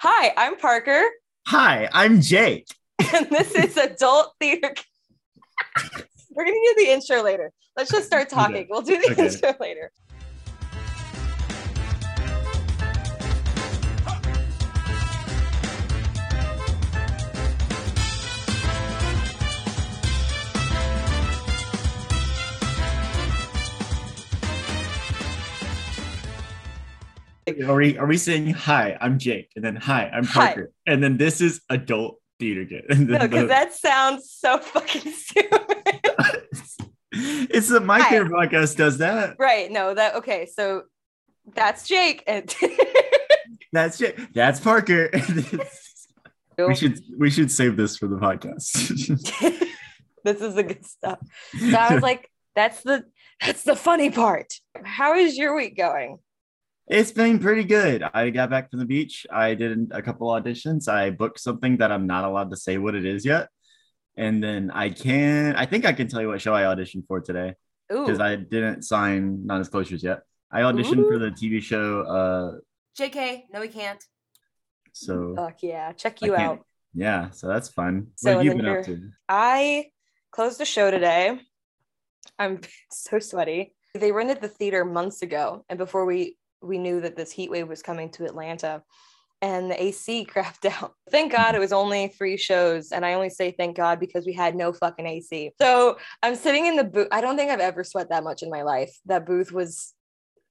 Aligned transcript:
Hi, 0.00 0.32
I'm 0.36 0.56
Parker, 0.56 1.02
Hi, 1.46 1.88
I'm 1.92 2.20
Jake. 2.20 2.66
and 3.14 3.28
this 3.30 3.52
is 3.54 3.76
Adult 3.76 4.34
Theater. 4.38 4.74
We're 6.30 6.44
gonna 6.44 6.56
do 6.56 6.74
the 6.84 6.90
intro 6.92 7.22
later. 7.22 7.52
Let's 7.76 7.90
just 7.90 8.06
start 8.06 8.28
talking. 8.28 8.66
We'll 8.68 8.82
do 8.82 9.00
the 9.00 9.12
Okay. 9.12 9.26
intro 9.26 9.54
later. 9.58 9.90
Are 27.66 27.74
we 27.74 27.98
are 27.98 28.06
we 28.06 28.16
saying 28.16 28.48
hi? 28.50 28.96
I'm 29.00 29.18
Jake, 29.18 29.50
and 29.56 29.64
then 29.64 29.76
hi, 29.76 30.08
I'm 30.12 30.24
Hi. 30.24 30.46
Parker, 30.46 30.72
and 30.86 31.02
then 31.02 31.16
this 31.16 31.40
is 31.40 31.60
adult 31.70 32.20
theater 32.38 32.64
kid. 32.64 32.84
No, 33.08 33.18
because 33.18 33.42
the- 33.42 33.46
that 33.48 33.74
sounds 33.74 34.30
so 34.30 34.58
fucking 34.58 35.12
stupid. 35.12 35.76
it's 37.12 37.68
the 37.68 37.80
my 37.80 38.00
Hi. 38.00 38.10
favorite 38.10 38.32
podcast 38.32 38.76
does 38.76 38.98
that. 38.98 39.36
right? 39.38 39.70
No, 39.70 39.94
that 39.94 40.16
okay. 40.16 40.46
So 40.52 40.82
that's 41.54 41.86
Jake, 41.88 42.22
and 42.26 42.54
That's 43.72 43.98
Jake. 43.98 44.32
That's 44.34 44.60
Parker. 44.60 45.10
we 46.58 46.74
should 46.74 46.98
we 47.18 47.30
should 47.30 47.50
save 47.50 47.76
this 47.76 47.96
for 47.96 48.06
the 48.08 48.16
podcast. 48.16 49.08
this 50.24 50.40
is 50.40 50.54
the 50.54 50.62
good 50.62 50.84
stuff. 50.86 51.18
So 51.58 51.76
I 51.76 51.94
was 51.94 52.02
like, 52.02 52.30
that's 52.54 52.82
the 52.82 53.04
that's 53.40 53.62
the 53.64 53.76
funny 53.76 54.10
part. 54.10 54.52
How 54.84 55.14
is 55.14 55.36
your 55.36 55.54
week 55.56 55.76
going? 55.76 56.18
It's 56.90 57.12
been 57.12 57.38
pretty 57.38 57.64
good. 57.64 58.02
I 58.02 58.30
got 58.30 58.48
back 58.48 58.70
from 58.70 58.78
the 58.78 58.86
beach. 58.86 59.26
I 59.30 59.54
did 59.54 59.88
a 59.90 60.00
couple 60.00 60.28
auditions. 60.28 60.88
I 60.88 61.10
booked 61.10 61.38
something 61.38 61.76
that 61.78 61.92
I'm 61.92 62.06
not 62.06 62.24
allowed 62.24 62.50
to 62.50 62.56
say 62.56 62.78
what 62.78 62.94
it 62.94 63.04
is 63.04 63.26
yet. 63.26 63.48
And 64.16 64.42
then 64.42 64.70
I 64.70 64.88
can, 64.90 65.54
I 65.54 65.66
think 65.66 65.84
I 65.84 65.92
can 65.92 66.08
tell 66.08 66.22
you 66.22 66.28
what 66.28 66.40
show 66.40 66.54
I 66.54 66.62
auditioned 66.62 67.06
for 67.06 67.20
today 67.20 67.54
because 67.88 68.20
I 68.20 68.36
didn't 68.36 68.82
sign 68.82 69.46
non-disclosures 69.46 70.02
yet. 70.02 70.22
I 70.50 70.62
auditioned 70.62 71.06
for 71.06 71.18
the 71.18 71.30
TV 71.30 71.62
show. 71.62 72.02
Uh, 72.02 72.58
JK, 72.98 73.44
no, 73.52 73.60
we 73.60 73.68
can't. 73.68 74.02
so 74.92 75.34
Fuck 75.36 75.62
yeah, 75.62 75.92
check 75.92 76.22
you 76.22 76.34
out. 76.34 76.64
yeah, 76.94 77.30
so 77.30 77.48
that's 77.48 77.68
fun. 77.68 78.08
So, 78.16 78.36
what 78.36 78.44
have 78.46 78.56
you 78.56 78.62
been 78.62 78.66
up 78.66 78.84
to? 78.86 79.10
I 79.28 79.90
closed 80.30 80.58
the 80.58 80.64
show 80.64 80.90
today. 80.90 81.38
I'm 82.38 82.60
so 82.90 83.18
sweaty. 83.18 83.74
They 83.94 84.10
rented 84.10 84.40
the 84.40 84.48
theater 84.48 84.84
months 84.84 85.22
ago, 85.22 85.64
and 85.68 85.78
before 85.78 86.06
we 86.06 86.36
we 86.62 86.78
knew 86.78 87.00
that 87.00 87.16
this 87.16 87.30
heat 87.30 87.50
wave 87.50 87.68
was 87.68 87.82
coming 87.82 88.10
to 88.12 88.24
Atlanta, 88.24 88.82
and 89.40 89.70
the 89.70 89.82
AC 89.82 90.26
crapped 90.30 90.70
out. 90.70 90.94
Thank 91.10 91.32
God 91.32 91.54
it 91.54 91.60
was 91.60 91.72
only 91.72 92.08
three 92.08 92.36
shows, 92.36 92.92
and 92.92 93.04
I 93.04 93.14
only 93.14 93.30
say 93.30 93.52
thank 93.52 93.76
God 93.76 94.00
because 94.00 94.26
we 94.26 94.32
had 94.32 94.54
no 94.54 94.72
fucking 94.72 95.06
AC. 95.06 95.52
So 95.60 95.98
I'm 96.22 96.34
sitting 96.34 96.66
in 96.66 96.76
the 96.76 96.84
booth. 96.84 97.08
I 97.12 97.20
don't 97.20 97.36
think 97.36 97.50
I've 97.50 97.60
ever 97.60 97.84
sweat 97.84 98.10
that 98.10 98.24
much 98.24 98.42
in 98.42 98.50
my 98.50 98.62
life. 98.62 98.96
That 99.06 99.26
booth 99.26 99.52
was 99.52 99.94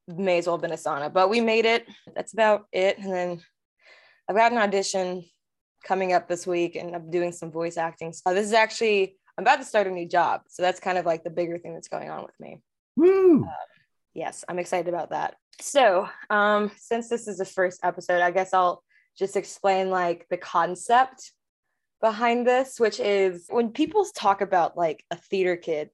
may 0.07 0.37
as 0.37 0.47
well 0.47 0.55
have 0.55 0.61
been 0.61 0.71
a 0.71 0.75
sauna, 0.75 1.11
but 1.11 1.29
we 1.29 1.41
made 1.41 1.65
it. 1.65 1.85
That's 2.15 2.33
about 2.33 2.65
it. 2.71 2.97
And 2.97 3.11
then 3.11 3.41
I've 4.29 4.35
got 4.35 4.51
an 4.51 4.57
audition 4.57 5.25
coming 5.83 6.13
up 6.13 6.27
this 6.27 6.47
week 6.47 6.75
and 6.75 6.95
I'm 6.95 7.09
doing 7.09 7.31
some 7.31 7.51
voice 7.51 7.77
acting. 7.77 8.13
So 8.13 8.33
this 8.33 8.45
is 8.45 8.53
actually 8.53 9.17
I'm 9.37 9.43
about 9.43 9.57
to 9.57 9.65
start 9.65 9.87
a 9.87 9.91
new 9.91 10.07
job. 10.07 10.41
So 10.47 10.63
that's 10.63 10.79
kind 10.79 10.97
of 10.97 11.05
like 11.05 11.23
the 11.23 11.29
bigger 11.29 11.59
thing 11.59 11.73
that's 11.73 11.89
going 11.89 12.09
on 12.09 12.23
with 12.23 12.33
me. 12.39 12.59
Woo! 12.95 13.43
Uh, 13.43 13.51
yes, 14.15 14.43
I'm 14.49 14.57
excited 14.57 14.91
about 14.91 15.11
that. 15.11 15.35
So, 15.59 16.07
um 16.29 16.71
since 16.77 17.09
this 17.09 17.27
is 17.27 17.37
the 17.37 17.45
first 17.45 17.79
episode, 17.83 18.21
I 18.21 18.31
guess 18.31 18.53
I'll 18.53 18.83
just 19.17 19.35
explain 19.35 19.89
like 19.89 20.27
the 20.29 20.37
concept 20.37 21.31
behind 22.01 22.45
this, 22.45 22.79
which 22.79 22.99
is 22.99 23.47
when 23.49 23.71
people 23.71 24.05
talk 24.15 24.41
about 24.41 24.77
like 24.77 25.03
a 25.09 25.17
theater 25.17 25.55
kid, 25.55 25.89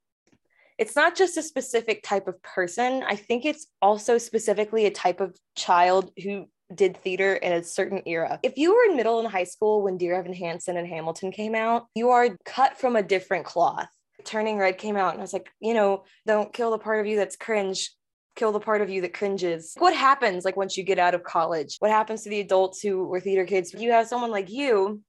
it's 0.77 0.95
not 0.95 1.15
just 1.15 1.37
a 1.37 1.41
specific 1.43 2.03
type 2.03 2.27
of 2.27 2.41
person. 2.41 3.03
I 3.07 3.15
think 3.15 3.45
it's 3.45 3.67
also 3.81 4.17
specifically 4.17 4.85
a 4.85 4.91
type 4.91 5.21
of 5.21 5.37
child 5.55 6.11
who 6.21 6.47
did 6.73 6.97
theater 6.97 7.35
in 7.35 7.53
a 7.53 7.63
certain 7.63 8.01
era. 8.05 8.39
If 8.43 8.57
you 8.57 8.73
were 8.73 8.89
in 8.89 8.97
middle 8.97 9.19
and 9.19 9.27
high 9.27 9.43
school 9.43 9.83
when 9.83 9.97
Dear 9.97 10.15
Evan 10.15 10.33
Hansen 10.33 10.77
and 10.77 10.87
Hamilton 10.87 11.31
came 11.31 11.55
out, 11.55 11.85
you 11.95 12.09
are 12.09 12.29
cut 12.45 12.77
from 12.77 12.95
a 12.95 13.03
different 13.03 13.45
cloth. 13.45 13.87
Turning 14.25 14.57
Red 14.57 14.77
came 14.77 14.95
out, 14.95 15.13
and 15.13 15.19
I 15.19 15.23
was 15.23 15.33
like, 15.33 15.49
you 15.59 15.73
know, 15.73 16.05
don't 16.25 16.53
kill 16.53 16.71
the 16.71 16.77
part 16.77 16.99
of 16.99 17.05
you 17.05 17.17
that's 17.17 17.35
cringe. 17.35 17.91
Kill 18.35 18.51
the 18.51 18.59
part 18.59 18.81
of 18.81 18.89
you 18.89 19.01
that 19.01 19.13
cringes. 19.13 19.73
What 19.77 19.95
happens 19.95 20.45
like 20.45 20.57
once 20.57 20.77
you 20.77 20.83
get 20.83 20.99
out 20.99 21.13
of 21.13 21.23
college? 21.23 21.77
What 21.79 21.91
happens 21.91 22.23
to 22.23 22.29
the 22.29 22.39
adults 22.39 22.81
who 22.81 23.05
were 23.05 23.19
theater 23.19 23.45
kids? 23.45 23.73
You 23.73 23.91
have 23.91 24.07
someone 24.07 24.31
like 24.31 24.49
you, 24.49 25.01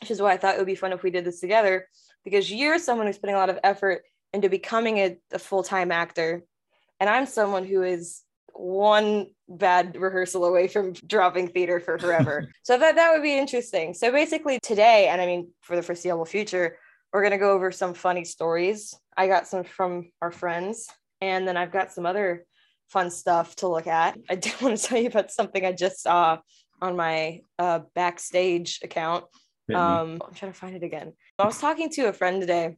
which 0.00 0.10
is 0.10 0.22
why 0.22 0.32
I 0.32 0.36
thought 0.36 0.54
it 0.54 0.58
would 0.58 0.66
be 0.66 0.74
fun 0.74 0.92
if 0.92 1.02
we 1.02 1.10
did 1.10 1.24
this 1.24 1.40
together, 1.40 1.86
because 2.24 2.50
you're 2.50 2.78
someone 2.78 3.06
who's 3.06 3.18
putting 3.18 3.34
a 3.34 3.38
lot 3.38 3.50
of 3.50 3.58
effort 3.64 4.02
into 4.32 4.48
becoming 4.48 4.98
a, 4.98 5.16
a 5.32 5.38
full-time 5.38 5.90
actor 5.90 6.44
and 6.98 7.08
i'm 7.08 7.26
someone 7.26 7.64
who 7.64 7.82
is 7.82 8.22
one 8.52 9.26
bad 9.48 9.96
rehearsal 9.96 10.44
away 10.44 10.68
from 10.68 10.92
dropping 10.92 11.48
theater 11.48 11.80
for 11.80 11.98
forever 11.98 12.50
so 12.62 12.78
that 12.78 12.96
that 12.96 13.12
would 13.12 13.22
be 13.22 13.36
interesting 13.36 13.94
so 13.94 14.12
basically 14.12 14.58
today 14.62 15.08
and 15.08 15.20
i 15.20 15.26
mean 15.26 15.50
for 15.60 15.76
the 15.76 15.82
foreseeable 15.82 16.24
future 16.24 16.76
we're 17.12 17.22
going 17.22 17.32
to 17.32 17.38
go 17.38 17.52
over 17.52 17.72
some 17.72 17.94
funny 17.94 18.24
stories 18.24 18.94
i 19.16 19.26
got 19.26 19.46
some 19.46 19.64
from 19.64 20.10
our 20.22 20.30
friends 20.30 20.88
and 21.20 21.46
then 21.48 21.56
i've 21.56 21.72
got 21.72 21.92
some 21.92 22.06
other 22.06 22.46
fun 22.90 23.10
stuff 23.10 23.54
to 23.56 23.68
look 23.68 23.86
at 23.86 24.18
i 24.28 24.34
do 24.34 24.50
want 24.60 24.76
to 24.76 24.82
tell 24.86 24.98
you 24.98 25.08
about 25.08 25.30
something 25.30 25.64
i 25.64 25.72
just 25.72 26.02
saw 26.02 26.38
on 26.82 26.96
my 26.96 27.40
uh, 27.58 27.80
backstage 27.94 28.80
account 28.82 29.24
um 29.74 30.20
i'm 30.26 30.34
trying 30.34 30.52
to 30.52 30.58
find 30.58 30.74
it 30.74 30.82
again 30.82 31.12
i 31.38 31.44
was 31.44 31.58
talking 31.60 31.88
to 31.88 32.02
a 32.08 32.12
friend 32.12 32.40
today 32.40 32.76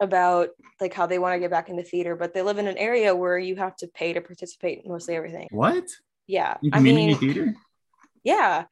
about 0.00 0.48
like 0.80 0.92
how 0.94 1.06
they 1.06 1.18
want 1.18 1.34
to 1.34 1.38
get 1.38 1.50
back 1.50 1.68
into 1.68 1.82
theater 1.82 2.16
but 2.16 2.34
they 2.34 2.42
live 2.42 2.58
in 2.58 2.66
an 2.66 2.76
area 2.78 3.14
where 3.14 3.38
you 3.38 3.56
have 3.56 3.76
to 3.76 3.86
pay 3.88 4.12
to 4.12 4.20
participate 4.20 4.82
in 4.84 4.90
mostly 4.90 5.14
everything 5.14 5.46
what? 5.50 5.84
yeah 6.26 6.56
In 6.62 6.70
i 6.74 6.80
mean 6.80 7.16
theater? 7.18 7.54
yeah 8.24 8.64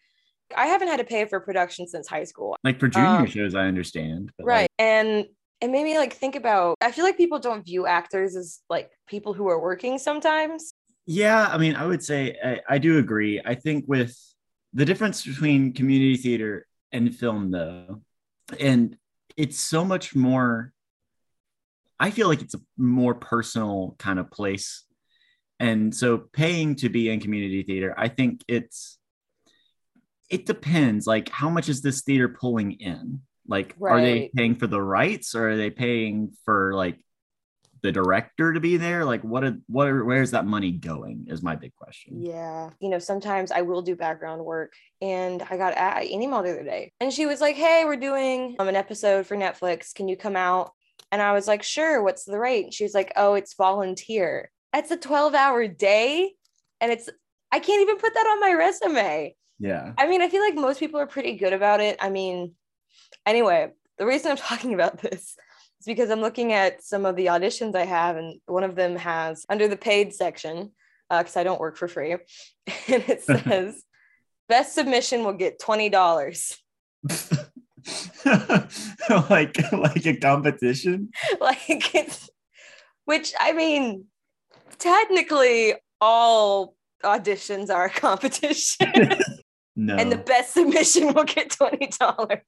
i 0.57 0.67
haven't 0.67 0.89
had 0.89 0.99
to 0.99 1.05
pay 1.05 1.25
for 1.27 1.39
production 1.41 1.87
since 1.87 2.09
high 2.09 2.25
school 2.25 2.57
Like 2.65 2.81
for 2.81 2.89
junior 2.89 3.09
um, 3.09 3.27
shows, 3.27 3.55
I 3.55 3.67
understand. 3.67 4.33
but, 4.39 4.47
right 4.47 4.61
like, 4.63 4.71
and 4.79 5.27
it 5.63 5.71
made 5.71 5.85
me 5.85 5.97
like 5.97 6.13
think 6.13 6.37
about 6.37 6.77
i 6.81 6.91
feel 6.91 7.05
like 7.05 7.17
people 7.17 7.39
don't 7.39 7.65
view 7.65 7.87
actors 7.87 8.37
as 8.37 8.61
like 8.69 8.91
people 9.07 9.33
who 9.33 9.49
are 9.49 9.61
working 9.61 9.97
sometimes 9.99 10.75
Yeah, 11.07 11.49
I 11.51 11.59
mean, 11.59 11.75
I 11.75 11.85
would 11.85 12.03
say 12.03 12.37
I, 12.43 12.61
I 12.69 12.79
do 12.79 12.99
agree. 12.99 13.41
I 13.45 13.55
think 13.57 13.87
with 13.89 14.17
the 14.73 14.85
difference 14.85 15.27
between 15.27 15.73
community 15.73 16.17
theater 16.17 16.67
and 16.93 17.15
film, 17.15 17.51
though, 17.51 18.03
and 18.61 18.97
it's 19.37 19.59
so 19.59 19.85
much 19.85 20.15
more. 20.15 20.73
I 21.99 22.11
feel 22.11 22.29
like 22.29 22.43
it's 22.43 22.55
a 22.55 22.61
more 22.77 23.15
personal 23.15 23.97
kind 23.99 24.19
of 24.19 24.31
place, 24.31 24.85
and 25.59 25.95
so 25.95 26.19
paying 26.19 26.77
to 26.77 26.89
be 26.89 27.11
in 27.11 27.21
community 27.21 27.63
theater, 27.65 27.95
I 27.97 28.09
think 28.09 28.45
it's. 28.47 28.99
It 30.31 30.47
depends. 30.47 31.07
Like, 31.07 31.29
how 31.29 31.51
much 31.51 31.69
is 31.69 31.83
this 31.83 32.03
theater 32.03 32.29
pulling 32.29 32.73
in? 32.81 33.21
Like, 33.47 33.75
are 33.83 34.01
they 34.01 34.31
paying 34.35 34.57
for 34.57 34.67
the 34.67 34.81
rights, 34.81 35.35
or 35.35 35.51
are 35.51 35.57
they 35.57 35.71
paying 35.71 36.33
for 36.45 36.75
like 36.75 36.99
the 37.83 37.93
director 37.93 38.53
to 38.53 38.61
be 38.61 38.77
there? 38.77 39.05
Like, 39.05 39.23
what? 39.23 39.45
Are, 39.45 39.59
what? 39.67 39.89
Are, 39.89 40.05
where's 40.05 40.31
that 40.31 40.47
money 40.47 40.73
going? 40.73 41.27
Is 41.29 41.43
my 41.43 41.57
big 41.57 41.75
question. 41.75 42.25
Yeah. 42.25 42.71
You 42.81 42.89
know, 42.89 42.99
sometimes 42.99 43.51
I 43.51 43.63
will 43.63 43.83
do 43.83 43.97
background 43.97 44.45
work. 44.45 44.73
And 45.01 45.43
I 45.51 45.57
got 45.57 45.77
an 45.77 46.05
email 46.05 46.43
the 46.43 46.53
other 46.53 46.63
day 46.63 46.93
and 47.01 47.13
she 47.13 47.27
was 47.27 47.41
like, 47.41 47.57
Hey, 47.57 47.83
we're 47.85 47.97
doing 47.97 48.55
um, 48.59 48.69
an 48.69 48.77
episode 48.77 49.27
for 49.27 49.37
Netflix. 49.37 49.93
Can 49.93 50.09
you 50.09 50.17
come 50.17 50.37
out? 50.37 50.71
And 51.11 51.21
I 51.21 51.33
was 51.33 51.49
like, 51.49 51.65
Sure. 51.65 52.03
What's 52.03 52.25
the 52.25 52.39
rate? 52.39 52.65
And 52.67 52.75
she 52.75 52.85
was 52.85 52.95
like, 52.95 53.13
Oh, 53.17 53.35
it's 53.35 53.55
volunteer. 53.55 54.51
That's 54.73 54.93
a 54.93 54.97
12 54.97 55.35
hour 55.35 55.67
day. 55.67 56.33
And 56.81 56.93
it's, 56.93 57.09
I 57.51 57.59
can't 57.59 57.83
even 57.83 57.99
put 57.99 58.15
that 58.15 58.27
on 58.27 58.41
my 58.41 58.53
resume. 58.55 59.35
Yeah. 59.59 59.93
I 59.99 60.07
mean, 60.07 60.23
I 60.23 60.29
feel 60.29 60.41
like 60.41 60.55
most 60.55 60.81
people 60.81 61.01
are 61.01 61.07
pretty 61.07 61.37
good 61.37 61.53
about 61.53 61.81
it. 61.81 61.97
I 62.01 62.11
mean, 62.11 62.55
anyway, 63.27 63.71
the 63.99 64.07
reason 64.07 64.31
I'm 64.31 64.37
talking 64.51 64.75
about 64.75 64.99
this 65.01 65.37
is 65.81 65.87
because 65.87 66.11
I'm 66.11 66.21
looking 66.21 66.53
at 66.53 66.83
some 66.83 67.05
of 67.07 67.17
the 67.17 67.27
auditions 67.27 67.75
I 67.75 67.85
have, 67.85 68.17
and 68.17 68.41
one 68.47 68.65
of 68.65 68.75
them 68.77 68.97
has 68.97 69.45
under 69.49 69.69
the 69.69 69.77
paid 69.77 70.15
section, 70.15 70.73
uh, 71.11 71.19
because 71.23 71.37
I 71.37 71.45
don't 71.45 71.61
work 71.61 71.77
for 71.77 71.89
free, 71.89 72.13
and 72.13 72.21
it 73.09 73.23
says, 73.25 73.83
best 74.49 74.75
submission 74.75 75.25
will 75.25 75.33
get 75.35 75.61
$20. 75.61 76.57
like 79.31 79.73
like 79.73 80.07
a 80.07 80.17
competition. 80.17 81.11
like, 81.41 81.95
it's, 81.95 82.31
which 83.05 83.33
I 83.41 83.53
mean, 83.53 84.05
technically, 84.79 85.75
all 86.01 86.75
auditions 87.03 87.71
are 87.71 87.87
a 87.87 87.91
competition, 87.91 89.15
No. 89.75 89.97
and 89.97 90.13
the 90.13 90.17
best 90.17 90.55
submission 90.55 91.13
will 91.13 91.25
get 91.25 91.49
$20. 91.51 92.39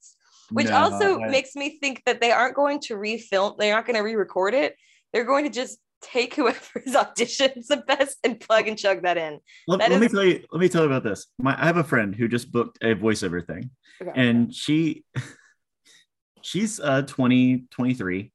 Which 0.51 0.69
No, 0.69 0.77
also 0.77 1.21
I- 1.21 1.29
makes 1.29 1.55
me 1.57 1.79
think 1.81 2.03
that 2.07 2.21
they 2.21 2.31
aren't 2.33 2.55
going 2.55 2.81
to 2.81 2.95
refilm 2.97 3.57
they're 3.59 3.75
not 3.75 3.87
going 3.87 3.97
to 3.97 4.03
re-record 4.03 4.55
it 4.55 4.77
they're 5.13 5.25
going 5.25 5.45
to 5.45 5.51
just 5.51 5.79
take 6.03 6.35
whoever's 6.35 6.61
auditions 6.95 7.67
the 7.69 7.83
best 7.87 8.19
and 8.25 8.39
plug 8.39 8.69
and 8.69 8.77
chug 8.79 9.03
that 9.05 9.17
in. 9.17 9.39
Let, 9.67 9.79
That 9.79 9.91
let 9.91 10.01
me 10.01 10.09
tell 10.09 10.23
you. 10.25 10.45
Let 10.53 10.61
me 10.61 10.69
tell 10.69 10.83
you 10.83 10.89
about 10.89 11.03
this. 11.03 11.29
My 11.39 11.55
I 11.59 11.65
have 11.65 11.79
a 11.79 11.85
friend 11.85 12.15
who 12.15 12.29
just 12.29 12.53
booked 12.53 12.77
a 12.83 12.95
voiceover 12.95 13.47
thing, 13.47 13.71
Okay. 14.03 14.11
and 14.15 14.55
she 14.55 15.05
she's 16.43 16.79
uh 16.81 17.03
20 17.03 17.65
23 17.71 18.31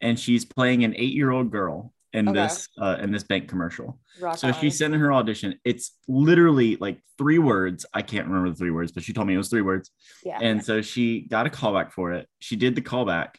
and 0.00 0.18
she's 0.18 0.44
playing 0.46 0.82
an 0.84 0.94
eight-year-old 0.96 1.50
girl 1.50 1.92
in 2.12 2.28
Okay. 2.28 2.40
this 2.40 2.68
uh 2.80 2.96
in 3.00 3.12
this 3.12 3.22
bank 3.24 3.48
commercial. 3.48 3.98
Rock 4.20 4.36
so 4.38 4.48
on. 4.48 4.54
she 4.54 4.70
sent 4.70 4.94
in 4.94 5.00
her 5.00 5.12
audition. 5.12 5.58
It's 5.64 5.92
literally 6.08 6.76
like 6.76 7.00
three 7.18 7.38
words. 7.38 7.86
I 7.94 8.02
can't 8.02 8.26
remember 8.26 8.50
the 8.50 8.56
three 8.56 8.70
words 8.70 8.92
but 8.92 9.02
she 9.02 9.12
told 9.12 9.26
me 9.28 9.34
it 9.34 9.38
was 9.38 9.48
three 9.48 9.62
words. 9.62 9.90
Yeah. 10.24 10.38
and 10.40 10.64
so 10.64 10.82
she 10.82 11.22
got 11.22 11.46
a 11.46 11.50
callback 11.50 11.92
for 11.92 12.12
it. 12.12 12.28
She 12.40 12.56
did 12.56 12.74
the 12.74 12.82
callback. 12.82 13.36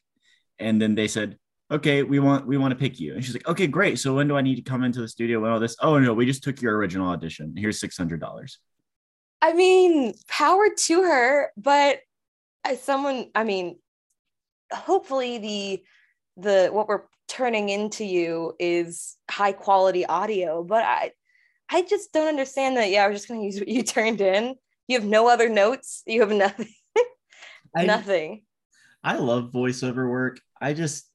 And 0.59 0.81
then 0.81 0.95
they 0.95 1.07
said 1.07 1.37
okay 1.69 2.03
we 2.03 2.19
want 2.19 2.47
we 2.47 2.57
want 2.57 2.71
to 2.71 2.77
pick 2.77 2.99
you. 2.99 3.13
And 3.13 3.23
she's 3.23 3.33
like 3.35 3.47
okay 3.47 3.67
great. 3.67 3.99
So 3.99 4.15
when 4.15 4.27
do 4.27 4.35
i 4.37 4.41
need 4.41 4.55
to 4.55 4.61
come 4.61 4.83
into 4.83 5.01
the 5.01 5.07
studio 5.07 5.43
and 5.43 5.53
all 5.53 5.59
this? 5.59 5.75
Oh 5.81 5.99
no 5.99 6.13
we 6.13 6.25
just 6.25 6.43
took 6.43 6.61
your 6.61 6.77
original 6.77 7.09
audition. 7.09 7.53
Here's 7.57 7.79
$600 7.81 8.19
I 9.43 9.53
mean, 9.53 10.13
power 10.27 10.67
to 10.85 11.01
her, 11.01 11.51
but 11.57 11.99
as 12.63 12.79
someone, 12.79 13.31
I 13.33 13.43
mean, 13.43 13.79
hopefully 14.71 15.39
the 15.39 15.83
the 16.37 16.69
what 16.71 16.87
we're 16.87 17.01
turning 17.31 17.69
into 17.69 18.03
you 18.03 18.53
is 18.59 19.15
high 19.29 19.53
quality 19.53 20.05
audio, 20.05 20.63
but 20.63 20.83
I 20.83 21.11
I 21.69 21.83
just 21.83 22.11
don't 22.11 22.27
understand 22.27 22.75
that. 22.75 22.89
Yeah, 22.89 23.07
we're 23.07 23.13
just 23.13 23.29
gonna 23.29 23.43
use 23.43 23.57
what 23.57 23.69
you 23.69 23.83
turned 23.97 24.19
in. 24.21 24.55
You 24.87 24.99
have 24.99 25.07
no 25.07 25.29
other 25.29 25.47
notes. 25.47 26.03
You 26.05 26.19
have 26.21 26.31
nothing. 26.31 26.67
I- 27.75 27.85
nothing. 27.85 28.43
I 29.03 29.15
love 29.17 29.51
voiceover 29.51 30.07
work. 30.09 30.39
I 30.61 30.73
just 30.73 31.07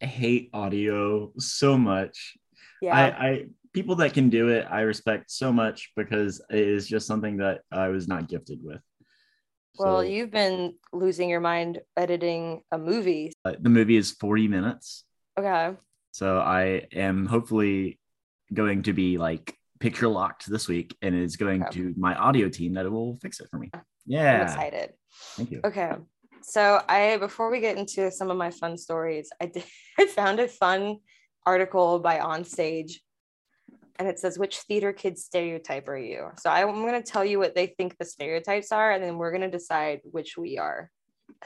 hate 0.00 0.48
audio 0.54 1.32
so 1.38 1.76
much. 1.76 2.36
Yeah. 2.80 2.94
I, 2.96 3.28
I 3.28 3.44
people 3.74 3.96
that 3.96 4.14
can 4.14 4.30
do 4.30 4.48
it, 4.48 4.66
I 4.70 4.82
respect 4.82 5.30
so 5.30 5.52
much 5.52 5.90
because 5.96 6.40
it 6.50 6.60
is 6.60 6.86
just 6.86 7.06
something 7.06 7.38
that 7.38 7.60
I 7.70 7.88
was 7.88 8.06
not 8.08 8.28
gifted 8.28 8.60
with. 8.62 8.80
well, 9.78 9.98
So, 9.98 10.00
you've 10.02 10.30
been 10.30 10.76
losing 10.92 11.28
your 11.28 11.40
mind 11.40 11.80
editing 11.96 12.62
a 12.70 12.78
movie. 12.78 13.32
uh, 13.44 13.54
the 13.60 13.68
movie 13.68 13.96
is 13.96 14.12
40 14.12 14.48
minutes. 14.48 15.04
Okay. 15.38 15.76
So 16.12 16.38
I 16.38 16.86
am 16.92 17.26
hopefully 17.26 17.98
going 18.52 18.84
to 18.84 18.92
be 18.92 19.18
like 19.18 19.54
picture 19.80 20.08
locked 20.08 20.46
this 20.48 20.68
week 20.68 20.96
and 21.02 21.14
it's 21.14 21.36
going 21.36 21.62
Okay. 21.62 21.72
to 21.78 21.94
my 21.98 22.14
audio 22.14 22.48
team 22.48 22.74
that 22.74 22.86
it 22.86 22.90
will 22.90 23.16
fix 23.16 23.40
it 23.40 23.48
for 23.50 23.58
me. 23.58 23.70
Yeah. 24.06 24.36
I'm 24.36 24.42
excited. 24.42 24.92
Thank 25.36 25.50
you. 25.50 25.60
Okay. 25.64 25.92
So 26.42 26.80
I 26.88 27.16
before 27.18 27.50
we 27.50 27.60
get 27.60 27.76
into 27.76 28.10
some 28.10 28.30
of 28.30 28.36
my 28.36 28.50
fun 28.50 28.78
stories, 28.78 29.30
I 29.40 29.46
did 29.46 29.64
I 29.98 30.06
found 30.06 30.40
a 30.40 30.48
fun 30.48 30.98
article 31.44 31.98
by 31.98 32.18
Onstage 32.18 32.92
and 33.98 34.08
it 34.08 34.18
says 34.18 34.38
which 34.38 34.58
theater 34.60 34.92
kid 34.92 35.18
stereotype 35.18 35.88
are 35.88 35.98
you? 35.98 36.28
So 36.38 36.50
I'm 36.50 36.82
going 36.82 37.02
to 37.02 37.12
tell 37.12 37.24
you 37.24 37.38
what 37.38 37.54
they 37.54 37.66
think 37.66 37.96
the 37.98 38.04
stereotypes 38.04 38.72
are 38.72 38.92
and 38.92 39.02
then 39.02 39.18
we're 39.18 39.30
going 39.30 39.42
to 39.42 39.50
decide 39.50 40.00
which 40.04 40.36
we 40.36 40.58
are. 40.58 40.90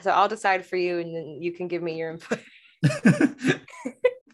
So 0.01 0.11
I'll 0.11 0.27
decide 0.27 0.65
for 0.65 0.77
you 0.77 0.99
and 0.99 1.15
then 1.15 1.37
you 1.41 1.51
can 1.53 1.67
give 1.67 1.81
me 1.81 1.97
your 1.97 2.11
input. 2.11 2.39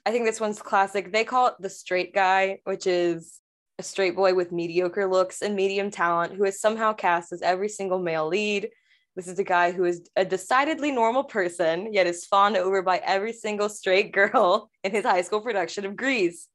I 0.06 0.12
think 0.12 0.26
this 0.26 0.40
one's 0.40 0.62
classic. 0.62 1.12
They 1.12 1.24
call 1.24 1.48
it 1.48 1.56
the 1.60 1.70
straight 1.70 2.14
guy, 2.14 2.60
which 2.64 2.88
is 2.88 3.40
a 3.80 3.84
straight 3.84 4.16
boy 4.16 4.34
with 4.34 4.52
mediocre 4.52 5.08
looks 5.08 5.42
and 5.42 5.56
medium 5.56 5.92
talent 5.92 6.34
who 6.34 6.46
is 6.46 6.60
somehow 6.60 6.94
cast 6.94 7.32
as 7.32 7.42
every 7.42 7.70
single 7.70 8.00
male 8.00 8.28
lead. 8.28 8.70
This 9.16 9.28
is 9.28 9.40
a 9.40 9.44
guy 9.44 9.72
who 9.72 9.84
is 9.84 10.10
a 10.16 10.24
decidedly 10.24 10.92
normal 10.92 11.24
person, 11.24 11.92
yet 11.92 12.08
is 12.08 12.26
fawned 12.26 12.56
over 12.56 12.82
by 12.82 12.98
every 13.00 13.34
single 13.34 13.68
straight 13.68 14.14
girl 14.14 14.70
in 14.84 14.92
his 14.92 15.04
high 15.04 15.22
school 15.22 15.42
production 15.42 15.86
of 15.86 15.96
Grease. 15.96 16.48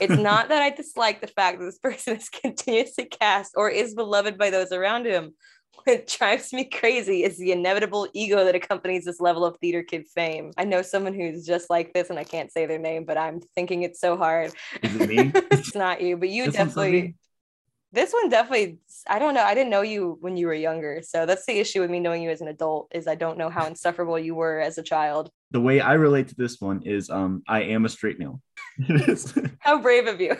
It's 0.00 0.16
not 0.18 0.48
that 0.48 0.62
I 0.62 0.70
dislike 0.70 1.20
the 1.20 1.26
fact 1.28 1.58
that 1.58 1.64
this 1.64 1.78
person 1.78 2.16
is 2.16 2.28
continuously 2.28 3.06
cast 3.06 3.54
or 3.56 3.70
is 3.70 3.94
beloved 3.94 4.36
by 4.36 4.50
those 4.50 4.72
around 4.72 5.06
him. 5.06 5.32
What 5.84 6.06
drives 6.06 6.52
me 6.52 6.64
crazy 6.64 7.24
is 7.24 7.38
the 7.38 7.50
inevitable 7.50 8.06
ego 8.12 8.44
that 8.44 8.54
accompanies 8.54 9.04
this 9.04 9.20
level 9.20 9.44
of 9.44 9.56
theater 9.58 9.82
kid 9.82 10.06
fame. 10.14 10.52
I 10.56 10.64
know 10.64 10.80
someone 10.82 11.12
who's 11.14 11.44
just 11.44 11.70
like 11.70 11.92
this, 11.92 12.08
and 12.08 12.18
I 12.18 12.24
can't 12.24 12.52
say 12.52 12.66
their 12.66 12.78
name, 12.78 13.04
but 13.04 13.16
I'm 13.18 13.40
thinking 13.56 13.82
it's 13.82 14.00
so 14.00 14.16
hard. 14.16 14.52
Is 14.82 14.94
it 15.00 15.08
me? 15.08 15.32
it's 15.50 15.74
not 15.74 16.00
you, 16.00 16.16
but 16.16 16.28
you 16.28 16.44
This 16.46 16.54
definitely. 16.54 17.16
This 17.94 18.12
one 18.12 18.28
definitely. 18.30 18.78
I 19.08 19.18
don't 19.18 19.34
know. 19.34 19.42
I 19.42 19.54
didn't 19.54 19.70
know 19.70 19.82
you 19.82 20.16
when 20.20 20.36
you 20.36 20.46
were 20.46 20.54
younger, 20.54 21.02
so 21.02 21.26
that's 21.26 21.44
the 21.46 21.58
issue 21.58 21.80
with 21.80 21.90
me 21.90 21.98
knowing 22.00 22.22
you 22.22 22.30
as 22.30 22.40
an 22.40 22.48
adult 22.48 22.88
is 22.94 23.06
I 23.08 23.16
don't 23.16 23.36
know 23.36 23.50
how 23.50 23.66
insufferable 23.66 24.18
you 24.18 24.34
were 24.34 24.60
as 24.60 24.78
a 24.78 24.82
child. 24.82 25.30
the 25.50 25.60
way 25.60 25.80
I 25.80 25.94
relate 25.94 26.28
to 26.28 26.34
this 26.36 26.60
one 26.60 26.82
is 26.86 27.10
um 27.10 27.42
I 27.48 27.62
am 27.64 27.84
a 27.84 27.88
straight 27.88 28.18
male. 28.18 28.40
How 29.58 29.78
brave 29.80 30.06
of 30.06 30.18
you! 30.20 30.34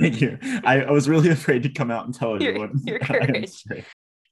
Thank 0.00 0.20
you. 0.20 0.38
I, 0.64 0.82
I 0.82 0.90
was 0.90 1.08
really 1.08 1.28
afraid 1.30 1.62
to 1.62 1.68
come 1.68 1.90
out 1.92 2.06
and 2.06 2.14
tell 2.14 2.40
Your- 2.42 2.50
everyone. 2.54 2.80
your 2.84 2.98
I 3.02 3.06
courage. 3.06 3.62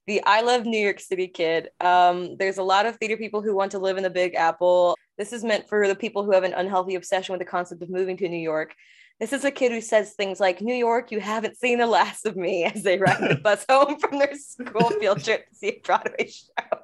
The 0.07 0.23
I 0.23 0.41
love 0.41 0.65
New 0.65 0.79
York 0.79 0.99
City 0.99 1.27
kid. 1.27 1.69
Um, 1.81 2.37
there's 2.37 2.57
a 2.57 2.63
lot 2.63 2.85
of 2.85 2.95
theater 2.97 3.17
people 3.17 3.41
who 3.41 3.55
want 3.55 3.71
to 3.71 3.79
live 3.79 3.97
in 3.97 4.03
the 4.03 4.09
Big 4.09 4.35
Apple. 4.35 4.95
This 5.17 5.33
is 5.33 5.43
meant 5.43 5.67
for 5.67 5.87
the 5.87 5.95
people 5.95 6.23
who 6.23 6.31
have 6.31 6.43
an 6.43 6.53
unhealthy 6.53 6.95
obsession 6.95 7.33
with 7.33 7.39
the 7.39 7.45
concept 7.45 7.81
of 7.81 7.89
moving 7.89 8.17
to 8.17 8.29
New 8.29 8.37
York. 8.37 8.75
This 9.19 9.31
is 9.31 9.45
a 9.45 9.51
kid 9.51 9.71
who 9.71 9.81
says 9.81 10.13
things 10.13 10.39
like, 10.39 10.61
New 10.61 10.75
York, 10.75 11.11
you 11.11 11.21
haven't 11.21 11.57
seen 11.57 11.79
the 11.79 11.87
last 11.87 12.25
of 12.25 12.35
me 12.35 12.63
as 12.75 12.83
they 12.83 12.97
ride 12.97 13.29
the 13.29 13.35
bus 13.35 13.65
home 13.69 13.97
from 13.97 14.19
their 14.19 14.35
school 14.35 14.89
field 14.91 15.23
trip 15.23 15.47
to 15.49 15.55
see 15.55 15.69
a 15.69 15.81
Broadway 15.83 16.29
show. 16.29 16.79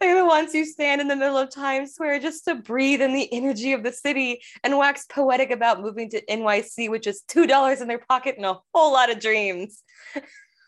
They're 0.00 0.16
the 0.16 0.26
ones 0.26 0.52
who 0.52 0.64
stand 0.64 1.00
in 1.00 1.08
the 1.08 1.16
middle 1.16 1.36
of 1.36 1.50
Times 1.50 1.92
Square 1.92 2.20
just 2.20 2.44
to 2.46 2.54
breathe 2.54 3.02
in 3.02 3.12
the 3.12 3.32
energy 3.32 3.72
of 3.72 3.82
the 3.82 3.92
city 3.92 4.40
and 4.64 4.76
wax 4.76 5.06
poetic 5.06 5.50
about 5.50 5.82
moving 5.82 6.10
to 6.10 6.24
NYC 6.26 6.90
with 6.90 7.02
just 7.02 7.28
$2 7.28 7.80
in 7.80 7.88
their 7.88 7.98
pocket 7.98 8.36
and 8.36 8.46
a 8.46 8.58
whole 8.74 8.92
lot 8.92 9.10
of 9.10 9.20
dreams. 9.20 9.82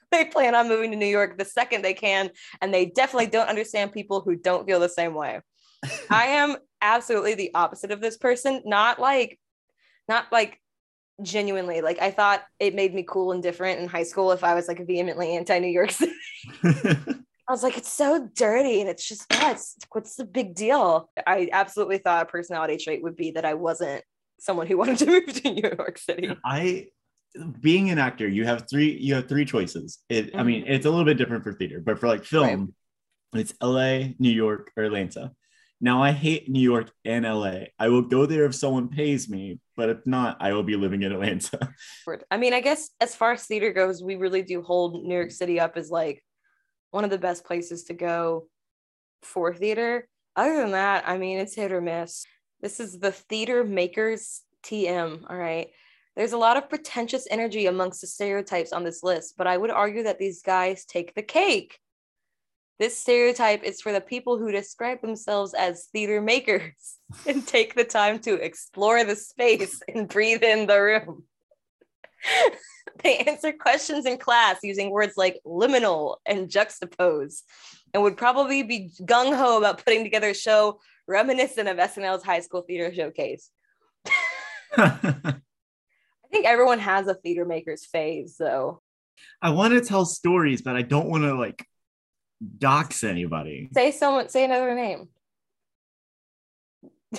they 0.12 0.25
plan 0.26 0.55
on 0.55 0.69
moving 0.69 0.90
to 0.90 0.96
New 0.96 1.06
York 1.06 1.38
the 1.38 1.44
second 1.44 1.82
they 1.82 1.94
can, 1.94 2.31
and 2.60 2.72
they 2.72 2.87
definitely 2.87 3.26
don't 3.26 3.49
understand 3.49 3.93
people 3.93 4.20
who 4.20 4.37
don't 4.37 4.66
feel 4.66 4.81
the 4.81 4.88
same 4.88 5.14
way. 5.14 5.40
I 6.10 6.26
am 6.26 6.56
absolutely 6.81 7.34
the 7.34 7.52
opposite 7.55 7.90
of 7.90 8.00
this 8.00 8.16
person, 8.16 8.62
not 8.64 8.99
like, 8.99 9.38
not 10.08 10.26
like 10.32 10.60
genuinely. 11.22 11.81
Like 11.81 12.00
I 12.00 12.10
thought 12.10 12.44
it 12.58 12.75
made 12.75 12.94
me 12.94 13.05
cool 13.06 13.32
and 13.32 13.43
different 13.43 13.81
in 13.81 13.88
high 13.88 14.02
school 14.05 14.32
if 14.32 14.44
I 14.44 14.55
was 14.55 14.69
like 14.69 14.87
vehemently 14.87 15.37
anti 15.37 15.58
New 15.58 15.69
York 15.69 15.90
City. 15.90 16.12
I 16.64 17.52
was 17.52 17.62
like, 17.62 17.78
it's 17.78 17.93
so 17.93 18.28
dirty 18.34 18.81
and 18.81 18.90
it's 18.90 19.06
just 19.06 19.25
what's 19.31 19.76
what's 19.93 20.16
the 20.16 20.25
big 20.25 20.55
deal? 20.55 21.10
I 21.26 21.49
absolutely 21.52 21.99
thought 21.99 22.22
a 22.22 22.26
personality 22.26 22.76
trait 22.76 23.02
would 23.02 23.16
be 23.16 23.32
that 23.32 23.44
I 23.44 23.55
wasn't 23.55 24.05
someone 24.38 24.66
who 24.66 24.76
wanted 24.76 24.99
to 24.99 25.06
move 25.06 25.26
to 25.26 25.50
New 25.50 25.62
York 25.76 25.99
City. 25.99 26.37
I 26.44 26.88
being 27.61 27.91
an 27.91 27.99
actor, 27.99 28.29
you 28.29 28.45
have 28.45 28.69
three 28.69 28.97
you 28.99 29.15
have 29.15 29.29
three 29.29 29.45
choices. 29.45 29.99
It 30.09 30.35
I 30.35 30.43
mean, 30.43 30.63
mm-hmm. 30.63 30.73
it's 30.73 30.87
a 30.87 30.91
little 30.91 31.05
bit 31.05 31.19
different 31.19 31.45
for 31.45 31.53
theater, 31.53 31.81
but 31.81 31.99
for 31.99 32.09
like 32.09 32.25
film, 32.25 32.75
it's 33.35 33.55
LA, 33.63 34.08
New 34.19 34.31
York, 34.31 34.73
or 34.77 34.85
Atlanta. 34.85 35.32
Now 35.81 36.03
I 36.03 36.11
hate 36.11 36.49
New 36.49 36.61
York 36.61 36.91
and 37.05 37.25
LA. 37.25 37.67
I 37.79 37.89
will 37.89 38.03
go 38.03 38.27
there 38.27 38.44
if 38.47 38.55
someone 38.55 38.89
pays 38.89 39.29
me, 39.29 39.61
but 39.77 39.89
if 39.89 40.06
not, 40.06 40.39
I 40.41 40.53
will 40.53 40.65
be 40.65 40.77
living 40.77 41.05
in 41.05 41.13
Atlanta. 41.13 41.73
I 42.31 42.37
mean, 42.37 42.53
I 42.53 42.61
guess 42.61 42.91
as 43.01 43.15
far 43.15 43.32
as 43.32 43.44
theater 43.44 43.73
goes, 43.73 44.03
we 44.03 44.17
really 44.17 44.43
do 44.43 44.61
hold 44.61 45.05
New 45.05 45.15
York 45.15 45.31
City 45.31 45.61
up 45.61 45.77
as 45.77 45.89
like 45.89 46.25
one 46.91 47.05
of 47.05 47.11
the 47.11 47.19
best 47.19 47.44
places 47.44 47.85
to 47.85 47.94
go 47.94 48.49
for 49.23 49.55
theater. 49.55 50.08
Other 50.35 50.56
than 50.56 50.73
that, 50.73 51.05
I 51.06 51.19
mean, 51.19 51.39
it's 51.39 51.55
hit 51.55 51.73
or 51.73 51.81
miss. 51.81 52.25
This 52.61 52.81
is 52.81 52.99
the 52.99 53.13
Theater 53.13 53.63
Makers 53.63 54.43
TM. 54.65 55.25
All 55.29 55.37
right. 55.37 55.69
There's 56.19 56.32
a 56.32 56.37
lot 56.37 56.56
of 56.56 56.69
pretentious 56.69 57.29
energy 57.31 57.67
amongst 57.67 58.01
the 58.01 58.08
stereotypes 58.08 58.72
on 58.72 58.82
this 58.82 59.05
list, 59.05 59.34
but 59.39 59.46
I 59.46 59.56
would 59.56 59.70
argue 59.70 60.03
that 60.03 60.19
these 60.19 60.43
guys 60.43 60.84
take 60.84 61.15
the 61.15 61.22
cake. 61.22 61.79
This 62.81 62.98
stereotype 62.98 63.63
is 63.63 63.81
for 63.81 63.93
the 63.93 64.01
people 64.01 64.37
who 64.37 64.51
describe 64.51 65.01
themselves 65.01 65.55
as 65.55 65.84
theater 65.93 66.20
makers 66.20 66.96
and 67.27 67.46
take 67.46 67.77
the 67.77 67.84
time 67.84 68.19
to 68.20 68.34
explore 68.34 69.05
the 69.05 69.15
space 69.15 69.81
and 69.94 70.08
breathe 70.08 70.43
in 70.43 70.67
the 70.67 70.82
room. 70.82 71.22
they 73.05 73.19
answer 73.19 73.53
questions 73.53 74.05
in 74.05 74.19
class 74.19 74.56
using 74.65 74.91
words 74.91 75.13
like 75.17 75.39
liminal 75.46 76.17
and 76.27 76.48
juxtapose 76.48 77.43
and 77.94 78.03
would 78.03 78.17
probably 78.17 78.65
be 78.65 78.91
gung 79.03 79.37
ho 79.37 79.58
about 79.58 79.84
putting 79.84 80.03
together 80.03 80.31
a 80.31 80.34
show 80.34 80.81
reminiscent 81.06 81.69
of 81.69 81.77
SNL's 81.77 82.25
high 82.25 82.41
school 82.41 82.63
theater 82.63 82.93
showcase. 82.93 83.51
I 86.29 86.31
think 86.31 86.47
everyone 86.47 86.79
has 86.79 87.06
a 87.06 87.15
theater 87.15 87.44
maker's 87.47 87.87
phase, 87.87 88.37
though. 88.39 88.82
I 89.41 89.51
want 89.51 89.73
to 89.75 89.81
tell 89.81 90.05
stories, 90.05 90.61
but 90.63 90.77
I 90.77 90.82
don't 90.82 91.08
want 91.08 91.25
to 91.25 91.35
like 91.35 91.65
dox 92.58 93.03
anybody. 93.03 93.70
Say 93.73 93.91
someone, 93.93 94.29
say 94.29 94.44
another 94.44 94.75
name. 94.75 95.08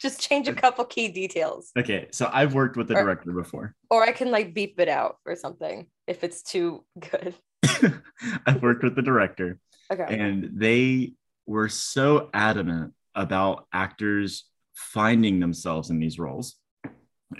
Just 0.00 0.20
change 0.20 0.48
a 0.48 0.52
uh, 0.52 0.54
couple 0.54 0.84
key 0.86 1.08
details, 1.08 1.70
Okay, 1.78 2.08
so 2.12 2.30
I've 2.32 2.54
worked 2.54 2.76
with 2.76 2.88
the 2.88 2.94
Or- 2.94 3.02
director 3.02 3.32
before. 3.32 3.74
or 3.90 4.02
I 4.02 4.12
can 4.12 4.30
like 4.30 4.54
beep 4.54 4.80
it 4.80 4.88
out 4.88 5.18
or 5.26 5.36
something 5.36 5.86
if 6.06 6.24
it's 6.24 6.42
too 6.42 6.84
good. 6.98 7.34
I've 8.46 8.62
worked 8.62 8.82
with 8.82 8.96
the 8.96 9.02
director, 9.02 9.58
Okay. 9.92 10.18
and 10.18 10.50
they 10.54 11.12
were 11.46 11.68
so 11.68 12.30
adamant 12.34 12.94
about 13.14 13.66
actors 13.72 14.44
finding 14.74 15.40
themselves 15.40 15.90
in 15.90 15.98
these 16.00 16.18
roles 16.18 16.56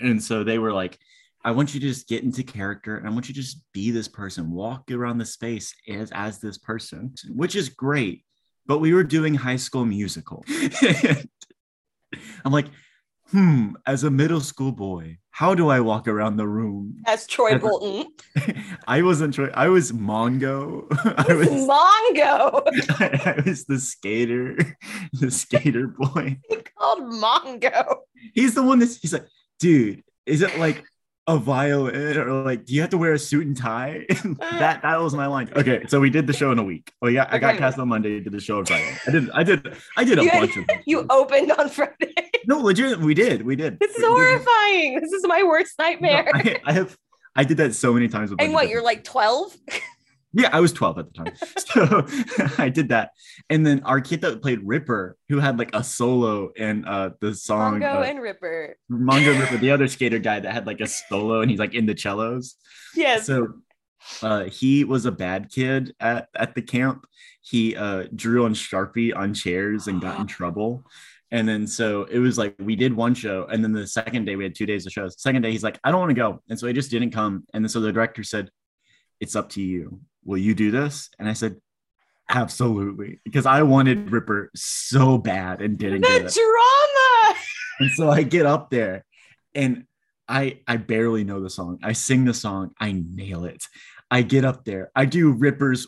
And 0.01 0.21
so 0.21 0.43
they 0.43 0.59
were 0.59 0.73
like, 0.73 0.97
I 1.43 1.51
want 1.51 1.73
you 1.73 1.79
to 1.79 1.87
just 1.87 2.07
get 2.07 2.23
into 2.23 2.43
character 2.43 2.97
and 2.97 3.07
I 3.07 3.11
want 3.11 3.29
you 3.29 3.33
to 3.33 3.41
just 3.41 3.61
be 3.73 3.91
this 3.91 4.07
person, 4.07 4.51
walk 4.51 4.91
around 4.91 5.17
the 5.17 5.25
space 5.25 5.73
as, 5.87 6.11
as 6.13 6.39
this 6.39 6.57
person, 6.57 7.13
which 7.29 7.55
is 7.55 7.69
great. 7.69 8.25
But 8.65 8.79
we 8.79 8.93
were 8.93 9.03
doing 9.03 9.33
high 9.33 9.55
school 9.55 9.85
musical. 9.85 10.43
I'm 12.43 12.51
like, 12.51 12.67
hmm, 13.31 13.75
as 13.85 14.03
a 14.03 14.11
middle 14.11 14.41
school 14.41 14.71
boy, 14.71 15.19
how 15.31 15.53
do 15.53 15.69
I 15.69 15.79
walk 15.79 16.07
around 16.07 16.37
the 16.37 16.47
room? 16.47 17.01
As 17.05 17.27
Troy 17.27 17.57
Bolton. 17.57 18.11
I 18.87 19.01
wasn't 19.01 19.33
Troy, 19.33 19.51
I 19.53 19.67
was 19.69 19.91
Mongo. 19.91 20.87
I 21.29 21.33
was 21.33 21.47
Mongo. 21.47 22.63
I, 22.99 23.35
I 23.37 23.43
was 23.47 23.65
the 23.65 23.79
skater, 23.79 24.57
the 25.13 25.31
skater 25.31 25.87
boy. 25.87 26.39
He 26.49 26.57
called 26.77 27.03
Mongo. 27.03 27.97
He's 28.33 28.55
the 28.55 28.63
one 28.63 28.79
that's 28.79 28.97
he's 28.97 29.13
like, 29.13 29.27
dude, 29.59 30.03
is 30.25 30.41
it 30.41 30.57
like 30.59 30.83
a 31.29 31.37
violin 31.37 32.17
or 32.17 32.43
like 32.43 32.63
do 32.65 32.73
you 32.73 32.79
have 32.81 32.89
to 32.91 32.97
wear 32.97 33.11
a 33.13 33.19
suit 33.19 33.45
and 33.45 33.57
tie? 33.57 34.05
Uh, 34.39 34.59
that 34.59 34.81
that 34.81 35.01
was 35.01 35.13
my 35.13 35.25
line. 35.27 35.49
Okay 35.55 35.83
so 35.87 35.99
we 35.99 36.09
did 36.09 36.25
the 36.27 36.33
show 36.33 36.51
in 36.51 36.59
a 36.59 36.63
week. 36.63 36.91
Oh 37.01 37.07
yeah 37.07 37.27
i 37.29 37.37
got 37.37 37.57
cast 37.57 37.77
on 37.79 37.89
monday 37.89 38.19
did 38.21 38.31
the 38.31 38.39
show 38.39 38.59
on 38.59 38.65
friday. 38.65 38.95
I 39.07 39.11
did 39.11 39.29
i 39.31 39.43
did 39.43 39.73
i 39.97 40.03
did 40.05 40.19
a 40.19 40.23
You- 40.23 40.31
bunch 40.31 40.55
of 40.57 40.63
You 40.85 41.05
opened 41.09 41.51
on 41.51 41.67
Friday. 41.69 42.13
no 42.45 42.59
legit 42.59 42.99
we 42.99 43.13
did 43.13 43.41
we 43.43 43.55
did. 43.57 43.77
This 43.79 43.91
is 43.91 43.97
We 44.03 44.07
horrifying. 44.07 45.01
This 45.01 45.11
is 45.11 45.25
my 45.27 45.43
worst 45.43 45.73
No, 45.79 45.85
nightmare. 45.85 46.31
I, 46.33 46.61
I 46.65 46.71
have 46.73 46.95
i 47.35 47.43
did 47.43 47.57
that 47.57 47.75
so 47.75 47.93
many 47.93 48.07
times 48.07 48.31
and 48.39 48.53
what, 48.53 48.69
you're 48.69 48.81
like 48.83 49.03
12? 49.03 49.55
Yeah 50.33 50.49
i 50.51 50.59
was 50.59 50.73
12 50.73 50.99
at 50.99 51.13
the 51.13 51.23
time. 51.23 51.33
So 51.67 52.05
i 52.63 52.69
did 52.69 52.89
that. 52.89 53.11
And 53.49 53.65
then 53.65 53.81
our 53.83 54.01
kid 54.01 54.21
that 54.21 54.41
played 54.41 54.59
ripper 54.63 55.17
who 55.29 55.39
had 55.39 55.59
like 55.59 55.69
a 55.73 55.83
solo 55.83 56.51
and 56.57 56.87
uh 56.87 57.11
the 57.19 57.33
song 57.35 57.81
Mongo 57.81 57.97
uh, 57.97 58.01
and 58.01 58.21
Ripper. 58.21 58.77
Mongo 58.91 59.39
Ripper, 59.39 59.57
the 59.57 59.71
other 59.71 59.87
skater 59.95 60.19
guy 60.19 60.39
that 60.39 60.53
had 60.53 60.65
like 60.65 60.81
a 60.81 60.87
solo 60.87 61.41
and 61.41 61.51
he's 61.51 61.59
like 61.59 61.73
in 61.73 61.85
the 61.85 61.95
cellos. 61.97 62.55
Yes. 62.95 63.25
so 63.25 63.47
uh 64.21 64.45
he 64.45 64.83
was 64.83 65.05
a 65.05 65.11
bad 65.11 65.49
kid 65.51 65.93
at 65.99 66.29
at 66.35 66.55
the 66.55 66.61
camp. 66.61 67.05
He 67.41 67.75
uh 67.75 68.05
drew 68.15 68.45
on 68.45 68.53
sharpie 68.53 69.15
on 69.15 69.33
chairs 69.33 69.87
and 69.87 70.01
got 70.01 70.19
in 70.19 70.27
trouble. 70.37 70.83
And 71.29 71.47
then 71.47 71.67
so 71.67 72.05
it 72.05 72.19
was 72.19 72.37
like 72.37 72.55
we 72.59 72.75
did 72.75 72.93
one 72.93 73.13
show 73.13 73.45
and 73.51 73.61
then 73.63 73.73
the 73.73 73.85
second 73.85 74.25
day 74.25 74.35
we 74.35 74.45
had 74.45 74.55
two 74.55 74.65
days 74.65 74.85
of 74.85 74.93
shows. 74.93 75.21
Second 75.21 75.41
day 75.41 75.51
he's 75.51 75.63
like 75.63 75.79
i 75.83 75.91
don't 75.91 75.99
want 75.99 76.11
to 76.11 76.15
go. 76.15 76.41
And 76.49 76.57
so 76.57 76.67
he 76.67 76.73
just 76.73 76.89
didn't 76.89 77.11
come. 77.11 77.43
And 77.53 77.63
then 77.63 77.69
so 77.69 77.81
the 77.81 77.91
director 77.91 78.23
said 78.23 78.49
it's 79.19 79.35
up 79.35 79.49
to 79.49 79.61
you 79.61 79.99
will 80.27 80.37
you 80.37 80.53
do 80.53 80.69
this 80.69 81.09
and 81.17 81.27
i 81.27 81.33
said 81.33 81.55
absolutely 82.29 83.19
because 83.23 83.47
i 83.47 83.63
wanted 83.63 84.11
ripper 84.11 84.51
so 84.53 85.17
bad 85.17 85.61
and 85.61 85.79
didn't 85.79 86.01
the 86.01 86.07
get 86.07 86.25
it 86.25 86.33
drama. 86.33 87.39
and 87.79 87.91
so 87.91 88.11
I 88.11 88.23
get 88.23 88.45
up 88.45 88.69
there 88.69 89.05
and 89.55 89.85
I 90.27 90.59
I 90.67 90.77
barely 90.77 91.23
know 91.23 91.41
the 91.41 91.49
song. 91.49 91.79
I 91.83 91.93
sing 91.93 92.25
the 92.25 92.33
song, 92.33 92.71
I 92.79 92.91
nail 92.91 93.45
it. 93.45 93.63
I 94.09 94.21
get 94.21 94.45
up 94.45 94.65
there, 94.65 94.91
I 94.95 95.05
do 95.05 95.31
Ripper's 95.31 95.87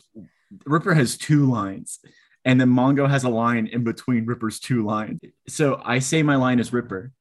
Ripper 0.66 0.94
has 0.94 1.16
two 1.16 1.48
lines, 1.50 2.00
and 2.44 2.60
then 2.60 2.68
Mongo 2.70 3.08
has 3.08 3.24
a 3.24 3.28
line 3.28 3.66
in 3.66 3.84
between 3.84 4.26
Ripper's 4.26 4.58
two 4.58 4.84
lines. 4.84 5.20
So 5.48 5.80
I 5.84 6.00
say 6.00 6.22
my 6.22 6.36
line 6.36 6.58
is 6.58 6.72
Ripper, 6.72 7.12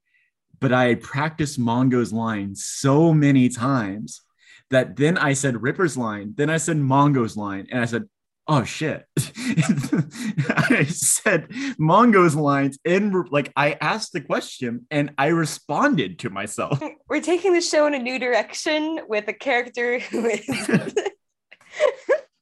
but 0.60 0.74
I 0.74 0.96
practiced 0.96 1.60
Mongo's 1.60 2.12
line 2.12 2.56
so 2.56 3.14
many 3.14 3.50
times 3.50 4.22
that 4.70 4.96
then 4.96 5.18
I 5.18 5.34
said 5.34 5.62
Ripper's 5.62 5.98
line, 5.98 6.34
then 6.36 6.50
I 6.50 6.58
said 6.58 6.78
Mongo's 6.78 7.36
line, 7.36 7.68
and 7.72 7.82
I 7.82 7.86
said, 7.86 8.06
oh 8.50 8.64
shit. 8.64 9.06
I 10.50 10.86
said 10.90 11.48
Mongo's 11.78 12.36
lines 12.36 12.80
and 12.84 13.14
like 13.30 13.54
I 13.56 13.78
asked 13.80 14.12
the 14.12 14.22
question 14.22 14.88
and 14.90 15.12
I 15.18 15.28
responded 15.28 16.20
to 16.20 16.30
myself. 16.30 16.82
We're 17.08 17.22
taking 17.22 17.54
the 17.54 17.62
show 17.62 17.86
in 17.86 17.94
a 17.94 18.00
new 18.00 18.20
direction 18.20 19.02
with 19.08 19.28
a 19.28 19.34
character 19.34 20.00
who 20.00 20.26
is 20.26 20.46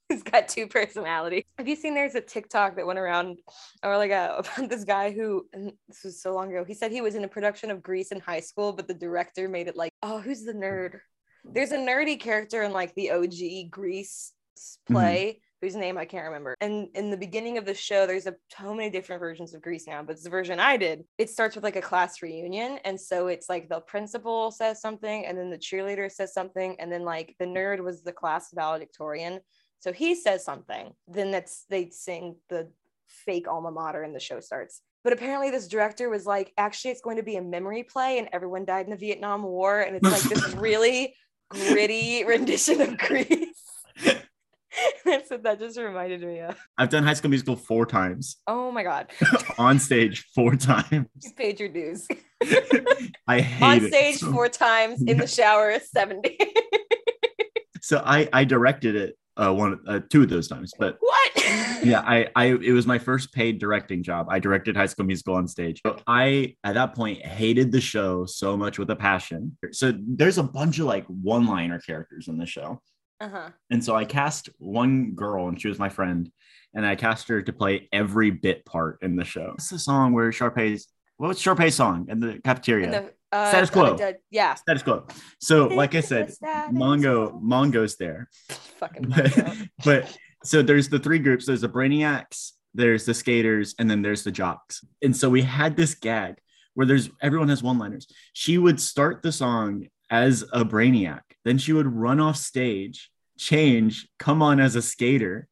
who's 0.09 0.23
got 0.23 0.47
two 0.47 0.67
personalities. 0.67 1.43
Have 1.57 1.67
you 1.67 1.75
seen 1.75 1.93
there's 1.93 2.15
a 2.15 2.21
TikTok 2.21 2.77
that 2.77 2.87
went 2.87 2.99
around 2.99 3.39
or 3.83 3.97
like 3.97 4.11
a, 4.11 4.37
about 4.55 4.69
this 4.69 4.85
guy 4.85 5.11
who 5.11 5.45
this 5.53 6.03
was 6.05 6.21
so 6.21 6.33
long 6.33 6.49
ago. 6.49 6.63
He 6.63 6.73
said 6.73 6.91
he 6.91 7.01
was 7.01 7.15
in 7.15 7.25
a 7.25 7.27
production 7.27 7.69
of 7.69 7.83
Grease 7.83 8.13
in 8.13 8.21
high 8.21 8.39
school, 8.39 8.71
but 8.71 8.87
the 8.87 8.93
director 8.93 9.49
made 9.49 9.67
it 9.67 9.75
like, 9.75 9.91
oh, 10.01 10.19
who's 10.19 10.43
the 10.43 10.53
nerd? 10.53 10.99
There's 11.51 11.71
a 11.71 11.77
nerdy 11.77 12.19
character 12.19 12.63
in 12.63 12.71
like 12.71 12.93
the 12.95 13.11
OG 13.11 13.71
Grease 13.71 14.33
mm-hmm. 14.57 14.93
play. 14.93 15.41
Whose 15.59 15.75
name 15.75 15.97
I 15.97 16.05
can't 16.05 16.25
remember. 16.25 16.55
And 16.61 16.87
in 16.93 17.09
the 17.09 17.17
beginning 17.17 17.57
of 17.57 17.65
the 17.65 17.73
show, 17.73 18.05
there's 18.05 18.27
a 18.27 18.35
so 18.55 18.75
many 18.75 18.91
different 18.91 19.19
versions 19.19 19.55
of 19.55 19.61
Grease 19.63 19.87
now, 19.87 20.03
but 20.03 20.11
it's 20.11 20.23
the 20.23 20.29
version 20.29 20.59
I 20.59 20.77
did. 20.77 21.03
It 21.17 21.31
starts 21.31 21.55
with 21.55 21.63
like 21.63 21.75
a 21.75 21.81
class 21.81 22.21
reunion. 22.21 22.77
And 22.85 23.01
so 23.01 23.25
it's 23.25 23.49
like 23.49 23.67
the 23.67 23.79
principal 23.79 24.51
says 24.51 24.79
something, 24.79 25.25
and 25.25 25.35
then 25.35 25.49
the 25.49 25.57
cheerleader 25.57 26.11
says 26.11 26.31
something, 26.31 26.75
and 26.79 26.91
then 26.91 27.03
like 27.03 27.35
the 27.39 27.45
nerd 27.45 27.83
was 27.83 28.03
the 28.03 28.11
class 28.11 28.51
valedictorian. 28.53 29.39
So 29.79 29.91
he 29.91 30.13
says 30.13 30.45
something. 30.45 30.93
Then 31.07 31.31
that's 31.31 31.65
they 31.71 31.89
sing 31.89 32.35
the 32.49 32.69
fake 33.07 33.47
alma 33.47 33.71
mater 33.71 34.03
and 34.03 34.13
the 34.13 34.19
show 34.19 34.39
starts. 34.39 34.81
But 35.03 35.13
apparently 35.13 35.49
this 35.49 35.67
director 35.67 36.09
was 36.09 36.25
like, 36.25 36.53
actually, 36.57 36.91
it's 36.91 37.01
going 37.01 37.17
to 37.17 37.23
be 37.23 37.37
a 37.37 37.41
memory 37.41 37.83
play, 37.83 38.19
and 38.19 38.29
everyone 38.31 38.65
died 38.65 38.85
in 38.85 38.91
the 38.91 38.97
Vietnam 38.97 39.43
War. 39.43 39.81
And 39.81 39.95
it's 39.95 40.11
like 40.11 40.21
this 40.23 40.53
really 40.55 41.15
gritty 41.49 42.23
rendition 42.27 42.81
of 42.81 42.97
Grease. 42.97 43.55
That's 45.05 45.31
what 45.31 45.41
that 45.43 45.59
just 45.59 45.79
reminded 45.79 46.21
me 46.21 46.39
of. 46.41 46.55
I've 46.77 46.89
done 46.89 47.03
High 47.03 47.13
School 47.15 47.29
Musical 47.31 47.55
four 47.55 47.85
times 47.87 48.37
Oh 48.45 48.71
my 48.71 48.83
god. 48.83 49.07
on 49.57 49.79
stage 49.79 50.25
four 50.35 50.55
times. 50.55 51.07
You 51.23 51.31
paid 51.35 51.59
your 51.59 51.69
dues. 51.69 52.07
I 53.27 53.39
hate 53.41 53.63
On 53.83 53.87
stage 53.87 54.17
so- 54.17 54.31
four 54.31 54.49
times, 54.49 55.01
in 55.01 55.17
the 55.17 55.25
shower 55.27 55.79
70. 55.79 56.37
So 57.87 58.03
I 58.05 58.27
I 58.33 58.43
directed 58.43 58.97
it 58.97 59.17
uh, 59.37 59.53
one 59.53 59.79
uh, 59.87 60.01
two 60.09 60.23
of 60.23 60.29
those 60.29 60.49
times, 60.49 60.73
but 60.77 60.97
what? 60.99 61.31
yeah 61.85 62.01
I, 62.05 62.27
I 62.35 62.45
it 62.47 62.73
was 62.73 62.85
my 62.85 62.99
first 62.99 63.31
paid 63.31 63.59
directing 63.59 64.03
job. 64.03 64.27
I 64.29 64.39
directed 64.39 64.75
high 64.75 64.87
school 64.87 65.05
musical 65.05 65.35
on 65.35 65.47
stage. 65.47 65.79
So 65.85 65.97
i 66.05 66.53
at 66.65 66.73
that 66.73 66.95
point 66.95 67.25
hated 67.25 67.71
the 67.71 67.79
show 67.79 68.25
so 68.25 68.57
much 68.57 68.77
with 68.77 68.89
a 68.89 68.95
passion. 68.97 69.57
So 69.71 69.93
there's 69.97 70.37
a 70.37 70.43
bunch 70.43 70.79
of 70.79 70.85
like 70.85 71.05
one 71.05 71.47
liner 71.47 71.79
characters 71.79 72.27
in 72.27 72.37
the 72.37 72.45
show. 72.45 72.81
Uh-huh. 73.19 73.49
and 73.71 73.83
so 73.83 73.95
i 73.95 74.05
cast 74.05 74.47
one 74.59 75.13
girl 75.13 75.47
and 75.47 75.59
she 75.59 75.67
was 75.67 75.79
my 75.79 75.89
friend 75.89 76.31
and 76.75 76.85
i 76.85 76.95
cast 76.95 77.27
her 77.27 77.41
to 77.41 77.51
play 77.51 77.89
every 77.91 78.29
bit 78.29 78.63
part 78.65 78.99
in 79.01 79.15
the 79.15 79.23
show. 79.23 79.53
It's 79.55 79.69
the 79.69 79.79
song 79.79 80.11
where 80.11 80.31
sharpay's 80.31 80.87
what 81.15 81.29
was 81.29 81.39
sharpay's 81.39 81.73
song 81.73 82.07
in 82.09 82.19
the 82.19 82.39
cafeteria? 82.43 82.85
And 82.85 82.93
the, 82.93 83.13
uh, 83.31 83.49
Status 83.49 83.69
quo. 83.69 83.97
yeah. 84.31 84.53
status 84.55 84.83
quo. 84.83 85.05
So 85.39 85.67
like 85.67 85.95
i 85.95 85.99
said 85.99 86.33
mongo 86.71 87.31
quo. 87.31 87.41
mongo's 87.43 87.97
there. 87.97 88.29
Fucking 88.79 89.03
but, 89.09 89.25
Mongo. 89.25 89.69
but 89.85 90.17
so 90.43 90.61
there's 90.61 90.87
the 90.89 90.99
three 90.99 91.19
groups. 91.19 91.45
There's 91.45 91.61
the 91.61 91.69
brainiacs 91.69 92.51
there's 92.77 93.05
the 93.05 93.13
skaters 93.13 93.75
and 93.79 93.89
then 93.89 94.01
there's 94.01 94.23
the 94.23 94.31
jocks. 94.31 94.85
And 95.01 95.15
so 95.15 95.29
we 95.29 95.41
had 95.41 95.75
this 95.75 95.95
gag 95.95 96.35
where 96.75 96.85
there's 96.85 97.09
everyone 97.21 97.49
has 97.49 97.63
one 97.63 97.79
liners 97.79 98.07
she 98.33 98.59
would 98.59 98.79
start 98.79 99.23
the 99.23 99.31
song 99.31 99.87
as 100.09 100.43
a 100.53 100.63
brainiac. 100.63 101.21
Then 101.43 101.57
she 101.57 101.73
would 101.73 101.87
run 101.87 102.19
off 102.19 102.37
stage 102.37 103.09
change 103.37 104.07
come 104.19 104.41
on 104.41 104.59
as 104.59 104.75
a 104.75 104.81
skater. 104.81 105.47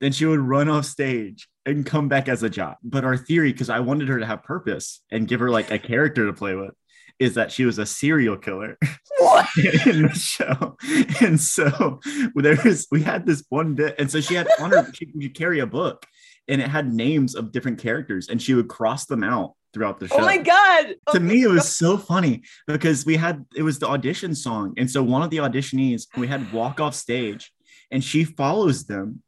Then 0.00 0.12
she 0.12 0.26
would 0.26 0.40
run 0.40 0.68
off 0.68 0.84
stage 0.84 1.48
and 1.64 1.86
come 1.86 2.08
back 2.08 2.28
as 2.28 2.42
a 2.42 2.50
jock. 2.50 2.78
But 2.82 3.04
our 3.04 3.16
theory 3.16 3.52
because 3.52 3.70
i 3.70 3.80
wanted 3.80 4.08
her 4.08 4.18
to 4.18 4.26
have 4.26 4.42
purpose 4.42 5.00
and 5.10 5.28
give 5.28 5.40
her 5.40 5.50
like 5.50 5.70
a 5.70 5.78
character 5.78 6.26
to 6.26 6.32
play 6.32 6.54
with 6.54 6.74
is 7.18 7.34
that 7.34 7.52
she 7.52 7.64
was 7.64 7.78
a 7.78 7.86
serial 7.86 8.36
killer 8.36 8.76
in 9.86 10.02
the 10.02 10.14
show. 10.14 10.76
And 11.24 11.40
so 11.40 12.00
there 12.34 12.58
was 12.64 12.86
we 12.90 13.02
had 13.02 13.26
this 13.26 13.44
one 13.48 13.74
bit, 13.74 13.94
and 13.98 14.10
so 14.10 14.20
she 14.20 14.34
had 14.34 14.48
on 14.60 14.70
her 14.70 14.90
she 14.92 15.10
would 15.14 15.34
carry 15.34 15.60
a 15.60 15.66
book 15.66 16.06
and 16.48 16.60
it 16.60 16.68
had 16.68 16.92
names 16.92 17.34
of 17.34 17.52
different 17.52 17.78
characters, 17.78 18.28
and 18.28 18.40
she 18.40 18.54
would 18.54 18.68
cross 18.68 19.06
them 19.06 19.24
out 19.24 19.54
throughout 19.72 19.98
the 19.98 20.06
oh 20.06 20.08
show. 20.08 20.22
Oh 20.22 20.26
my 20.26 20.36
god. 20.36 20.86
To 21.12 21.16
oh 21.16 21.20
me, 21.20 21.42
it 21.42 21.48
was 21.48 21.74
so 21.74 21.96
funny 21.96 22.42
because 22.66 23.06
we 23.06 23.16
had 23.16 23.44
it 23.56 23.62
was 23.62 23.78
the 23.78 23.88
audition 23.88 24.34
song, 24.34 24.74
and 24.76 24.90
so 24.90 25.02
one 25.02 25.22
of 25.22 25.30
the 25.30 25.38
auditionees 25.38 26.06
we 26.16 26.26
had 26.26 26.52
walk 26.52 26.80
off 26.80 26.94
stage, 26.94 27.52
and 27.90 28.02
she 28.02 28.24
follows 28.24 28.84
them, 28.84 29.22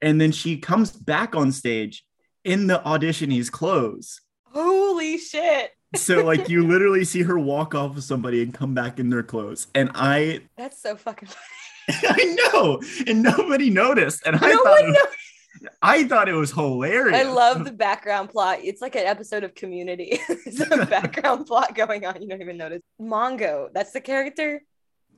and 0.00 0.20
then 0.20 0.32
she 0.32 0.58
comes 0.58 0.90
back 0.90 1.36
on 1.36 1.52
stage 1.52 2.04
in 2.44 2.66
the 2.66 2.80
auditionee's 2.84 3.50
clothes 3.50 4.20
Holy 4.56 5.18
shit. 5.18 5.70
So 5.94 6.24
like 6.24 6.48
you 6.48 6.66
literally 6.66 7.04
see 7.04 7.22
her 7.22 7.38
walk 7.38 7.74
off 7.74 7.94
with 7.94 8.04
somebody 8.04 8.42
and 8.42 8.52
come 8.52 8.74
back 8.74 8.98
in 8.98 9.08
their 9.08 9.22
clothes 9.22 9.68
and 9.74 9.90
i 9.94 10.40
That's 10.58 10.82
so 10.82 10.96
fucking 10.96 11.28
funny. 11.28 11.98
i 12.08 12.50
know 12.52 12.80
and 13.06 13.22
nobody 13.22 13.70
noticed 13.70 14.22
and 14.26 14.36
i 14.36 14.48
No 14.50 14.56
thought 14.64 14.82
one 14.82 14.84
it 14.84 14.88
was, 14.90 15.70
i 15.82 16.04
thought 16.04 16.28
it 16.28 16.34
was 16.34 16.50
hilarious 16.52 17.16
I 17.18 17.22
love 17.22 17.64
the 17.64 17.72
background 17.72 18.30
plot. 18.30 18.58
It's 18.62 18.82
like 18.82 18.94
an 18.96 19.06
episode 19.06 19.44
of 19.44 19.54
Community. 19.54 20.18
There's 20.28 20.60
a 20.60 20.84
background 20.90 21.46
plot 21.46 21.74
going 21.74 22.04
on. 22.04 22.20
You 22.20 22.28
don't 22.28 22.42
even 22.42 22.56
notice. 22.58 22.82
Mongo, 23.00 23.68
that's 23.72 23.92
the 23.92 24.00
character. 24.00 24.60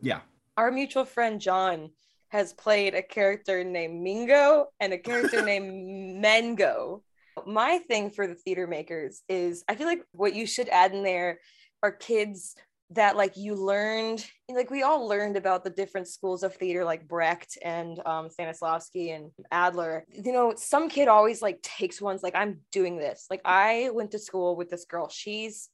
yeah 0.01 0.21
Our 0.57 0.71
mutual 0.71 1.05
friend 1.07 1.41
John 1.41 1.91
has 2.29 2.53
played 2.53 2.95
a 2.95 3.03
character 3.03 3.65
named 3.65 4.03
Mingo 4.03 4.67
and 4.81 4.93
a 4.93 4.99
character 4.99 5.43
named 5.43 6.23
Mengo. 6.23 7.03
My 7.47 7.79
thing 7.79 8.11
for 8.11 8.27
the 8.27 8.35
theater 8.35 8.67
makers 8.67 9.23
is 9.29 9.65
I 9.69 9.75
feel 9.75 9.87
like 9.87 10.03
what 10.13 10.35
you 10.35 10.47
should 10.47 10.69
add 10.69 10.93
in 10.93 11.03
there 11.03 11.41
are 11.83 11.93
kids 11.93 12.55
that 12.91 13.17
like 13.17 13.37
you 13.37 13.55
learned 13.55 14.25
like 14.49 14.71
we 14.71 14.83
all 14.83 15.07
learned 15.07 15.37
about 15.37 15.63
the 15.63 15.71
different 15.71 16.09
schools 16.09 16.43
of 16.43 16.55
theater 16.55 16.85
like 16.85 17.07
brecht 17.07 17.59
and 17.63 18.01
um, 18.07 18.29
stanislavski 18.29 19.15
and 19.15 19.31
adler. 19.51 20.05
You 20.11 20.33
know 20.33 20.55
some 20.57 20.89
kid 20.89 21.07
always 21.07 21.43
like 21.43 21.61
takes 21.63 22.01
ones 22.01 22.23
like 22.23 22.35
i'm 22.35 22.61
doing 22.73 22.97
this. 22.97 23.27
Like 23.31 23.43
i 23.45 23.91
went 23.93 24.13
to 24.13 24.19
school 24.19 24.57
with 24.57 24.71
this 24.71 24.87
girl. 24.87 25.09
She's 25.09 25.69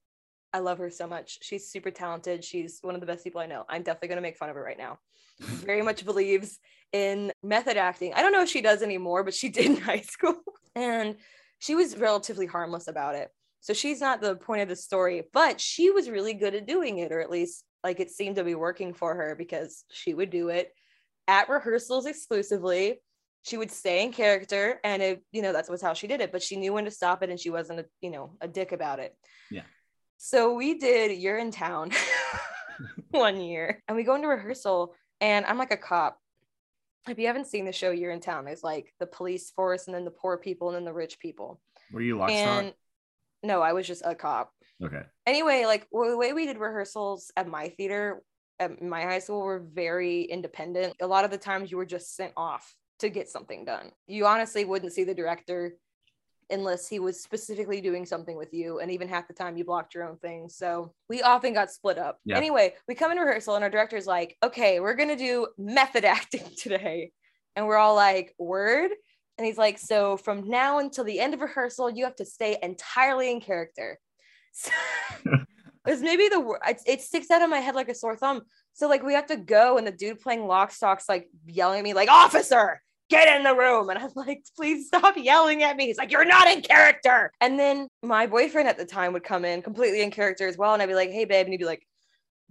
i 0.53 0.59
love 0.59 0.79
her 0.79 0.91
so 0.91 1.07
much. 1.07 1.39
She's 1.43 1.71
super 1.71 1.91
talented. 1.91 2.45
She's 2.45 2.79
one 2.83 2.95
of 2.95 3.01
the 3.01 3.07
best 3.07 3.23
people 3.23 3.41
i 3.41 3.47
know. 3.47 3.65
I'm 3.69 3.83
definitely 3.83 4.09
going 4.09 4.17
to 4.17 4.23
make 4.23 4.37
fun 4.37 4.51
of 4.51 4.57
her 4.57 4.63
right 4.63 4.79
now. 4.79 4.99
Very 5.41 5.83
much 5.83 6.05
believes 6.05 6.59
in 6.93 7.33
method 7.45 7.77
acting. 7.77 8.13
I 8.15 8.23
don't 8.23 8.33
know 8.33 8.43
if 8.43 8.51
she 8.51 8.61
does 8.61 8.83
anymore 8.83 9.23
but 9.23 9.35
she 9.35 9.51
did 9.51 9.67
in 9.67 9.77
high 9.77 10.03
school. 10.03 10.37
And 10.77 11.15
she 11.59 11.75
was 11.75 11.97
relatively 11.97 12.47
harmless 12.47 12.89
about 12.89 13.15
it 13.15 13.31
so 13.65 13.73
she's 13.73 13.99
not 13.99 14.21
the 14.21 14.37
point 14.37 14.61
of 14.61 14.69
the 14.69 14.77
story, 14.77 15.23
but 15.33 15.59
she 15.59 15.91
was 15.91 16.11
really 16.11 16.35
good 16.35 16.55
at 16.55 16.67
doing 16.67 16.99
it, 16.99 17.13
or 17.13 17.21
at 17.21 17.31
least 17.31 17.65
like 17.83 17.99
it 17.99 18.11
seemed 18.11 18.37
to 18.37 18.45
be 18.45 18.55
working 18.55 18.93
for 18.93 19.15
her 19.15 19.35
because 19.35 19.85
she 19.91 20.13
would 20.13 20.29
do 20.29 20.51
it 20.51 20.71
at 21.27 21.49
rehearsals 21.49 22.05
exclusively. 22.05 23.01
She 23.43 23.57
would 23.57 23.71
stay 23.71 24.05
in 24.05 24.13
character, 24.13 24.81
and 24.85 25.03
it, 25.03 25.25
you 25.33 25.41
know, 25.41 25.55
that's 25.55 25.71
was 25.71 25.81
how 25.81 25.95
she 25.95 26.07
did 26.07 26.21
it. 26.21 26.31
But 26.31 26.43
she 26.43 26.57
knew 26.57 26.75
when 26.75 26.85
to 26.85 26.91
stop 26.91 27.23
it, 27.23 27.31
and 27.31 27.41
she 27.41 27.49
wasn't, 27.49 27.81
a, 27.81 27.87
you 28.03 28.11
know, 28.11 28.37
a 28.43 28.49
dick 28.49 28.73
about 28.73 28.99
it. 28.99 29.17
Yeah. 29.51 29.63
So 30.19 30.53
we 30.53 30.79
did 30.79 31.19
Urinetown 31.19 31.97
one 33.13 33.41
year, 33.41 33.83
and 33.89 33.97
we 33.97 34.05
go 34.05 34.15
into 34.15 34.29
rehearsal, 34.29 34.95
and 35.23 35.47
I'm 35.47 35.57
like 35.57 35.73
a 35.73 35.79
cop. 35.79 36.19
If 37.09 37.19
you 37.19 37.27
haven't 37.27 37.47
seen 37.47 37.65
the 37.65 37.73
show 37.73 37.95
Urinetown, 37.95 38.47
there's 38.47 38.65
like 38.65 38.93
the 38.99 39.07
police 39.07 39.51
force, 39.51 39.87
and 39.87 39.95
then 39.95 40.05
the 40.05 40.11
poor 40.11 40.39
people, 40.39 40.69
and 40.69 40.77
then 40.77 40.85
the 40.85 40.93
rich 40.93 41.19
people. 41.19 41.61
Were 41.93 42.01
you 42.01 42.17
lock 42.19 42.31
and 42.31 42.69
stock? 42.69 42.77
no, 43.43 43.61
I 43.61 43.73
was 43.73 43.87
just 43.87 44.03
a 44.05 44.15
cop. 44.15 44.53
Okay. 44.83 45.03
Anyway, 45.27 45.65
like 45.67 45.87
well, 45.91 46.11
the 46.11 46.17
way 46.17 46.33
we 46.33 46.47
did 46.47 46.59
rehearsals 46.59 47.31
at 47.37 47.47
my 47.47 47.69
theater, 47.69 48.23
at 48.59 48.83
my 48.83 49.03
high 49.03 49.19
school, 49.19 49.41
were 49.41 49.65
very 49.73 50.23
independent. 50.23 50.95
A 51.01 51.07
lot 51.07 51.25
of 51.25 51.31
the 51.31 51.39
times 51.39 51.71
you 51.71 51.77
were 51.77 51.87
just 51.87 52.17
sent 52.17 52.33
off 52.37 52.75
to 53.01 53.09
get 53.09 53.29
something 53.29 53.65
done. 53.65 53.91
You 54.07 54.27
honestly 54.27 54.65
wouldn't 54.65 54.93
see 54.93 55.05
the 55.05 55.15
director 55.15 55.77
unless 56.51 56.89
he 56.89 56.99
was 56.99 57.21
specifically 57.21 57.81
doing 57.81 58.07
something 58.07 58.37
with 58.37 58.53
you. 58.53 58.81
And 58.81 58.91
even 58.91 59.09
half 59.09 59.29
the 59.29 59.35
time 59.35 59.57
you 59.57 59.65
blocked 59.65 59.95
your 59.95 60.09
own 60.09 60.17
thing. 60.19 60.49
So 60.49 60.93
we 61.09 61.23
often 61.23 61.55
got 61.55 61.71
split 61.71 61.99
up. 61.99 62.19
Yeah. 62.25 62.37
Anyway, 62.37 62.75
we 62.89 62.95
come 62.95 63.13
in 63.13 63.19
rehearsal 63.19 63.55
and 63.55 63.65
our 63.65 63.71
director's 63.71 64.07
like, 64.07 64.37
okay, 64.43 64.81
we're 64.81 64.95
going 64.95 65.09
to 65.09 65.17
do 65.17 65.49
method 65.59 66.05
acting 66.05 66.45
today. 66.57 67.13
And 67.57 67.67
we're 67.67 67.77
all 67.77 67.95
like, 67.95 68.35
word. 68.39 68.91
And 69.37 69.47
he's 69.47 69.59
like, 69.59 69.79
so 69.79 70.17
from 70.17 70.49
now 70.49 70.79
until 70.79 71.05
the 71.05 71.19
end 71.19 71.35
of 71.35 71.41
rehearsal, 71.41 71.91
you 71.91 72.05
have 72.05 72.17
to 72.17 72.25
stay 72.25 72.57
entirely 72.63 73.31
in 73.31 73.41
character. 73.41 73.99
So 74.57 74.71
it 75.87 75.91
was 75.91 76.01
maybe 76.01 76.29
the 76.29 76.59
it, 76.67 76.81
it 76.87 77.03
sticks 77.03 77.31
out 77.31 77.43
of 77.43 77.51
my 77.51 77.59
head 77.59 77.75
like 77.75 77.89
a 77.89 77.95
sore 77.95 78.17
thumb. 78.17 78.43
So 78.73 78.89
like 78.89 79.03
we 79.03 79.15
have 79.15 79.27
to 79.27 79.37
go, 79.37 79.77
and 79.77 79.87
the 79.87 79.93
dude 79.93 80.21
playing 80.21 80.41
Lockstock's 80.41 81.09
like 81.09 81.29
yelling 81.47 81.79
at 81.79 81.85
me, 81.85 81.93
like, 81.93 82.09
officer, 82.09 82.81
get 83.11 83.37
in 83.37 83.45
the 83.45 83.55
room. 83.55 83.91
And 83.91 83.99
I'm 83.99 84.11
like, 84.15 84.45
please 84.57 84.87
stop 84.87 85.17
yelling 85.17 85.63
at 85.63 85.77
me. 85.77 85.87
He's 85.87 85.99
like, 85.99 86.11
you're 86.11 86.25
not 86.25 86.49
in 86.49 86.63
character. 86.63 87.33
And 87.41 87.59
then 87.59 87.89
my 88.03 88.27
boyfriend 88.27 88.69
at 88.69 88.79
the 88.79 88.87
time 88.87 89.13
would 89.13 89.25
come 89.25 89.45
in 89.45 89.63
completely 89.63 90.03
in 90.03 90.11
character 90.11 90.49
as 90.49 90.57
well. 90.57 90.75
And 90.75 90.83
I'd 90.83 90.87
be 90.87 90.95
like, 90.95 91.11
hey, 91.11 91.25
babe. 91.25 91.47
And 91.47 91.53
he'd 91.53 91.59
be 91.59 91.65
like, 91.65 91.87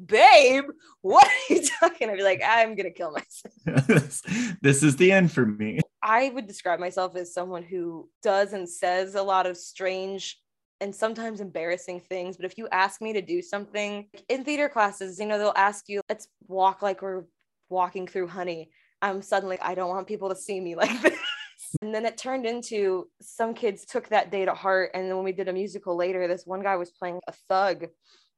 babe, 0.03 0.65
what 1.01 1.27
are 1.27 1.53
you 1.53 1.63
talking? 1.79 2.09
I'd 2.09 2.17
be 2.17 2.23
like, 2.23 2.41
I'm 2.45 2.75
gonna 2.75 2.91
kill 2.91 3.11
myself. 3.11 3.87
this, 3.87 4.21
this 4.61 4.83
is 4.83 4.95
the 4.95 5.11
end 5.11 5.31
for 5.31 5.45
me. 5.45 5.79
I 6.01 6.29
would 6.29 6.47
describe 6.47 6.79
myself 6.79 7.15
as 7.15 7.33
someone 7.33 7.63
who 7.63 8.09
does 8.21 8.53
and 8.53 8.67
says 8.67 9.15
a 9.15 9.23
lot 9.23 9.45
of 9.45 9.55
strange 9.55 10.37
and 10.81 10.93
sometimes 10.93 11.39
embarrassing 11.39 12.01
things. 12.01 12.35
But 12.35 12.45
if 12.45 12.57
you 12.57 12.67
ask 12.71 13.01
me 13.01 13.13
to 13.13 13.21
do 13.21 13.41
something 13.41 14.07
in 14.27 14.43
theater 14.43 14.67
classes, 14.67 15.17
you 15.17 15.25
know, 15.25 15.37
they'll 15.37 15.53
ask 15.55 15.87
you, 15.87 16.01
let's 16.09 16.27
walk 16.47 16.81
like 16.81 17.01
we're 17.01 17.23
walking 17.69 18.05
through 18.05 18.27
honey. 18.27 18.69
I'm 19.03 19.21
suddenly, 19.21 19.59
I 19.61 19.75
don't 19.75 19.89
want 19.89 20.07
people 20.07 20.29
to 20.29 20.35
see 20.35 20.59
me 20.59 20.75
like 20.75 21.01
this. 21.01 21.19
And 21.81 21.93
then 21.93 22.05
it 22.05 22.17
turned 22.17 22.45
into 22.45 23.09
some 23.21 23.53
kids 23.53 23.85
took 23.85 24.07
that 24.09 24.31
day 24.31 24.45
to 24.45 24.53
heart. 24.53 24.91
And 24.93 25.07
then 25.07 25.15
when 25.15 25.25
we 25.25 25.33
did 25.33 25.49
a 25.49 25.53
musical 25.53 25.97
later, 25.97 26.27
this 26.27 26.45
one 26.45 26.63
guy 26.63 26.77
was 26.77 26.91
playing 26.91 27.19
a 27.27 27.33
thug 27.49 27.87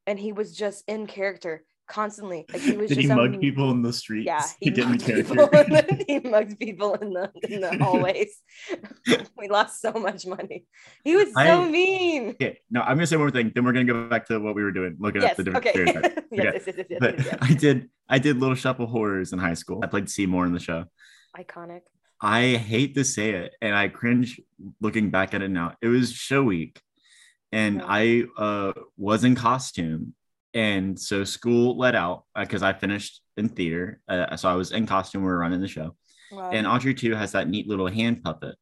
and 0.08 0.20
he 0.20 0.34
was 0.34 0.56
just 0.56 0.84
in 0.88 1.06
character 1.06 1.64
constantly. 1.88 2.46
Like 2.52 2.62
he 2.62 2.76
was 2.78 2.90
Did 2.90 2.96
just 2.96 3.08
he 3.10 3.14
mug 3.14 3.34
some- 3.34 3.40
people 3.42 3.72
in 3.72 3.82
the 3.82 3.94
streets? 3.94 4.26
yeah, 4.26 4.42
he, 4.60 4.70
didn't 4.70 4.92
mugged 4.92 5.06
care. 5.06 5.16
people 5.24 5.40
in 5.44 5.70
the- 5.70 6.06
he 6.08 6.20
mugged 6.20 6.60
people 6.60 6.94
in 6.96 7.12
the 7.14 7.32
in 7.50 7.62
the 7.62 7.78
hallways. 7.78 8.38
we 9.38 9.48
lost 9.50 9.82
so 9.82 9.92
much 9.94 10.26
money. 10.26 10.66
He 11.04 11.16
was 11.16 11.28
so 11.34 11.40
I- 11.40 11.70
mean. 11.70 12.30
Okay, 12.32 12.60
no, 12.70 12.82
I'm 12.82 12.98
gonna 12.98 13.08
say 13.08 13.16
one 13.18 13.26
more 13.26 13.32
thing. 13.32 13.52
Then 13.54 13.64
we're 13.66 13.74
gonna 13.74 13.86
go 13.86 14.08
back 14.08 14.28
to 14.28 14.40
what 14.40 14.56
we 14.56 14.64
were 14.64 14.72
doing, 14.72 14.98
looking 15.00 15.22
Yes. 15.22 15.32
at 15.32 15.38
the 15.38 15.44
different 15.46 15.66
Okay. 15.68 15.84
yes, 15.86 15.96
Okay. 15.98 16.24
yes, 16.32 16.64
yes, 16.68 16.76
yes, 16.78 16.86
yes, 16.90 17.00
But 17.00 17.18
yes, 17.18 17.26
yes. 17.28 17.38
I 17.42 17.54
did, 17.54 17.90
I 18.10 18.20
did 18.20 18.40
Little 18.40 18.56
Shop 18.56 18.80
of 18.80 18.90
Horrors 18.90 19.34
in 19.34 19.40
high 19.40 19.54
school. 19.54 19.80
I 19.84 19.88
played 19.88 20.10
Seymour 20.10 20.46
in 20.46 20.54
the 20.54 20.60
show. 20.60 20.86
Iconic. 21.38 21.82
I 22.22 22.56
hate 22.56 22.96
to 22.96 23.04
say 23.04 23.32
it, 23.32 23.54
and 23.62 23.76
I 23.76 23.90
cringe 23.90 24.40
looking 24.80 25.10
back 25.12 25.34
at 25.34 25.42
it 25.42 25.50
now. 25.50 25.74
It 25.82 25.88
was 25.88 26.14
show 26.14 26.44
week, 26.44 26.82
and 27.52 27.78
Yeah. 27.78 27.86
I 27.88 28.24
uh, 28.38 28.74
was 28.98 29.24
in 29.26 29.36
costume, 29.36 30.14
and 30.56 31.00
so 31.00 31.24
school 31.24 31.78
let 31.78 31.94
out 31.94 32.24
because 32.36 32.64
I 32.64 32.74
finished 32.74 33.22
in 33.38 33.50
theater. 33.50 34.02
Uh, 34.08 34.36
so 34.38 34.50
I 34.50 34.54
was 34.56 34.72
in 34.72 34.88
costume. 34.88 35.22
We 35.22 35.28
were 35.28 35.38
running 35.38 35.62
the 35.62 35.68
show, 35.68 35.96
Wow. 36.32 36.50
and 36.52 36.66
Audrey 36.66 36.96
two 36.96 37.14
has 37.14 37.34
that 37.34 37.48
neat 37.48 37.68
little 37.68 37.88
hand 37.88 38.24
puppet 38.24 38.56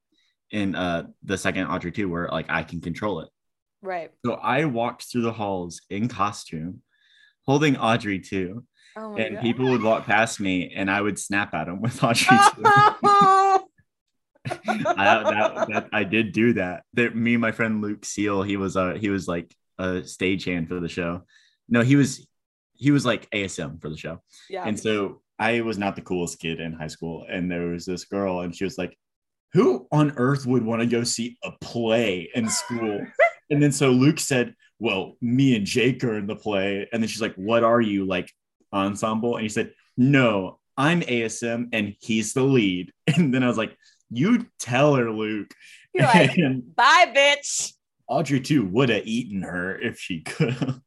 in 0.51 0.75
uh, 0.75 1.03
the 1.23 1.37
second 1.37 1.67
Audrey 1.67 1.91
two 1.93 2.09
where 2.09 2.27
like 2.27 2.47
I 2.49 2.63
can 2.63 2.81
control 2.81 3.21
it. 3.21 3.29
right. 3.81 4.11
So 4.25 4.33
I 4.33 4.65
walked 4.65 5.03
through 5.11 5.21
the 5.21 5.31
halls 5.31 5.81
in 5.89 6.07
costume, 6.09 6.81
holding 7.45 7.77
Audrey 7.77 8.19
two, 8.19 8.65
Oh 8.95 9.11
my 9.13 9.19
and 9.21 9.35
God. 9.35 9.41
people 9.41 9.65
would 9.71 9.81
walk 9.81 10.05
past 10.05 10.39
me, 10.39 10.71
and 10.75 10.89
I 10.91 11.01
would 11.01 11.17
snap 11.17 11.53
at 11.53 11.65
them 11.67 11.81
with 11.81 12.03
Audrey 12.09 12.37
two. 12.55 12.63
Oh! 12.65 13.63
I, 14.45 15.23
that, 15.23 15.67
that, 15.71 15.89
I 15.93 16.03
did 16.03 16.33
do 16.33 16.53
that. 16.53 16.83
There, 16.93 17.09
me 17.11 17.33
and 17.35 17.41
my 17.41 17.53
friend 17.53 17.81
Luke 17.81 18.03
Seal, 18.03 18.43
he 18.43 18.57
was 18.57 18.75
uh 18.75 18.93
he 18.95 19.09
was 19.09 19.25
like 19.27 19.55
a 19.79 20.01
stagehand 20.03 20.67
for 20.67 20.79
the 20.81 20.89
show. 20.89 21.23
No, 21.69 21.81
he 21.81 21.95
was 21.95 22.27
he 22.73 22.91
was 22.91 23.05
like 23.05 23.29
ASM 23.31 23.81
for 23.81 23.89
the 23.89 23.97
show. 23.97 24.21
yeah. 24.49 24.63
And 24.65 24.79
so 24.79 25.21
I 25.39 25.61
was 25.61 25.77
not 25.77 25.95
the 25.95 26.01
coolest 26.01 26.39
kid 26.39 26.59
in 26.59 26.73
high 26.73 26.87
school. 26.87 27.25
And 27.29 27.49
there 27.49 27.67
was 27.67 27.85
this 27.85 28.05
girl, 28.05 28.41
and 28.41 28.55
she 28.55 28.63
was 28.63 28.77
like, 28.77 28.97
Who 29.53 29.87
on 29.91 30.13
earth 30.17 30.45
would 30.45 30.63
want 30.63 30.81
to 30.81 30.87
go 30.87 31.03
see 31.03 31.37
a 31.43 31.51
play 31.61 32.29
in 32.35 32.49
school? 32.49 33.05
and 33.49 33.61
then 33.61 33.71
so 33.71 33.89
Luke 33.91 34.19
said, 34.19 34.55
Well, 34.79 35.17
me 35.21 35.55
and 35.55 35.65
Jake 35.65 36.03
are 36.03 36.17
in 36.17 36.27
the 36.27 36.35
play. 36.35 36.87
And 36.91 37.01
then 37.01 37.07
she's 37.07 37.21
like, 37.21 37.35
What 37.35 37.63
are 37.63 37.81
you 37.81 38.05
like 38.05 38.31
ensemble? 38.71 39.35
And 39.35 39.43
he 39.43 39.49
said, 39.49 39.73
No, 39.97 40.59
I'm 40.77 41.01
ASM 41.01 41.69
and 41.73 41.95
he's 41.99 42.33
the 42.33 42.43
lead. 42.43 42.91
And 43.15 43.33
then 43.33 43.43
I 43.43 43.47
was 43.47 43.57
like, 43.57 43.75
You 44.09 44.45
tell 44.59 44.95
her, 44.95 45.11
Luke. 45.11 45.53
You're 45.93 46.07
like, 46.07 46.35
bye, 46.75 47.11
bitch. 47.15 47.73
Audrey 48.07 48.41
two 48.41 48.65
would 48.65 48.89
have 48.89 49.05
eaten 49.05 49.43
her 49.43 49.79
if 49.79 49.99
she 49.99 50.21
could. 50.21 50.81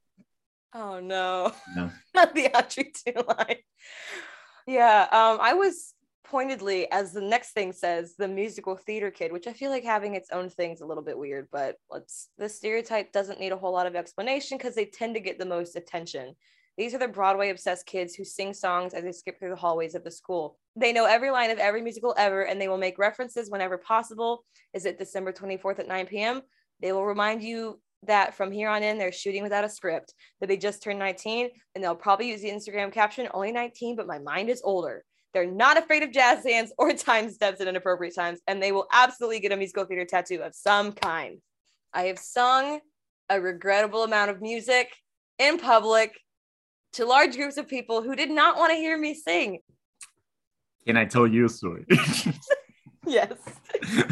Oh 0.77 1.01
no. 1.01 1.53
No. 1.75 1.91
Not 2.15 2.35
the 2.35 2.55
Audrey 2.55 2.93
2 3.07 3.23
line. 3.27 3.57
Yeah. 4.67 5.03
Um, 5.11 5.39
I 5.41 5.55
was 5.55 5.95
pointedly, 6.23 6.91
as 6.91 7.13
the 7.13 7.21
next 7.23 7.53
thing 7.53 7.73
says, 7.73 8.15
the 8.19 8.29
musical 8.29 8.77
theater 8.77 9.11
kid, 9.11 9.33
which 9.33 9.47
I 9.47 9.55
feel 9.55 9.71
like 9.71 9.85
having 9.85 10.15
its 10.15 10.29
own 10.33 10.51
thing's 10.51 10.83
a 10.83 10.87
little 10.87 11.03
bit 11.03 11.17
weird, 11.17 11.49
but 11.51 11.77
let's 11.91 12.29
the 12.37 12.49
stereotype 12.49 13.11
doesn't 13.13 13.41
need 13.41 13.53
a 13.53 13.57
whole 13.57 13.73
lot 13.73 13.87
of 13.87 13.97
explanation 13.97 14.59
because 14.59 14.75
they 14.75 14.85
tend 14.85 15.15
to 15.15 15.21
get 15.21 15.39
the 15.39 15.47
most 15.47 15.77
attention. 15.77 16.35
These 16.77 16.95
are 16.95 16.99
the 16.99 17.09
Broadway 17.09 17.49
obsessed 17.49 17.87
kids 17.87 18.15
who 18.15 18.25
sing 18.25 18.53
songs 18.53 18.93
as 18.93 19.03
they 19.03 19.13
skip 19.13 19.39
through 19.39 19.51
the 19.51 19.57
hallways 19.57 19.95
of 19.95 20.05
the 20.05 20.11
school. 20.11 20.59
They 20.75 20.93
know 20.93 21.07
every 21.07 21.31
line 21.31 21.51
of 21.51 21.59
every 21.59 21.81
musical 21.81 22.15
ever, 22.19 22.43
and 22.43 22.61
they 22.61 22.69
will 22.69 22.77
make 22.77 22.99
references 22.99 23.51
whenever 23.51 23.79
possible. 23.79 24.45
Is 24.75 24.85
it 24.85 24.99
December 24.99 25.33
24th 25.33 25.79
at 25.79 25.89
9 25.89 26.07
p.m.? 26.07 26.43
They 26.83 26.93
will 26.93 27.07
remind 27.07 27.43
you 27.43 27.81
that 28.07 28.35
from 28.35 28.51
here 28.53 28.69
on 28.69 28.83
in, 28.83 28.99
they're 28.99 29.13
shooting 29.13 29.43
without 29.43 29.65
a 29.65 29.69
script, 29.69 30.15
that 30.41 30.47
they 30.47 30.57
just 30.57 30.83
turned 30.83 30.99
19, 30.99 31.51
and 31.75 31.85
they'll 31.85 31.95
probably 31.95 32.29
use 32.29 32.43
the 32.43 32.51
Instagram 32.51 32.93
caption, 32.93 33.29
only 33.35 33.53
19, 33.53 33.97
but 33.97 34.07
my 34.07 34.19
mind 34.19 34.51
is 34.51 34.63
older. 34.65 35.05
They're 35.33 35.51
not 35.51 35.79
afraid 35.79 36.03
of 36.03 36.13
jazz 36.13 36.45
hands 36.45 36.73
or 36.79 36.93
time 36.95 37.31
steps 37.31 37.61
at 37.61 37.69
inappropriate 37.69 38.15
times, 38.15 38.41
and 38.47 38.63
they 38.63 38.73
will 38.73 38.87
absolutely 38.93 39.41
get 39.41 39.53
a 39.53 39.57
musical 39.57 39.85
theater 39.85 40.05
tattoo 40.05 40.41
of 40.43 40.55
some 40.55 40.93
kind. 40.93 41.39
I 41.93 42.05
have 42.05 42.19
sung 42.19 42.81
a 43.29 43.41
regrettable 43.41 44.05
amount 44.05 44.31
of 44.31 44.41
music 44.41 44.89
in 45.39 45.59
public 45.59 46.19
to 46.95 47.05
large 47.05 47.37
groups 47.37 47.57
of 47.57 47.69
people 47.69 48.03
who 48.03 48.15
did 48.17 48.31
not 48.31 48.57
want 48.57 48.71
to 48.71 48.77
hear 48.77 48.97
me 48.97 49.15
sing. 49.15 49.59
Can 50.87 50.97
I 50.97 51.05
tell 51.05 51.27
you 51.27 51.47
a 51.47 51.49
story? 51.49 51.85
Yes. 53.07 53.35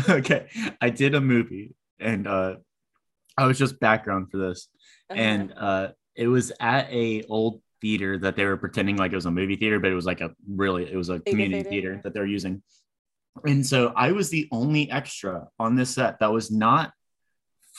okay. 0.08 0.46
I 0.80 0.90
did 0.90 1.14
a 1.14 1.20
movie 1.20 1.74
and 1.98 2.26
uh 2.28 2.56
I 3.36 3.46
was 3.46 3.58
just 3.58 3.80
background 3.80 4.30
for 4.30 4.38
this. 4.38 4.68
Uh-huh. 5.10 5.20
And 5.20 5.54
uh 5.56 5.88
it 6.16 6.28
was 6.28 6.52
at 6.60 6.90
a 6.92 7.24
old 7.24 7.60
theater 7.80 8.18
that 8.18 8.36
they 8.36 8.44
were 8.44 8.56
pretending 8.56 8.96
like 8.96 9.12
it 9.12 9.16
was 9.16 9.26
a 9.26 9.30
movie 9.30 9.56
theater, 9.56 9.78
but 9.80 9.90
it 9.90 9.94
was 9.94 10.06
like 10.06 10.20
a 10.20 10.30
really 10.48 10.90
it 10.90 10.96
was 10.96 11.10
a 11.10 11.20
community 11.20 11.62
theater, 11.62 11.70
theater 11.70 12.00
that 12.04 12.14
they're 12.14 12.26
using. 12.26 12.62
And 13.44 13.66
so 13.66 13.92
I 13.96 14.12
was 14.12 14.30
the 14.30 14.48
only 14.52 14.90
extra 14.90 15.48
on 15.58 15.74
this 15.74 15.90
set 15.90 16.20
that 16.20 16.32
was 16.32 16.50
not 16.50 16.92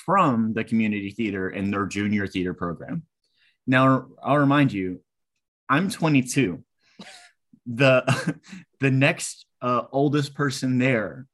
from 0.05 0.53
the 0.53 0.63
community 0.63 1.11
theater 1.11 1.49
in 1.49 1.71
their 1.71 1.85
junior 1.85 2.27
theater 2.27 2.53
program. 2.53 3.03
Now 3.65 4.07
I'll 4.21 4.37
remind 4.37 4.73
you, 4.73 5.01
I'm 5.69 5.89
22. 5.89 6.63
The 7.65 8.35
the 8.79 8.91
next 8.91 9.45
uh, 9.61 9.83
oldest 9.91 10.35
person 10.35 10.77
there 10.77 11.25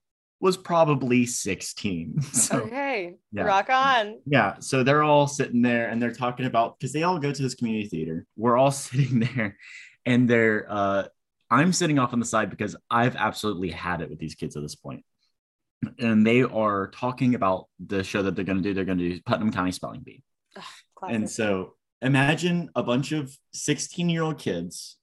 was 0.42 0.58
probably 0.58 1.26
16. 1.26 2.22
So 2.34 2.62
okay. 2.62 3.16
yeah. 3.32 3.44
Rock 3.44 3.70
on. 3.70 4.20
yeah, 4.26 4.56
so 4.60 4.84
they're 4.84 5.04
all 5.04 5.28
sitting 5.28 5.62
there 5.62 5.88
and 5.90 6.02
they're 6.02 6.14
talking 6.14 6.46
about 6.46 6.80
because 6.80 6.92
they 6.92 7.04
all 7.04 7.20
go 7.20 7.32
to 7.32 7.42
this 7.42 7.56
community 7.56 7.88
theater. 7.88 8.26
We're 8.36 8.58
all 8.58 8.72
sitting 8.88 9.20
there 9.20 9.58
and 10.06 10.30
they're 10.30 10.66
uh 10.70 11.04
I'm 11.50 11.74
sitting 11.74 12.00
off 12.00 12.14
on 12.14 12.20
the 12.20 12.26
side 12.26 12.50
because 12.50 12.76
I've 12.90 13.16
absolutely 13.16 13.72
had 13.72 14.02
it 14.02 14.10
with 14.10 14.20
these 14.20 14.36
kids 14.36 14.56
at 14.56 14.64
this 14.64 14.76
point. 14.76 15.04
And 16.00 16.26
they 16.26 16.44
are 16.44 16.88
talking 16.88 17.36
about 17.36 17.68
the 17.86 18.04
show 18.04 18.24
that 18.24 18.36
they're 18.36 18.46
going 18.46 18.60
to 18.60 18.64
do. 18.64 18.74
They're 18.74 18.86
going 18.86 19.00
to 19.00 19.10
do 19.16 19.22
Putnam 19.26 19.52
County 19.52 19.72
Spelling 19.72 20.02
Bee. 20.02 20.24
Classic. 20.96 21.16
And 21.16 21.30
so 21.30 21.74
imagine 22.02 22.70
a 22.74 22.84
bunch 22.84 23.12
of 23.12 23.36
16 23.54 24.10
year 24.10 24.24
old 24.24 24.38
kids 24.38 24.98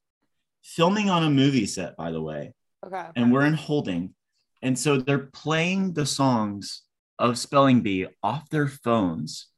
filming 0.62 1.10
on 1.10 1.22
a 1.24 1.30
movie 1.30 1.66
set, 1.66 1.96
by 1.96 2.10
the 2.10 2.22
way, 2.22 2.54
okay. 2.84 3.06
and 3.14 3.32
we're 3.32 3.44
in 3.44 3.54
holding. 3.54 4.14
And 4.62 4.78
so 4.78 4.98
they're 4.98 5.18
playing 5.32 5.92
the 5.94 6.06
songs 6.06 6.82
of 7.18 7.38
Spelling 7.38 7.80
Bee 7.80 8.06
off 8.22 8.48
their 8.50 8.68
phones. 8.68 9.48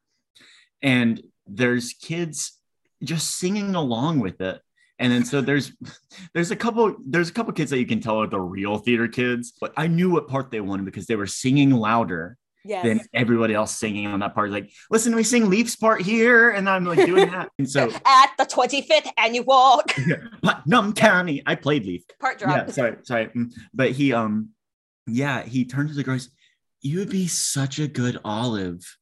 And 0.82 1.20
there's 1.46 1.92
kids 1.94 2.58
just 3.02 3.38
singing 3.38 3.74
along 3.74 4.20
with 4.20 4.40
it. 4.40 4.60
And 4.98 5.10
then 5.12 5.24
so 5.24 5.40
there's 5.40 5.72
there's 6.34 6.50
a 6.50 6.56
couple 6.56 6.96
there's 7.06 7.30
a 7.30 7.32
couple 7.32 7.52
kids 7.54 7.70
that 7.70 7.78
you 7.78 7.86
can 7.86 8.00
tell 8.00 8.20
are 8.20 8.26
the 8.26 8.40
real 8.40 8.78
theater 8.78 9.08
kids, 9.08 9.52
but 9.60 9.72
I 9.76 9.86
knew 9.86 10.10
what 10.10 10.28
part 10.28 10.50
they 10.50 10.60
wanted 10.60 10.84
because 10.84 11.06
they 11.06 11.16
were 11.16 11.26
singing 11.26 11.70
louder 11.70 12.36
Yes. 12.62 12.84
than 12.84 13.00
everybody 13.14 13.54
else 13.54 13.74
singing 13.78 14.06
on 14.06 14.20
that 14.20 14.34
part. 14.34 14.50
Like, 14.50 14.70
listen, 14.90 15.16
we 15.16 15.22
sing 15.22 15.48
Leafs 15.48 15.76
part 15.76 16.02
here, 16.02 16.50
and 16.50 16.68
I'm 16.68 16.84
like 16.84 17.06
doing 17.06 17.30
that. 17.30 17.48
And 17.58 17.66
so 17.68 17.84
At 18.04 18.32
the 18.36 18.44
25th 18.44 19.10
annual 19.16 19.82
Putnam 20.42 20.92
County, 20.92 21.42
I 21.46 21.54
played 21.54 21.86
Leaf. 21.86 22.02
part 22.20 22.38
drop. 22.38 22.54
Yeah, 22.54 22.70
sorry, 22.70 22.96
sorry. 23.04 23.26
Mm, 23.28 23.50
But 23.72 23.92
he 23.92 24.12
um 24.12 24.50
yeah, 25.06 25.42
he 25.42 25.64
turned 25.64 25.88
to 25.88 25.94
the 25.94 26.04
girls, 26.04 26.30
you 26.80 26.98
would 26.98 27.10
be 27.10 27.26
such 27.26 27.78
a 27.78 27.88
good 27.88 28.18
olive. 28.24 28.96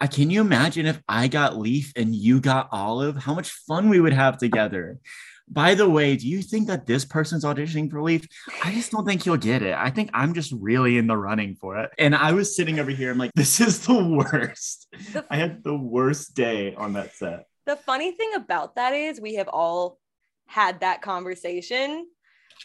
Uh, 0.00 0.06
can 0.06 0.30
you 0.30 0.40
imagine 0.40 0.86
if 0.86 1.00
I 1.08 1.28
got 1.28 1.56
Leaf 1.56 1.92
and 1.96 2.14
you 2.14 2.40
got 2.40 2.68
Olive? 2.72 3.16
How 3.16 3.32
much 3.34 3.50
fun 3.50 3.88
we 3.88 4.00
would 4.00 4.12
have 4.12 4.38
together. 4.38 4.98
By 5.46 5.74
the 5.74 5.88
way, 5.88 6.16
do 6.16 6.26
you 6.26 6.42
think 6.42 6.68
that 6.68 6.86
this 6.86 7.04
person's 7.04 7.44
auditioning 7.44 7.90
for 7.90 8.02
Leaf? 8.02 8.26
I 8.64 8.72
just 8.72 8.90
don't 8.90 9.04
think 9.04 9.22
he'll 9.22 9.36
get 9.36 9.62
it. 9.62 9.74
I 9.74 9.90
think 9.90 10.10
I'm 10.14 10.32
just 10.34 10.52
really 10.58 10.96
in 10.96 11.06
the 11.06 11.16
running 11.16 11.54
for 11.54 11.78
it. 11.78 11.90
And 11.98 12.14
I 12.14 12.32
was 12.32 12.56
sitting 12.56 12.78
over 12.78 12.90
here, 12.90 13.10
I'm 13.10 13.18
like, 13.18 13.32
this 13.34 13.60
is 13.60 13.86
the 13.86 14.02
worst. 14.04 14.88
The- 15.12 15.24
I 15.30 15.36
had 15.36 15.62
the 15.62 15.76
worst 15.76 16.34
day 16.34 16.74
on 16.74 16.94
that 16.94 17.14
set. 17.14 17.46
The 17.66 17.76
funny 17.76 18.12
thing 18.12 18.34
about 18.34 18.76
that 18.76 18.94
is 18.94 19.20
we 19.20 19.34
have 19.34 19.48
all 19.48 19.98
had 20.46 20.80
that 20.80 21.02
conversation. 21.02 22.06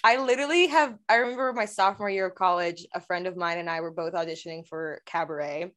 I 0.04 0.17
literally 0.17 0.67
have, 0.67 0.97
I 1.08 1.15
remember 1.15 1.52
my 1.54 1.65
sophomore 1.65 2.10
year 2.10 2.28
of 2.28 2.36
college, 2.36 2.86
a 2.93 3.02
friend 3.02 3.28
of 3.28 3.36
mine 3.36 3.58
and 3.58 3.69
I 3.69 3.82
were 3.82 3.91
both 3.91 4.13
auditioning 4.13 4.65
for 4.67 5.02
Cabaret. 5.06 5.71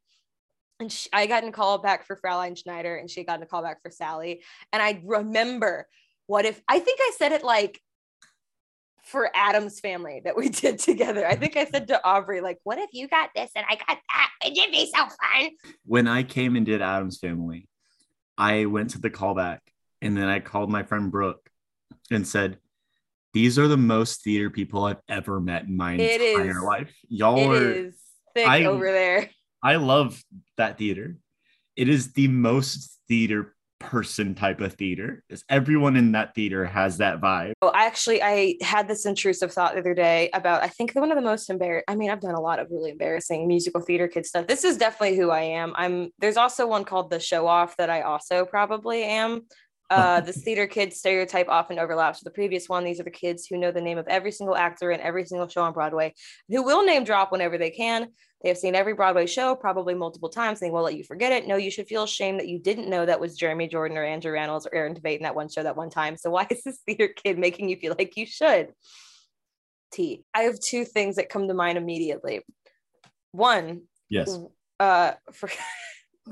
And 0.79 0.91
she, 0.91 1.09
I 1.13 1.27
got 1.27 1.43
a 1.43 1.51
call 1.51 1.77
back 1.77 2.05
for 2.05 2.15
Fraulein 2.15 2.57
Schneider 2.57 2.95
and 2.95 3.09
she 3.09 3.23
got 3.23 3.41
a 3.41 3.45
call 3.45 3.61
back 3.61 3.81
for 3.81 3.91
Sally. 3.91 4.43
And 4.71 4.81
I 4.81 5.01
remember 5.05 5.87
what 6.27 6.45
if, 6.45 6.61
I 6.67 6.79
think 6.79 6.99
I 7.01 7.11
said 7.17 7.31
it 7.31 7.43
like 7.43 7.81
for 9.03 9.29
Addams 9.35 9.79
family 9.79 10.21
that 10.23 10.35
we 10.35 10.49
did 10.49 10.79
together. 10.79 11.27
I 11.27 11.35
think 11.35 11.57
I 11.57 11.65
said 11.65 11.87
to 11.89 12.03
Aubrey, 12.03 12.41
like, 12.41 12.59
what 12.63 12.79
if 12.79 12.89
you 12.93 13.07
got 13.07 13.29
this 13.35 13.51
and 13.55 13.65
I 13.69 13.75
got 13.75 13.97
that? 14.13 14.29
It 14.45 14.57
would 14.57 14.71
be 14.71 14.91
so 14.93 15.03
fun? 15.03 15.49
when 15.85 16.07
I 16.07 16.23
came 16.23 16.55
and 16.55 16.65
did 16.65 16.81
Addams 16.81 17.19
Family, 17.19 17.67
I 18.37 18.65
went 18.65 18.91
to 18.91 18.99
the 18.99 19.09
callback 19.09 19.59
and 20.01 20.17
then 20.17 20.27
I 20.27 20.39
called 20.39 20.69
my 20.69 20.83
friend 20.83 21.11
Brooke 21.11 21.49
and 22.11 22.27
said, 22.27 22.57
These 23.33 23.57
are 23.57 23.67
the 23.67 23.77
most 23.77 24.23
theater 24.23 24.49
people 24.49 24.85
I've 24.85 25.01
ever 25.09 25.39
met 25.39 25.63
in 25.63 25.75
my 25.75 25.95
It 25.95 26.21
entire 26.21 26.49
is- 26.51 26.63
life. 26.63 26.95
Y'all 27.09 27.37
It 27.37 27.57
are, 27.57 27.71
is 27.71 27.95
thick 28.35 28.47
I- 28.47 28.65
over 28.65 28.85
there. 28.91 29.29
I 29.63 29.77
love 29.77 30.21
that 30.57 30.77
theater. 30.77 31.17
It 31.75 31.89
is 31.89 32.13
the 32.13 32.27
most 32.27 32.99
theater 33.07 33.55
person 33.79 34.33
type 34.35 34.61
of 34.61 34.73
theater. 34.73 35.23
Is 35.29 35.43
everyone 35.49 35.97
in 35.97 36.13
that 36.13 36.33
theater 36.35 36.63
has 36.65 36.99
that 36.99 37.19
vibe. 37.19 37.51
Oh, 37.61 37.67
I 37.67 37.85
actually, 37.85 38.21
I 38.23 38.55
had 38.61 38.87
this 38.87 39.05
intrusive 39.05 39.51
thought 39.51 39.73
the 39.73 39.79
other 39.81 39.93
day 39.93 40.29
about 40.33 40.63
I 40.63 40.67
think 40.69 40.93
one 40.93 41.11
of 41.11 41.17
the 41.17 41.21
most 41.23 41.49
embarrassing. 41.49 41.83
I 41.89 41.95
mean, 41.95 42.09
I've 42.09 42.21
done 42.21 42.35
a 42.35 42.39
lot 42.39 42.59
of 42.59 42.67
really 42.71 42.91
embarrassing 42.91 43.45
musical 43.47 43.81
theater 43.81 44.07
kid 44.07 44.25
stuff. 44.25 44.47
This 44.47 44.63
is 44.63 44.77
definitely 44.77 45.17
who 45.17 45.31
I 45.31 45.41
am. 45.41 45.73
I'm. 45.75 46.11
There's 46.19 46.37
also 46.37 46.65
one 46.65 46.85
called 46.85 47.09
the 47.09 47.19
Show 47.19 47.45
Off 47.47 47.75
that 47.77 47.89
I 47.89 48.03
also 48.03 48.45
probably 48.45 49.03
am. 49.03 49.41
Uh, 49.93 50.19
this 50.21 50.43
theater 50.43 50.65
kid 50.67 50.93
stereotype 50.93 51.47
often 51.49 51.77
overlaps 51.79 52.19
with 52.19 52.25
the 52.25 52.35
previous 52.35 52.67
one. 52.67 52.83
These 52.83 52.99
are 52.99 53.03
the 53.03 53.11
kids 53.11 53.45
who 53.45 53.57
know 53.57 53.71
the 53.71 53.81
name 53.81 53.97
of 53.97 54.07
every 54.07 54.31
single 54.31 54.55
actor 54.55 54.91
in 54.91 54.99
every 54.99 55.25
single 55.25 55.47
show 55.47 55.61
on 55.63 55.73
Broadway, 55.73 56.13
who 56.49 56.63
will 56.63 56.83
name 56.85 57.03
drop 57.03 57.31
whenever 57.31 57.57
they 57.57 57.69
can. 57.69 58.07
They 58.41 58.49
have 58.49 58.57
seen 58.57 58.75
every 58.75 58.93
Broadway 58.93 59.25
show 59.25 59.55
probably 59.55 59.93
multiple 59.93 60.29
times. 60.29 60.59
They 60.59 60.69
won't 60.69 60.83
let 60.85 60.97
you 60.97 61.03
forget 61.03 61.31
it. 61.31 61.47
No, 61.47 61.55
you 61.55 61.71
should 61.71 61.87
feel 61.87 62.03
ashamed 62.03 62.39
that 62.39 62.47
you 62.49 62.59
didn't 62.59 62.89
know 62.89 63.05
that 63.05 63.19
was 63.19 63.37
Jeremy 63.37 63.67
Jordan 63.67 63.97
or 63.97 64.03
Andrew 64.03 64.33
Rannells 64.33 64.65
or 64.65 64.75
Aaron 64.75 64.95
Tveit 64.95 65.17
in 65.17 65.23
that 65.23 65.35
one 65.35 65.47
show 65.49 65.63
that 65.63 65.77
one 65.77 65.89
time. 65.89 66.17
So 66.17 66.29
why 66.29 66.47
is 66.49 66.63
this 66.63 66.79
theater 66.85 67.07
kid 67.07 67.37
making 67.39 67.69
you 67.69 67.77
feel 67.77 67.95
like 67.97 68.17
you 68.17 68.25
should? 68.25 68.73
T. 69.91 70.25
I 70.33 70.41
have 70.43 70.59
two 70.59 70.85
things 70.85 71.15
that 71.17 71.29
come 71.29 71.47
to 71.47 71.53
mind 71.53 71.77
immediately. 71.77 72.41
One, 73.31 73.83
Yes. 74.09 74.37
uh, 74.79 75.13
for 75.33 75.49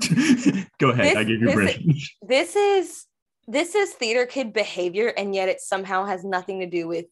Go 0.78 0.90
ahead. 0.90 1.06
This- 1.06 1.16
I 1.16 1.24
give 1.24 1.40
you 1.40 1.50
permission. 1.52 1.94
this 2.26 2.56
is 2.56 3.06
this 3.52 3.74
is 3.74 3.92
theater 3.92 4.24
kid 4.24 4.54
behavior, 4.54 5.08
and 5.08 5.34
yet 5.34 5.50
it 5.50 5.60
somehow 5.60 6.06
has 6.06 6.24
nothing 6.24 6.60
to 6.60 6.66
do 6.66 6.88
with 6.88 7.04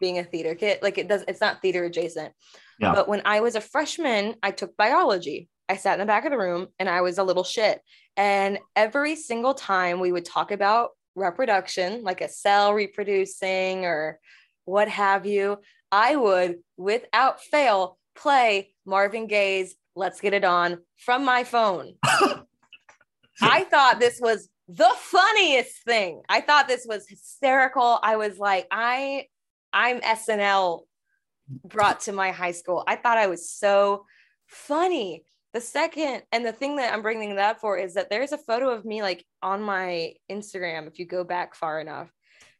being 0.00 0.18
a 0.18 0.24
theater 0.24 0.56
kid. 0.56 0.80
Like 0.82 0.98
it 0.98 1.06
does, 1.06 1.24
it's 1.28 1.40
not 1.40 1.62
theater 1.62 1.84
adjacent. 1.84 2.32
Yeah. 2.80 2.92
But 2.92 3.08
when 3.08 3.22
I 3.24 3.40
was 3.40 3.54
a 3.54 3.60
freshman, 3.60 4.34
I 4.42 4.50
took 4.50 4.76
biology. 4.76 5.48
I 5.68 5.76
sat 5.76 5.94
in 5.94 6.00
the 6.00 6.06
back 6.06 6.24
of 6.24 6.32
the 6.32 6.38
room 6.38 6.68
and 6.78 6.88
I 6.88 7.02
was 7.02 7.18
a 7.18 7.24
little 7.24 7.44
shit. 7.44 7.80
And 8.16 8.58
every 8.74 9.14
single 9.14 9.54
time 9.54 10.00
we 10.00 10.10
would 10.10 10.24
talk 10.24 10.50
about 10.50 10.90
reproduction, 11.14 12.02
like 12.02 12.20
a 12.20 12.28
cell 12.28 12.74
reproducing 12.74 13.84
or 13.84 14.18
what 14.64 14.88
have 14.88 15.24
you, 15.24 15.58
I 15.92 16.16
would, 16.16 16.56
without 16.76 17.40
fail, 17.40 17.96
play 18.16 18.74
Marvin 18.84 19.28
Gaye's 19.28 19.76
Let's 19.94 20.20
Get 20.20 20.34
It 20.34 20.44
On 20.44 20.78
from 20.98 21.24
my 21.24 21.44
phone. 21.44 21.94
I 23.40 23.64
thought 23.64 24.00
this 24.00 24.20
was 24.20 24.48
the 24.68 24.90
funniest 24.96 25.84
thing. 25.84 26.22
I 26.28 26.40
thought 26.40 26.68
this 26.68 26.86
was 26.88 27.08
hysterical. 27.08 27.98
I 28.02 28.16
was 28.16 28.38
like, 28.38 28.66
I, 28.70 29.26
I'm 29.72 30.00
SNL 30.00 30.80
brought 31.64 32.00
to 32.00 32.12
my 32.12 32.32
high 32.32 32.52
school. 32.52 32.82
I 32.86 32.96
thought 32.96 33.18
I 33.18 33.28
was 33.28 33.50
so 33.50 34.04
funny. 34.46 35.24
The 35.52 35.60
second, 35.60 36.22
and 36.32 36.44
the 36.44 36.52
thing 36.52 36.76
that 36.76 36.92
I'm 36.92 37.02
bringing 37.02 37.36
that 37.36 37.60
for 37.60 37.78
is 37.78 37.94
that 37.94 38.10
there's 38.10 38.32
a 38.32 38.38
photo 38.38 38.70
of 38.70 38.84
me 38.84 39.02
like 39.02 39.24
on 39.42 39.62
my 39.62 40.14
Instagram, 40.30 40.86
if 40.86 40.98
you 40.98 41.06
go 41.06 41.24
back 41.24 41.54
far 41.54 41.80
enough, 41.80 42.10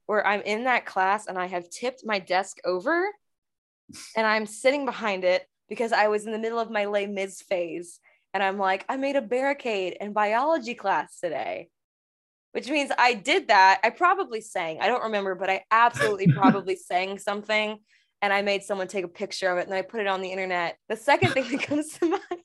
where 0.07 0.27
I'm 0.27 0.41
in 0.43 0.65
that 0.65 0.87
class 0.87 1.27
and 1.27 1.37
I 1.37 1.47
have 1.47 1.69
tipped 1.69 2.03
my 2.07 2.19
desk 2.19 2.59
over 2.65 3.05
and 4.17 4.27
I'm 4.27 4.47
sitting 4.47 4.85
behind 4.85 5.25
it 5.25 5.47
because 5.69 5.93
I 5.93 6.09
was 6.09 6.27
in 6.27 6.33
the 6.33 6.39
middle 6.39 6.59
of 6.59 6.71
my 6.71 6.87
Les 6.87 7.07
Mis 7.07 7.43
phase. 7.43 8.01
And 8.33 8.43
I'm 8.43 8.59
like, 8.59 8.85
I 8.89 8.97
made 8.97 9.17
a 9.17 9.23
barricade 9.23 9.97
in 10.01 10.13
biology 10.13 10.75
class 10.75 11.19
today, 11.21 11.69
which 12.57 12.71
means 12.71 12.91
I 12.97 13.13
did 13.13 13.49
that. 13.49 13.81
I 13.85 13.91
probably 13.91 14.41
sang, 14.41 14.81
I 14.81 14.87
don't 14.87 15.03
remember, 15.03 15.35
but 15.35 15.51
I 15.51 15.65
absolutely 15.71 16.29
probably 16.33 16.75
sang 16.75 17.19
something. 17.19 17.79
And 18.23 18.33
I 18.33 18.41
made 18.41 18.63
someone 18.63 18.89
take 18.89 19.05
a 19.05 19.09
picture 19.09 19.51
of 19.51 19.59
it 19.59 19.67
and 19.67 19.75
I 19.75 19.83
put 19.83 20.01
it 20.01 20.07
on 20.07 20.23
the 20.23 20.33
internet. 20.33 20.79
The 20.89 20.97
second 20.97 21.33
thing 21.33 21.51
that 21.51 21.63
comes 21.67 21.93
to 21.99 22.09
mind 22.09 22.41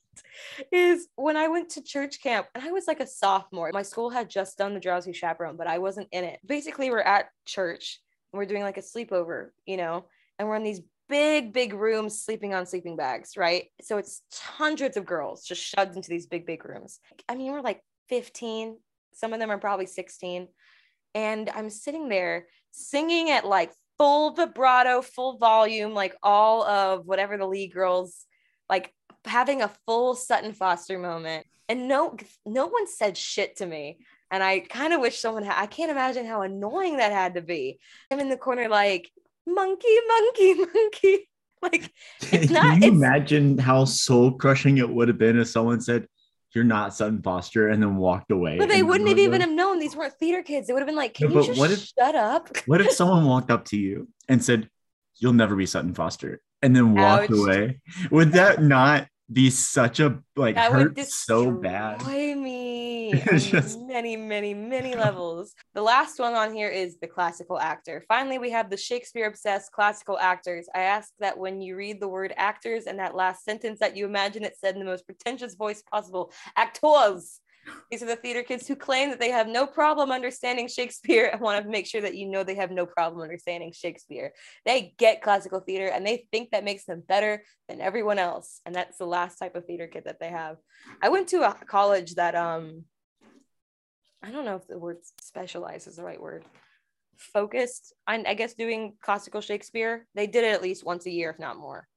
is 0.70 1.08
when 1.16 1.38
I 1.38 1.48
went 1.48 1.70
to 1.70 1.82
church 1.82 2.22
camp 2.22 2.46
and 2.54 2.62
I 2.62 2.72
was 2.72 2.86
like 2.86 3.00
a 3.00 3.06
sophomore. 3.06 3.70
My 3.72 3.80
school 3.80 4.10
had 4.10 4.28
just 4.28 4.58
done 4.58 4.74
the 4.74 4.80
drowsy 4.80 5.14
chaperone, 5.14 5.56
but 5.56 5.66
I 5.66 5.78
wasn't 5.78 6.08
in 6.12 6.24
it. 6.24 6.40
Basically, 6.44 6.90
we're 6.90 7.00
at 7.00 7.30
church 7.46 7.98
and 8.34 8.38
we're 8.38 8.44
doing 8.44 8.64
like 8.64 8.76
a 8.76 8.82
sleepover, 8.82 9.48
you 9.64 9.78
know, 9.78 10.04
and 10.38 10.46
we're 10.46 10.56
in 10.56 10.62
these 10.62 10.82
big, 11.08 11.54
big 11.54 11.72
rooms 11.72 12.20
sleeping 12.20 12.52
on 12.52 12.66
sleeping 12.66 12.96
bags, 12.96 13.38
right? 13.38 13.64
So 13.80 13.96
it's 13.96 14.20
hundreds 14.30 14.98
of 14.98 15.06
girls 15.06 15.46
just 15.46 15.62
shoved 15.62 15.96
into 15.96 16.10
these 16.10 16.26
big, 16.26 16.44
big 16.44 16.66
rooms. 16.66 17.00
I 17.30 17.34
mean, 17.34 17.50
we're 17.50 17.62
like 17.62 17.80
15, 18.10 18.76
some 19.14 19.32
of 19.32 19.40
them 19.40 19.50
are 19.50 19.58
probably 19.58 19.86
16. 19.86 20.48
And 21.14 21.50
I'm 21.50 21.70
sitting 21.70 22.08
there 22.08 22.46
singing 22.70 23.30
at 23.30 23.46
like 23.46 23.72
full 23.98 24.32
vibrato, 24.32 25.02
full 25.02 25.38
volume, 25.38 25.94
like 25.94 26.16
all 26.22 26.64
of 26.64 27.06
whatever 27.06 27.36
the 27.36 27.46
lead 27.46 27.72
girls 27.72 28.26
like 28.68 28.92
having 29.24 29.62
a 29.62 29.70
full 29.86 30.14
Sutton 30.14 30.52
Foster 30.52 30.98
moment. 30.98 31.46
And 31.68 31.88
no, 31.88 32.16
no 32.46 32.66
one 32.66 32.86
said 32.86 33.16
shit 33.16 33.56
to 33.56 33.66
me. 33.66 33.98
And 34.30 34.42
I 34.42 34.60
kind 34.60 34.94
of 34.94 35.00
wish 35.00 35.20
someone 35.20 35.44
had, 35.44 35.60
I 35.60 35.66
can't 35.66 35.90
imagine 35.90 36.26
how 36.26 36.42
annoying 36.42 36.96
that 36.96 37.12
had 37.12 37.34
to 37.34 37.42
be. 37.42 37.78
I'm 38.10 38.18
in 38.18 38.30
the 38.30 38.36
corner 38.36 38.68
like, 38.68 39.10
monkey, 39.46 39.96
monkey, 40.08 40.54
monkey. 40.74 41.30
Like, 41.62 41.92
it's 42.32 42.50
not, 42.50 42.80
Can 42.80 42.82
you 42.82 42.88
imagine 42.88 43.58
how 43.58 43.84
soul 43.84 44.32
crushing 44.32 44.78
it 44.78 44.88
would 44.88 45.08
have 45.08 45.18
been 45.18 45.38
if 45.38 45.48
someone 45.48 45.80
said, 45.80 46.06
You're 46.54 46.64
not 46.64 46.94
Sutton 46.94 47.22
Foster 47.22 47.68
and 47.68 47.82
then 47.82 47.96
walked 47.96 48.30
away? 48.30 48.58
but 48.58 48.68
they 48.68 48.82
wouldn't 48.82 49.08
have 49.08 49.18
even 49.18 49.40
have 49.40 49.50
known. 49.50 49.78
These 49.78 49.96
weren't 49.96 50.14
theater 50.14 50.42
kids. 50.42 50.68
It 50.68 50.72
would 50.74 50.80
have 50.80 50.86
been 50.86 50.96
like, 50.96 51.18
No, 51.20 51.28
"Can 51.28 51.36
you 51.36 51.44
just 51.46 51.58
what 51.58 51.70
if- 51.70 51.80
shut 51.98 52.14
up?" 52.14 52.56
What 52.66 52.80
if 52.80 52.90
someone 53.00 53.24
walked 53.24 53.50
up 53.50 53.64
to 53.66 53.76
you 53.78 54.08
and 54.28 54.44
said, 54.44 54.68
"You'll 55.16 55.32
never 55.32 55.56
be 55.56 55.66
Sutton 55.66 55.94
Foster," 55.94 56.40
and 56.60 56.74
then 56.76 56.94
walked 56.94 57.30
Ouch. 57.30 57.38
away? 57.38 57.80
Would 58.10 58.32
that 58.32 58.62
not 58.62 59.08
be 59.32 59.50
such 59.50 60.00
a 60.00 60.18
like 60.36 60.54
That 60.54 60.72
hurt 60.72 60.98
so 61.00 61.50
bad? 61.50 62.06
me 62.06 63.12
just- 63.36 63.80
many, 63.80 64.16
many, 64.16 64.54
many 64.54 64.94
levels. 64.94 65.54
The 65.74 65.82
last 65.82 66.18
one 66.18 66.34
on 66.34 66.54
here 66.54 66.68
is 66.68 66.98
the 66.98 67.06
classical 67.06 67.58
actor. 67.58 68.04
Finally, 68.08 68.38
we 68.38 68.50
have 68.50 68.70
the 68.70 68.76
Shakespeare 68.76 69.26
obsessed 69.26 69.72
classical 69.72 70.18
actors. 70.18 70.66
I 70.74 70.80
ask 70.80 71.12
that 71.20 71.38
when 71.38 71.60
you 71.60 71.76
read 71.76 72.00
the 72.00 72.08
word 72.08 72.32
actors 72.36 72.86
and 72.86 72.98
that 72.98 73.14
last 73.14 73.44
sentence 73.44 73.78
that 73.80 73.96
you 73.96 74.06
imagine 74.06 74.44
it 74.44 74.56
said 74.58 74.74
in 74.74 74.80
the 74.80 74.86
most 74.86 75.06
pretentious 75.06 75.54
voice 75.54 75.82
possible, 75.82 76.32
actors. 76.56 77.40
These 77.90 78.02
are 78.02 78.06
the 78.06 78.16
theater 78.16 78.42
kids 78.42 78.66
who 78.66 78.74
claim 78.74 79.10
that 79.10 79.20
they 79.20 79.30
have 79.30 79.46
no 79.46 79.66
problem 79.66 80.10
understanding 80.10 80.68
Shakespeare 80.68 81.26
and 81.32 81.40
want 81.40 81.62
to 81.62 81.70
make 81.70 81.86
sure 81.86 82.00
that 82.00 82.16
you 82.16 82.28
know 82.28 82.42
they 82.42 82.54
have 82.54 82.70
no 82.70 82.86
problem 82.86 83.22
understanding 83.22 83.72
Shakespeare. 83.72 84.32
They 84.64 84.94
get 84.98 85.22
classical 85.22 85.60
theater 85.60 85.88
and 85.88 86.06
they 86.06 86.26
think 86.32 86.50
that 86.50 86.64
makes 86.64 86.84
them 86.84 87.02
better 87.06 87.44
than 87.68 87.80
everyone 87.80 88.18
else. 88.18 88.60
And 88.66 88.74
that's 88.74 88.98
the 88.98 89.06
last 89.06 89.36
type 89.36 89.54
of 89.54 89.66
theater 89.66 89.86
kid 89.86 90.04
that 90.06 90.20
they 90.20 90.30
have. 90.30 90.56
I 91.02 91.10
went 91.10 91.28
to 91.28 91.42
a 91.42 91.54
college 91.66 92.14
that 92.14 92.34
um 92.34 92.84
I 94.24 94.30
don't 94.30 94.44
know 94.44 94.56
if 94.56 94.66
the 94.66 94.78
word 94.78 94.98
specialized 95.20 95.88
is 95.88 95.96
the 95.96 96.04
right 96.04 96.20
word. 96.20 96.44
Focused 97.16 97.92
on 98.08 98.26
I 98.26 98.34
guess 98.34 98.54
doing 98.54 98.94
classical 99.00 99.40
Shakespeare. 99.40 100.06
They 100.14 100.26
did 100.26 100.44
it 100.44 100.54
at 100.54 100.62
least 100.62 100.84
once 100.84 101.06
a 101.06 101.10
year, 101.10 101.30
if 101.30 101.38
not 101.38 101.58
more. 101.58 101.88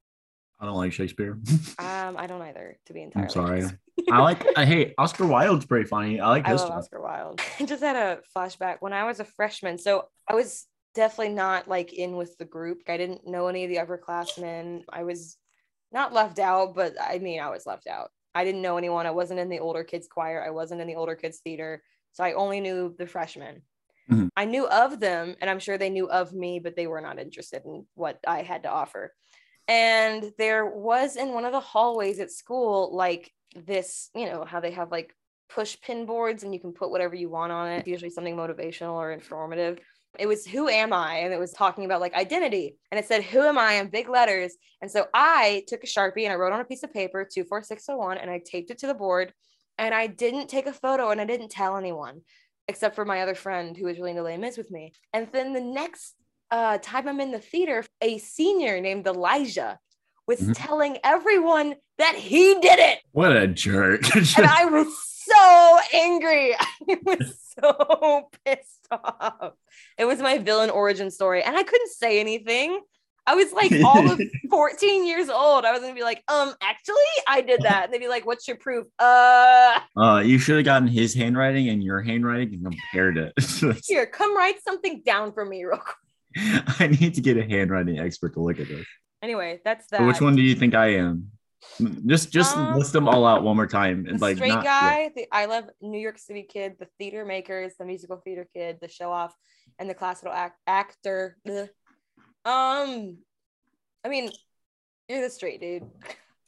I 0.59 0.65
don't 0.65 0.75
like 0.75 0.93
Shakespeare. 0.93 1.37
Um, 1.77 2.15
I 2.17 2.27
don't 2.27 2.41
either, 2.41 2.77
to 2.85 2.93
be 2.93 3.01
entirely 3.01 3.25
I'm 3.25 3.29
sorry. 3.29 3.63
I 4.11 4.21
like. 4.21 4.45
I 4.57 4.65
hate 4.65 4.93
Oscar 4.97 5.25
Wilde's 5.25 5.65
pretty 5.65 5.85
funny. 5.87 6.19
I 6.19 6.29
like 6.29 6.47
I 6.47 6.53
love. 6.53 6.71
Oscar 6.71 7.01
Wilde. 7.01 7.41
I 7.59 7.65
just 7.65 7.83
had 7.83 7.95
a 7.95 8.19
flashback 8.35 8.77
when 8.79 8.93
I 8.93 9.05
was 9.05 9.19
a 9.19 9.25
freshman. 9.25 9.77
So 9.77 10.07
I 10.27 10.35
was 10.35 10.67
definitely 10.93 11.33
not 11.33 11.67
like 11.67 11.93
in 11.93 12.15
with 12.15 12.37
the 12.37 12.45
group. 12.45 12.81
I 12.87 12.97
didn't 12.97 13.27
know 13.27 13.47
any 13.47 13.63
of 13.65 13.69
the 13.69 13.77
upperclassmen. 13.77 14.83
I 14.89 15.03
was 15.03 15.37
not 15.91 16.13
left 16.13 16.39
out, 16.39 16.75
but 16.75 16.93
I 17.01 17.19
mean, 17.19 17.39
I 17.41 17.49
was 17.49 17.65
left 17.65 17.87
out. 17.87 18.09
I 18.33 18.43
didn't 18.43 18.61
know 18.61 18.77
anyone. 18.77 19.05
I 19.05 19.11
wasn't 19.11 19.39
in 19.39 19.49
the 19.49 19.59
older 19.59 19.83
kids 19.83 20.07
choir. 20.07 20.43
I 20.45 20.49
wasn't 20.51 20.81
in 20.81 20.87
the 20.87 20.95
older 20.95 21.15
kids 21.15 21.39
theater. 21.43 21.81
So 22.13 22.23
I 22.23 22.33
only 22.33 22.61
knew 22.61 22.95
the 22.97 23.07
freshmen. 23.07 23.61
Mhm. 24.09 24.29
I 24.37 24.45
knew 24.45 24.67
of 24.67 24.99
them 24.99 25.35
and 25.41 25.49
I'm 25.49 25.59
sure 25.59 25.77
they 25.77 25.89
knew 25.89 26.09
of 26.09 26.33
me, 26.33 26.59
but 26.59 26.75
they 26.75 26.87
were 26.87 27.01
not 27.01 27.19
interested 27.19 27.63
in 27.65 27.85
what 27.95 28.19
I 28.27 28.43
had 28.43 28.63
to 28.63 28.69
offer. 28.69 29.13
And 29.67 30.31
there 30.37 30.65
was 30.65 31.15
in 31.15 31.33
one 31.33 31.45
of 31.45 31.51
the 31.51 31.59
hallways 31.59 32.19
at 32.19 32.31
school, 32.31 32.95
like 32.95 33.31
this, 33.55 34.09
you 34.13 34.25
know, 34.25 34.45
how 34.45 34.59
they 34.59 34.71
have 34.71 34.91
like 34.91 35.13
push 35.49 35.77
pin 35.81 36.05
boards 36.05 36.43
and 36.43 36.53
you 36.53 36.59
can 36.59 36.73
put 36.73 36.91
whatever 36.91 37.15
you 37.15 37.29
want 37.29 37.51
on 37.51 37.67
it, 37.69 37.87
usually 37.87 38.09
something 38.09 38.35
motivational 38.35 38.93
or 38.93 39.11
informative. 39.11 39.79
It 40.17 40.27
was 40.27 40.45
who 40.45 40.69
am 40.69 40.93
I? 40.93 41.17
And 41.17 41.33
it 41.33 41.39
was 41.39 41.51
talking 41.51 41.85
about 41.85 42.01
like 42.01 42.13
identity. 42.13 42.77
And 42.91 42.99
it 42.99 43.05
said, 43.05 43.23
Who 43.23 43.41
am 43.41 43.57
I 43.57 43.73
in 43.73 43.89
big 43.89 44.07
letters. 44.07 44.55
And 44.81 44.89
so 44.89 45.07
I 45.13 45.63
took 45.67 45.83
a 45.83 45.87
Sharpie 45.87 46.23
and 46.23 46.31
I 46.31 46.35
wrote 46.35 46.53
on 46.53 46.61
a 46.61 46.65
piece 46.65 46.83
of 46.83 46.93
paper 46.93 47.27
24601 47.29 48.17
and 48.17 48.29
I 48.29 48.41
taped 48.45 48.71
it 48.71 48.77
to 48.79 48.87
the 48.87 48.93
board. 48.93 49.33
And 49.77 49.93
I 49.93 50.07
didn't 50.07 50.47
take 50.47 50.67
a 50.67 50.73
photo 50.73 51.09
and 51.09 51.19
I 51.19 51.25
didn't 51.25 51.49
tell 51.49 51.75
anyone 51.75 52.21
except 52.67 52.95
for 52.95 53.05
my 53.05 53.21
other 53.21 53.35
friend 53.35 53.77
who 53.77 53.85
was 53.85 53.97
really 53.97 54.11
into 54.11 54.23
Les 54.23 54.37
Mis 54.37 54.57
with 54.57 54.71
me. 54.71 54.93
And 55.13 55.27
then 55.31 55.53
the 55.53 55.61
next 55.61 56.15
uh, 56.51 56.77
time 56.81 57.07
I'm 57.07 57.19
in 57.19 57.31
the 57.31 57.39
theater, 57.39 57.83
a 58.01 58.17
senior 58.17 58.79
named 58.81 59.07
Elijah 59.07 59.79
was 60.27 60.39
Mhm. 60.39 60.53
telling 60.55 60.97
everyone 61.03 61.75
that 61.97 62.15
he 62.15 62.55
did 62.59 62.79
it 62.79 62.99
What 63.11 63.35
a 63.35 63.47
jerk! 63.47 64.01
and 64.15 64.45
I 64.45 64.65
was 64.65 64.87
so 65.23 65.79
angry. 65.93 66.55
I 66.59 66.97
was 67.05 67.39
so 67.59 68.29
pissed 68.45 68.87
off. 68.91 69.53
It 69.97 70.05
was 70.05 70.19
my 70.19 70.37
villain 70.39 70.69
origin 70.69 71.09
story, 71.11 71.41
and 71.43 71.55
I 71.55 71.63
couldn't 71.63 71.91
say 71.91 72.19
anything. 72.19 72.81
I 73.27 73.33
was 73.33 73.51
like 73.53 73.71
all 73.83 74.07
of 74.11 74.21
14 74.51 75.05
years 75.07 75.29
old. 75.29 75.65
I 75.65 75.71
was 75.71 75.81
gonna 75.81 75.95
be 75.95 76.03
like, 76.03 76.23
um, 76.27 76.53
actually, 76.61 76.95
I 77.27 77.41
did 77.41 77.61
that. 77.63 77.85
And 77.85 77.93
they'd 77.93 77.97
be 77.99 78.07
like, 78.07 78.23
what's 78.25 78.47
your 78.47 78.57
proof? 78.57 78.85
Uh, 78.99 79.79
uh, 79.97 80.21
you 80.23 80.37
should 80.37 80.57
have 80.57 80.65
gotten 80.65 80.87
his 80.87 81.15
handwriting 81.15 81.69
and 81.69 81.83
your 81.83 82.01
handwriting 82.03 82.53
and 82.53 82.63
compared 82.91 83.17
it. 83.17 83.33
here, 83.87 84.05
come 84.05 84.37
write 84.37 84.63
something 84.63 85.01
down 85.03 85.33
for 85.33 85.43
me 85.43 85.63
real 85.65 85.77
quick. 85.77 85.95
I 86.79 86.87
need 86.87 87.15
to 87.15 87.21
get 87.21 87.37
a 87.37 87.43
handwriting 87.43 87.99
expert 87.99 88.33
to 88.33 88.41
look 88.41 88.59
at 88.59 88.67
this. 88.67 88.85
Anyway, 89.21 89.59
that's 89.63 89.87
that. 89.87 89.99
But 89.99 90.07
which 90.07 90.21
one 90.21 90.35
do 90.35 90.41
you 90.41 90.55
think 90.55 90.75
I 90.75 90.95
am? 90.95 91.31
Just 92.05 92.31
just 92.31 92.55
Um, 92.55 92.77
list 92.77 92.93
them 92.93 93.07
all 93.07 93.25
out 93.25 93.43
one 93.43 93.55
more 93.55 93.65
time. 93.67 94.03
The 94.03 94.11
And 94.11 94.21
like 94.21 94.35
straight 94.37 94.49
not- 94.49 94.63
yeah. 94.63 94.79
guy, 95.07 95.11
the 95.15 95.27
I 95.31 95.45
love 95.45 95.65
New 95.81 95.97
York 95.99 96.17
City 96.19 96.43
kid, 96.43 96.75
the 96.79 96.87
theater 96.99 97.25
makers, 97.25 97.73
the 97.79 97.85
musical 97.85 98.17
theater 98.17 98.47
kid, 98.53 98.77
the 98.81 98.87
show 98.87 99.11
off, 99.11 99.33
and 99.79 99.89
the 99.89 99.95
classical 99.95 100.31
act- 100.31 100.59
actor. 100.67 101.37
Ugh. 101.49 101.69
Um, 102.45 103.17
I 104.03 104.09
mean, 104.09 104.31
you're 105.09 105.21
the 105.21 105.29
straight 105.29 105.59
dude. 105.59 105.89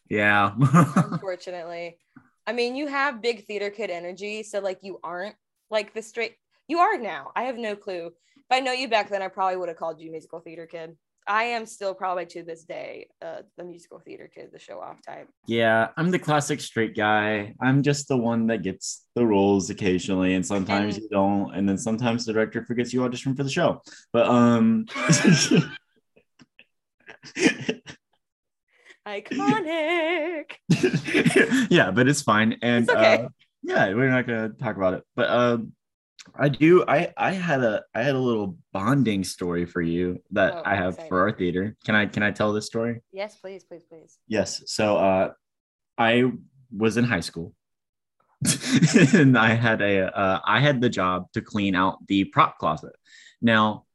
Yeah. 0.10 0.54
unfortunately. 0.96 1.98
I 2.46 2.54
mean, 2.54 2.76
you 2.76 2.88
have 2.88 3.22
big 3.22 3.46
theater 3.48 3.70
kid 3.70 3.90
energy, 3.90 4.44
so 4.44 4.60
like 4.60 4.80
you 4.84 5.00
aren't 5.04 5.36
like 5.72 5.94
the 5.94 6.02
straight. 6.02 6.36
You 6.68 6.80
are 6.80 6.98
now. 6.98 7.32
I 7.36 7.44
have 7.44 7.58
no 7.58 7.76
clue. 7.76 8.12
If 8.50 8.56
I 8.56 8.60
know 8.62 8.72
you 8.72 8.88
back 8.88 9.10
then, 9.10 9.22
I 9.22 9.28
probably 9.28 9.58
would 9.58 9.68
have 9.68 9.78
called 9.78 10.00
you 10.00 10.10
musical 10.10 10.40
theater 10.40 10.66
kid. 10.66 10.96
I 11.30 11.44
am 11.44 11.66
still 11.66 11.94
probably 11.94 12.26
to 12.28 12.44
this 12.44 12.64
day 12.64 13.08
uh, 13.22 13.42
the 13.58 13.66
musical 13.66 14.00
theater 14.00 14.30
kid, 14.34 14.52
the 14.54 14.60
show 14.60 14.80
off 14.80 15.02
type. 15.06 15.28
yeah, 15.46 15.90
I'm 15.98 16.10
the 16.12 16.20
classic 16.20 16.62
straight 16.62 16.96
guy. 16.96 17.54
I'm 17.62 17.84
just 17.84 18.08
the 18.08 18.16
one 18.16 18.48
that 18.48 18.62
gets 18.64 19.06
the 19.16 19.26
roles 19.26 19.70
occasionally, 19.70 20.36
and 20.36 20.46
sometimes 20.46 20.96
And- 20.96 21.04
you 21.04 21.10
don't, 21.10 21.54
and 21.54 21.68
then 21.68 21.78
sometimes 21.78 22.24
the 22.26 22.32
director 22.32 22.64
forgets 22.64 22.94
you 22.94 23.04
audition 23.04 23.36
for 23.36 23.44
the 23.44 23.50
show. 23.50 23.82
But 24.14 24.28
um 24.28 24.86
Iconic. 29.08 30.52
yeah, 31.70 31.92
but 31.92 32.08
it's 32.08 32.22
fine. 32.22 32.58
And 32.62 32.84
It's 32.84 32.92
okay. 32.94 33.24
uh, 33.26 33.30
yeah, 33.64 33.94
we're 33.94 34.10
not 34.10 34.28
gonna 34.28 34.50
talk 34.50 34.76
about 34.76 34.94
it. 34.96 35.04
But 35.16 35.30
um 35.30 35.74
I 36.36 36.50
do 36.50 36.84
I 36.88 37.14
I 37.18 37.32
had 37.34 37.64
a 37.64 37.84
I 37.94 38.04
had 38.04 38.16
a 38.16 38.20
little 38.20 38.58
bonding 38.74 39.24
story 39.24 39.66
for 39.66 39.82
you 39.82 40.22
that 40.32 40.54
Oh, 40.56 40.62
I 40.66 40.76
have 40.76 40.94
excited. 40.94 41.10
for 41.10 41.22
our 41.22 41.32
theater. 41.32 41.76
Can 41.86 41.96
I 41.96 42.06
can 42.06 42.24
I 42.24 42.32
tell 42.32 42.54
this 42.54 42.66
story? 42.66 43.02
yes, 43.12 43.36
please, 43.36 43.64
please, 43.64 43.84
please. 43.90 44.18
Yes. 44.28 44.64
So 44.68 44.98
uh 44.98 45.32
I 45.98 46.32
was 46.76 46.98
in 46.98 47.04
high 47.06 47.22
school. 47.22 47.54
and 49.16 49.38
I 49.38 49.50
had 49.56 49.82
a 49.82 50.16
uh, 50.16 50.40
I 50.46 50.60
had 50.60 50.80
the 50.80 50.90
job 50.90 51.32
to 51.34 51.42
clean 51.42 51.74
out 51.74 52.06
the 52.08 52.26
prop 52.26 52.60
closet. 52.60 52.94
Now, 53.42 53.86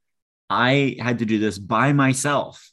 I 0.49 0.97
had 0.99 1.19
to 1.19 1.25
do 1.25 1.39
this 1.39 1.57
by 1.57 1.93
myself 1.93 2.71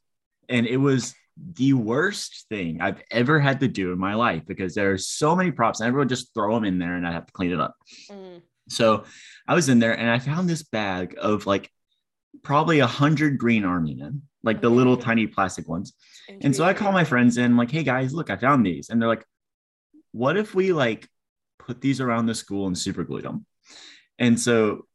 and 0.48 0.66
it 0.66 0.78
was 0.78 1.14
the 1.54 1.72
worst 1.72 2.46
thing 2.50 2.80
I've 2.80 3.00
ever 3.10 3.38
had 3.40 3.60
to 3.60 3.68
do 3.68 3.92
in 3.92 3.98
my 3.98 4.14
life 4.14 4.42
because 4.46 4.74
there 4.74 4.92
are 4.92 4.98
so 4.98 5.34
many 5.36 5.50
props 5.52 5.80
and 5.80 5.86
everyone 5.86 6.08
just 6.08 6.34
throw 6.34 6.54
them 6.54 6.64
in 6.64 6.78
there 6.78 6.96
and 6.96 7.06
I 7.06 7.12
have 7.12 7.26
to 7.26 7.32
clean 7.32 7.52
it 7.52 7.60
up. 7.60 7.74
Mm, 8.10 8.42
So 8.70 9.04
I 9.46 9.54
was 9.54 9.68
in 9.68 9.78
there 9.78 9.98
and 9.98 10.09
I 10.09 10.18
found 10.18 10.48
this 10.48 10.62
bag 10.62 11.16
of 11.20 11.46
like 11.46 11.70
probably 12.42 12.78
a 12.80 12.87
hundred 12.87 13.38
green 13.38 13.64
army 13.64 13.94
men, 13.94 14.22
like 14.42 14.61
the 14.61 14.70
little 14.70 14.96
tiny 14.96 15.26
plastic 15.26 15.68
ones. 15.68 15.92
And 16.40 16.54
so 16.54 16.64
I 16.64 16.74
call 16.74 16.92
my 16.92 17.04
friends 17.04 17.37
in, 17.37 17.56
like, 17.56 17.70
hey 17.70 17.83
guys, 17.83 18.14
look, 18.14 18.30
I 18.30 18.37
found 18.37 18.64
these. 18.64 18.88
And 18.88 19.00
they're 19.00 19.09
like, 19.09 19.24
what 20.12 20.37
if 20.37 20.54
we 20.54 20.72
like 20.72 21.09
put 21.59 21.80
these 21.80 22.00
around 22.00 22.26
the 22.26 22.35
school 22.35 22.66
and 22.66 22.78
super 22.78 23.04
glued 23.04 23.24
them? 23.24 23.44
And 24.18 24.38
so 24.38 24.87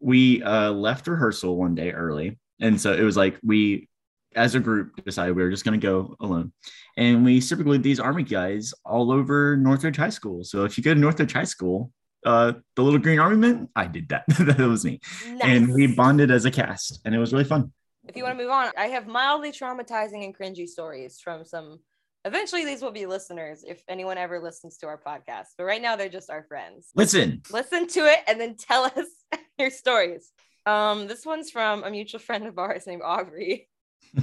we 0.00 0.42
uh, 0.42 0.70
left 0.70 1.06
rehearsal 1.06 1.56
one 1.56 1.74
day 1.74 1.90
early. 1.90 2.38
And 2.60 2.80
so 2.80 2.92
it 2.92 3.02
was 3.02 3.16
like 3.16 3.38
we, 3.42 3.88
as 4.36 4.54
a 4.54 4.60
group, 4.60 5.04
decided 5.04 5.34
we 5.34 5.42
were 5.42 5.50
just 5.50 5.64
going 5.64 5.78
to 5.78 5.84
go 5.84 6.16
alone. 6.20 6.52
And 6.96 7.24
we 7.24 7.40
super 7.40 7.64
glued 7.64 7.82
these 7.82 8.00
army 8.00 8.22
guys 8.22 8.72
all 8.84 9.10
over 9.10 9.56
Northridge 9.56 9.96
High 9.96 10.10
School. 10.10 10.44
So 10.44 10.64
if 10.64 10.78
you 10.78 10.84
go 10.84 10.94
to 10.94 11.00
Northridge 11.00 11.32
High 11.32 11.44
School, 11.44 11.90
uh, 12.24 12.52
the 12.76 12.82
little 12.82 12.98
green 12.98 13.18
army 13.18 13.36
men, 13.36 13.68
I 13.76 13.86
did 13.86 14.08
that. 14.08 14.24
that 14.40 14.58
was 14.58 14.84
me. 14.84 15.00
And 15.42 15.72
we 15.72 15.86
bonded 15.86 16.30
as 16.30 16.44
a 16.44 16.50
cast, 16.50 17.00
and 17.04 17.14
it 17.14 17.18
was 17.18 17.32
really 17.32 17.44
fun. 17.44 17.72
if 18.08 18.16
you 18.16 18.22
want 18.22 18.38
to 18.38 18.42
move 18.42 18.52
on, 18.52 18.70
I 18.76 18.86
have 18.86 19.06
mildly 19.06 19.52
traumatizing 19.52 20.24
and 20.24 20.36
cringy 20.36 20.68
stories 20.68 21.20
from 21.20 21.44
some. 21.44 21.78
Eventually, 22.24 22.64
these 22.64 22.80
will 22.80 22.90
be 22.90 23.04
listeners 23.04 23.64
if 23.66 23.82
anyone 23.88 24.16
ever 24.16 24.40
listens 24.40 24.78
to 24.78 24.86
our 24.86 24.98
podcast. 24.98 25.48
But 25.58 25.64
right 25.64 25.82
now, 25.82 25.96
they're 25.96 26.08
just 26.08 26.30
our 26.30 26.44
friends. 26.44 26.88
Listen, 26.94 27.42
Listen 27.52 27.86
to 27.88 28.00
it 28.00 28.20
and 28.26 28.40
then 28.40 28.56
tell 28.56 28.84
us 28.96 29.08
your 29.58 29.70
stories. 29.70 30.32
Um, 30.66 31.06
this 31.06 31.26
one's 31.26 31.50
from 31.50 31.84
a 31.84 31.90
mutual 31.90 32.20
friend 32.20 32.46
of 32.46 32.58
ours 32.58 32.86
named 32.86 33.02
Aubrey. 33.04 33.68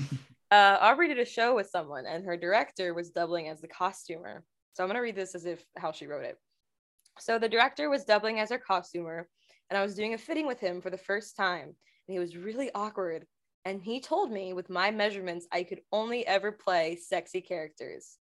uh, 0.52 0.78
Aubrey 0.82 1.08
did 1.10 1.20
a 1.20 1.26
show 1.26 1.56
with 1.56 1.70
someone, 1.70 2.06
and 2.08 2.26
her 2.26 2.38
director 2.38 2.96
was 2.96 3.12
doubling 3.12 3.50
as 3.50 3.62
the 3.62 3.68
costumer. 3.68 4.44
So 4.74 4.84
I'm 4.84 4.90
gonna 4.90 5.02
read 5.02 5.16
this 5.16 5.36
as 5.36 5.46
if 5.46 5.64
how 5.78 5.92
she 5.92 6.08
wrote 6.08 6.26
it. 6.26 6.38
So 7.20 7.38
the 7.38 7.50
director 7.50 7.90
was 7.90 8.06
doubling 8.06 8.40
as 8.40 8.52
our 8.52 8.58
costumer, 8.58 9.28
and 9.70 9.78
I 9.78 9.84
was 9.84 9.96
doing 9.96 10.14
a 10.14 10.18
fitting 10.18 10.48
with 10.48 10.60
him 10.60 10.82
for 10.82 10.90
the 10.90 10.98
first 10.98 11.36
time, 11.36 11.66
and 11.66 11.76
he 12.08 12.20
was 12.20 12.38
really 12.38 12.72
awkward. 12.74 13.26
And 13.66 13.82
he 13.82 14.00
told 14.00 14.32
me 14.32 14.54
with 14.54 14.70
my 14.70 14.90
measurements, 14.92 15.48
I 15.52 15.64
could 15.64 15.82
only 15.92 16.26
ever 16.26 16.52
play 16.52 16.96
sexy 16.96 17.42
characters. 17.42 18.18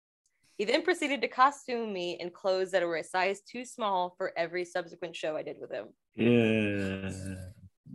He 0.57 0.65
then 0.65 0.81
proceeded 0.81 1.21
to 1.21 1.27
costume 1.27 1.93
me 1.93 2.17
in 2.19 2.31
clothes 2.31 2.71
that 2.71 2.83
were 2.83 2.97
a 2.97 3.03
size 3.03 3.41
too 3.41 3.63
small 3.63 4.15
for 4.17 4.33
every 4.35 4.65
subsequent 4.65 5.15
show 5.15 5.37
I 5.37 5.43
did 5.43 5.57
with 5.61 5.71
him. 5.71 5.87
Yeah. 6.15 7.11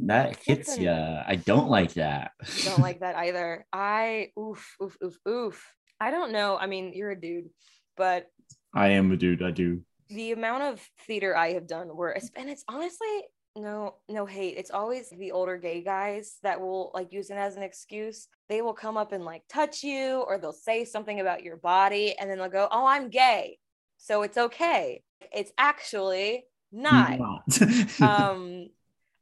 That 0.04 0.36
hits 0.44 0.78
ya. 0.78 1.24
I 1.26 1.36
don't 1.36 1.68
like 1.68 1.94
that. 1.94 2.32
don't 2.64 2.80
like 2.80 3.00
that 3.00 3.16
either. 3.16 3.66
I 3.72 4.28
oof 4.38 4.76
oof 4.80 4.96
oof 5.02 5.18
oof. 5.28 5.74
I 6.00 6.10
don't 6.10 6.32
know. 6.32 6.56
I 6.56 6.66
mean, 6.66 6.92
you're 6.94 7.10
a 7.10 7.20
dude, 7.20 7.50
but 7.96 8.26
I 8.74 8.88
am 8.90 9.12
a 9.12 9.16
dude. 9.16 9.42
I 9.42 9.50
do. 9.50 9.82
The 10.12 10.32
amount 10.32 10.62
of 10.64 10.90
theater 11.06 11.36
I 11.36 11.52
have 11.54 11.66
done 11.66 11.88
where 11.88 12.16
and 12.36 12.50
it's 12.50 12.64
honestly 12.68 13.22
no 13.56 13.96
no 14.08 14.26
hate. 14.26 14.56
It's 14.56 14.70
always 14.70 15.10
the 15.10 15.32
older 15.32 15.56
gay 15.56 15.82
guys 15.82 16.36
that 16.42 16.60
will 16.60 16.90
like 16.94 17.12
use 17.12 17.30
it 17.30 17.36
as 17.36 17.56
an 17.56 17.62
excuse. 17.62 18.28
They 18.48 18.62
will 18.62 18.74
come 18.74 18.96
up 18.96 19.12
and 19.12 19.24
like 19.24 19.42
touch 19.48 19.82
you 19.82 20.24
or 20.26 20.38
they'll 20.38 20.52
say 20.52 20.84
something 20.84 21.20
about 21.20 21.42
your 21.42 21.56
body 21.56 22.16
and 22.18 22.30
then 22.30 22.38
they'll 22.38 22.48
go 22.48 22.68
oh 22.70 22.86
i'm 22.86 23.08
gay. 23.10 23.58
So 23.98 24.22
it's 24.22 24.38
okay. 24.38 25.02
It's 25.32 25.52
actually 25.58 26.44
not, 26.72 27.18
not. 27.18 28.00
um 28.00 28.68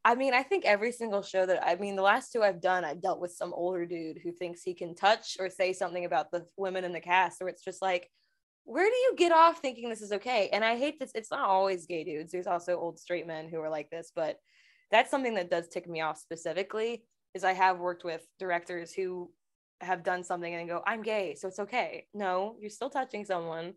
i 0.05 0.15
mean 0.15 0.33
i 0.33 0.41
think 0.41 0.65
every 0.65 0.91
single 0.91 1.21
show 1.21 1.45
that 1.45 1.63
i 1.65 1.75
mean 1.75 1.95
the 1.95 2.01
last 2.01 2.31
two 2.31 2.41
i've 2.41 2.61
done 2.61 2.85
i've 2.85 3.01
dealt 3.01 3.19
with 3.19 3.31
some 3.31 3.53
older 3.53 3.85
dude 3.85 4.17
who 4.23 4.31
thinks 4.31 4.63
he 4.63 4.73
can 4.73 4.95
touch 4.95 5.35
or 5.39 5.49
say 5.49 5.73
something 5.73 6.05
about 6.05 6.31
the 6.31 6.45
women 6.55 6.83
in 6.85 6.93
the 6.93 6.99
cast 6.99 7.41
or 7.41 7.49
it's 7.49 7.63
just 7.63 7.81
like 7.81 8.09
where 8.63 8.89
do 8.89 8.95
you 8.95 9.15
get 9.17 9.31
off 9.31 9.59
thinking 9.59 9.89
this 9.89 10.01
is 10.01 10.11
okay? 10.11 10.49
And 10.51 10.63
I 10.63 10.77
hate 10.77 10.99
this. 10.99 11.11
It's 11.15 11.31
not 11.31 11.41
always 11.41 11.85
gay 11.85 12.03
dudes. 12.03 12.31
There's 12.31 12.47
also 12.47 12.77
old 12.77 12.99
straight 12.99 13.27
men 13.27 13.49
who 13.49 13.59
are 13.61 13.69
like 13.69 13.89
this, 13.89 14.11
but 14.15 14.37
that's 14.91 15.11
something 15.11 15.35
that 15.35 15.49
does 15.49 15.67
tick 15.67 15.89
me 15.89 16.01
off 16.01 16.17
specifically. 16.17 17.03
Is 17.33 17.43
I 17.43 17.53
have 17.53 17.79
worked 17.79 18.03
with 18.03 18.21
directors 18.39 18.93
who 18.93 19.31
have 19.79 20.03
done 20.03 20.23
something 20.23 20.53
and 20.53 20.67
go, 20.67 20.83
"I'm 20.85 21.01
gay, 21.01 21.35
so 21.35 21.47
it's 21.47 21.59
okay." 21.59 22.07
No, 22.13 22.57
you're 22.59 22.69
still 22.69 22.89
touching 22.89 23.25
someone. 23.25 23.73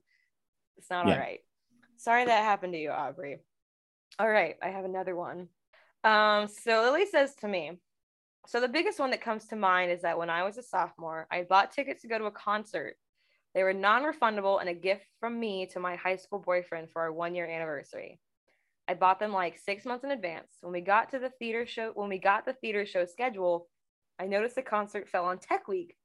It's 0.77 0.91
not 0.91 1.07
yeah. 1.07 1.15
all 1.15 1.21
right. 1.21 1.39
Sorry 1.97 2.25
that 2.25 2.43
happened 2.43 2.73
to 2.73 2.79
you, 2.79 2.91
Aubrey. 2.91 3.39
All 4.19 4.29
right, 4.29 4.57
I 4.63 4.69
have 4.69 4.85
another 4.85 5.15
one. 5.15 5.49
Um, 6.03 6.49
so 6.49 6.83
Lily 6.83 7.07
says 7.07 7.35
to 7.37 7.49
me, 7.49 7.79
so 8.47 8.61
the 8.61 8.69
biggest 8.69 8.99
one 8.99 9.11
that 9.11 9.23
comes 9.23 9.47
to 9.47 9.57
mind 9.57 9.91
is 9.91 10.03
that 10.03 10.19
when 10.19 10.31
I 10.31 10.43
was 10.43 10.59
a 10.59 10.63
sophomore, 10.63 11.27
I 11.31 11.43
bought 11.43 11.73
tickets 11.73 12.03
to 12.03 12.09
go 12.09 12.19
to 12.19 12.27
a 12.27 12.31
concert 12.31 12.97
they 13.55 13.63
were 13.63 13.73
non 13.73 14.03
refundable 14.03 14.61
and 14.61 14.69
a 14.69 14.75
gift 14.75 15.07
from 15.21 15.39
me 15.39 15.67
to 15.73 15.81
my 15.81 15.97
high 15.97 16.17
school 16.17 16.41
boyfriend 16.41 16.91
for 16.91 17.03
our 17.03 17.13
one 17.13 17.35
year 17.35 17.47
anniversary. 17.47 18.21
I 18.89 18.95
bought 18.95 19.19
them 19.19 19.33
like 19.33 19.59
six 19.59 19.85
months 19.85 20.05
in 20.05 20.11
advance. 20.11 20.59
When 20.61 20.73
we 20.73 20.81
got 20.81 21.11
to 21.11 21.19
the 21.19 21.31
theater 21.31 21.65
show, 21.65 21.93
when 21.95 22.09
we 22.09 22.19
got 22.19 22.45
the 22.45 22.53
theater 22.53 22.85
show 22.85 23.07
schedule, 23.07 23.69
I 24.19 24.27
noticed 24.27 24.57
the 24.57 24.63
concert 24.63 25.09
fell 25.09 25.25
on 25.25 25.39
Tech 25.39 25.69
Week. 25.69 25.97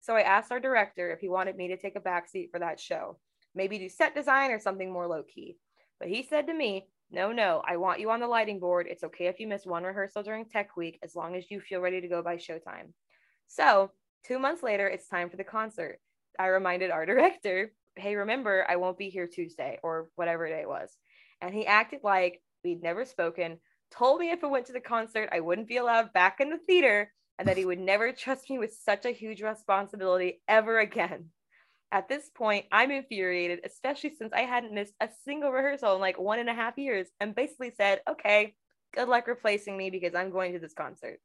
So 0.00 0.14
I 0.14 0.20
asked 0.20 0.52
our 0.52 0.60
director 0.60 1.10
if 1.10 1.20
he 1.20 1.28
wanted 1.28 1.56
me 1.56 1.68
to 1.68 1.76
take 1.76 1.96
a 1.96 2.00
backseat 2.00 2.50
for 2.50 2.60
that 2.60 2.78
show, 2.78 3.18
maybe 3.54 3.78
do 3.78 3.88
set 3.88 4.14
design 4.14 4.50
or 4.50 4.60
something 4.60 4.92
more 4.92 5.08
low 5.08 5.22
key. 5.22 5.56
But 5.98 6.08
he 6.08 6.22
said 6.22 6.46
to 6.46 6.54
me, 6.54 6.86
No, 7.10 7.32
no, 7.32 7.62
I 7.66 7.78
want 7.78 8.00
you 8.00 8.10
on 8.10 8.20
the 8.20 8.28
lighting 8.28 8.60
board. 8.60 8.86
It's 8.88 9.04
okay 9.04 9.26
if 9.26 9.40
you 9.40 9.48
miss 9.48 9.66
one 9.66 9.82
rehearsal 9.82 10.22
during 10.22 10.44
Tech 10.44 10.76
Week 10.76 10.98
as 11.02 11.16
long 11.16 11.34
as 11.34 11.50
you 11.50 11.60
feel 11.60 11.80
ready 11.80 12.00
to 12.00 12.08
go 12.08 12.22
by 12.22 12.36
showtime. 12.36 12.92
So 13.48 13.90
two 14.24 14.38
months 14.38 14.62
later, 14.62 14.86
it's 14.86 15.08
time 15.08 15.30
for 15.30 15.36
the 15.36 15.44
concert. 15.44 15.98
I 16.38 16.46
reminded 16.46 16.90
our 16.90 17.06
director, 17.12 17.72
hey, 17.96 18.16
remember, 18.16 18.64
I 18.68 18.76
won't 18.76 18.98
be 18.98 19.10
here 19.10 19.26
Tuesday 19.26 19.78
or 19.82 20.08
whatever 20.14 20.48
day 20.48 20.60
it 20.60 20.68
was. 20.68 20.96
And 21.40 21.54
he 21.54 21.66
acted 21.66 22.00
like 22.02 22.42
we'd 22.64 22.82
never 22.82 23.04
spoken, 23.04 23.58
told 23.90 24.20
me 24.20 24.30
if 24.30 24.42
I 24.44 24.48
went 24.48 24.66
to 24.66 24.72
the 24.72 24.80
concert, 24.80 25.28
I 25.32 25.40
wouldn't 25.40 25.68
be 25.68 25.76
allowed 25.76 26.12
back 26.12 26.40
in 26.40 26.50
the 26.50 26.58
theater, 26.58 27.12
and 27.38 27.46
that 27.48 27.56
he 27.56 27.64
would 27.64 27.78
never 27.78 28.12
trust 28.12 28.50
me 28.50 28.58
with 28.58 28.74
such 28.74 29.04
a 29.04 29.10
huge 29.10 29.42
responsibility 29.42 30.40
ever 30.48 30.80
again. 30.80 31.26
At 31.90 32.08
this 32.08 32.28
point, 32.28 32.66
I'm 32.70 32.90
infuriated, 32.90 33.60
especially 33.64 34.14
since 34.14 34.32
I 34.34 34.42
hadn't 34.42 34.74
missed 34.74 34.94
a 35.00 35.08
single 35.24 35.50
rehearsal 35.50 35.94
in 35.94 36.00
like 36.00 36.18
one 36.18 36.38
and 36.38 36.50
a 36.50 36.54
half 36.54 36.76
years, 36.76 37.08
and 37.20 37.34
basically 37.34 37.72
said, 37.76 38.00
okay, 38.08 38.54
good 38.94 39.08
luck 39.08 39.26
replacing 39.26 39.76
me 39.76 39.90
because 39.90 40.14
I'm 40.14 40.30
going 40.30 40.52
to 40.52 40.58
this 40.58 40.74
concert. 40.74 41.20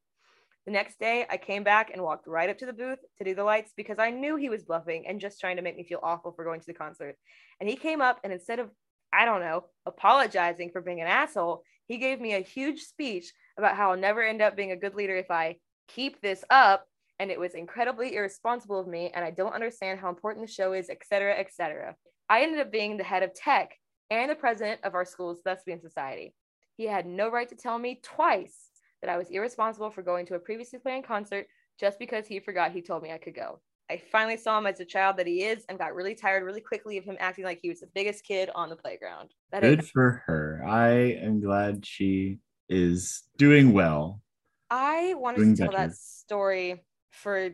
The 0.66 0.72
next 0.72 0.98
day, 0.98 1.26
I 1.30 1.36
came 1.36 1.64
back 1.64 1.92
and 1.92 2.02
walked 2.02 2.26
right 2.26 2.50
up 2.50 2.58
to 2.60 2.66
the 2.66 2.74
booth 2.74 3.00
to 3.18 3.24
do 3.26 3.36
the 3.36 3.44
lights 3.44 3.74
because 3.76 4.00
I 4.00 4.12
knew 4.12 4.38
he 4.38 4.50
was 4.50 4.64
bluffing 4.64 5.06
and 5.08 5.20
just 5.20 5.40
trying 5.40 5.58
to 5.58 5.62
make 5.62 5.76
me 5.76 5.84
feel 5.84 6.00
awful 6.02 6.32
for 6.32 6.46
going 6.46 6.62
to 6.62 6.66
the 6.66 6.74
concert. 6.74 7.18
And 7.60 7.70
he 7.70 7.76
came 7.76 8.00
up 8.00 8.22
and 8.24 8.32
instead 8.32 8.60
of, 8.60 8.70
I 9.12 9.26
don't 9.26 9.42
know, 9.42 9.66
apologizing 9.86 10.72
for 10.72 10.82
being 10.82 11.02
an 11.02 11.08
asshole, 11.08 11.64
he 11.88 11.98
gave 11.98 12.22
me 12.22 12.34
a 12.34 12.40
huge 12.40 12.82
speech 12.82 13.34
about 13.58 13.76
how 13.76 13.92
I'll 13.92 13.98
never 13.98 14.24
end 14.24 14.42
up 14.42 14.56
being 14.56 14.72
a 14.72 14.78
good 14.78 14.96
leader 14.96 15.18
if 15.18 15.30
I 15.30 15.58
keep 15.90 16.22
this 16.22 16.46
up. 16.50 16.86
And 17.20 17.30
it 17.30 17.40
was 17.40 17.56
incredibly 17.56 18.16
irresponsible 18.16 18.80
of 18.80 18.88
me. 18.88 19.12
And 19.14 19.24
I 19.24 19.32
don't 19.32 19.54
understand 19.54 20.00
how 20.00 20.10
important 20.10 20.48
the 20.48 20.52
show 20.52 20.72
is, 20.72 20.90
etc., 20.90 21.38
etc. 21.38 21.96
I 22.30 22.42
ended 22.42 22.62
up 22.62 22.72
being 22.72 22.96
the 22.96 23.04
head 23.04 23.22
of 23.22 23.34
tech 23.34 23.76
and 24.10 24.32
the 24.32 24.36
president 24.36 24.82
of 24.84 24.96
our 24.96 25.06
school's 25.06 25.42
thespian 25.42 25.82
society. 25.82 26.34
He 26.78 26.86
had 26.86 27.06
no 27.06 27.30
right 27.30 27.50
to 27.50 27.56
tell 27.56 27.78
me 27.78 28.00
twice 28.02 28.70
that 29.04 29.12
I 29.14 29.18
was 29.18 29.30
irresponsible 29.30 29.92
for 29.92 30.02
going 30.02 30.26
to 30.28 30.36
a 30.36 30.40
previously 30.40 30.80
planned 30.80 31.04
concert 31.04 31.48
just 31.78 32.00
because 32.00 32.26
he 32.26 32.40
forgot 32.40 32.72
he 32.72 32.82
told 32.82 33.04
me 33.04 33.12
I 33.12 33.18
could 33.18 33.36
go. 33.36 33.60
I 33.92 34.02
finally 34.12 34.38
saw 34.38 34.58
him 34.58 34.66
as 34.66 34.80
a 34.80 34.86
child 34.86 35.18
that 35.18 35.28
he 35.28 35.44
is 35.44 35.66
and 35.68 35.78
got 35.78 35.94
really 35.94 36.16
tired 36.16 36.44
really 36.46 36.62
quickly 36.62 36.98
of 36.98 37.04
him 37.04 37.18
acting 37.20 37.44
like 37.44 37.60
he 37.62 37.68
was 37.68 37.82
the 37.82 37.90
biggest 37.94 38.24
kid 38.24 38.50
on 38.56 38.70
the 38.70 38.78
playground. 38.78 39.32
That 39.52 39.62
Good 39.62 39.80
is- 39.80 39.90
for 39.90 40.24
her. 40.26 40.64
I 40.66 40.90
am 41.22 41.42
glad 41.42 41.86
she 41.86 42.40
is 42.70 43.24
doing 43.38 43.74
well. 43.74 44.22
I 44.70 45.16
wanted 45.16 45.40
doing 45.40 45.56
to 45.56 45.64
tell 45.64 45.72
better. 45.74 45.90
that 45.90 45.98
story 45.98 46.82
for 47.12 47.50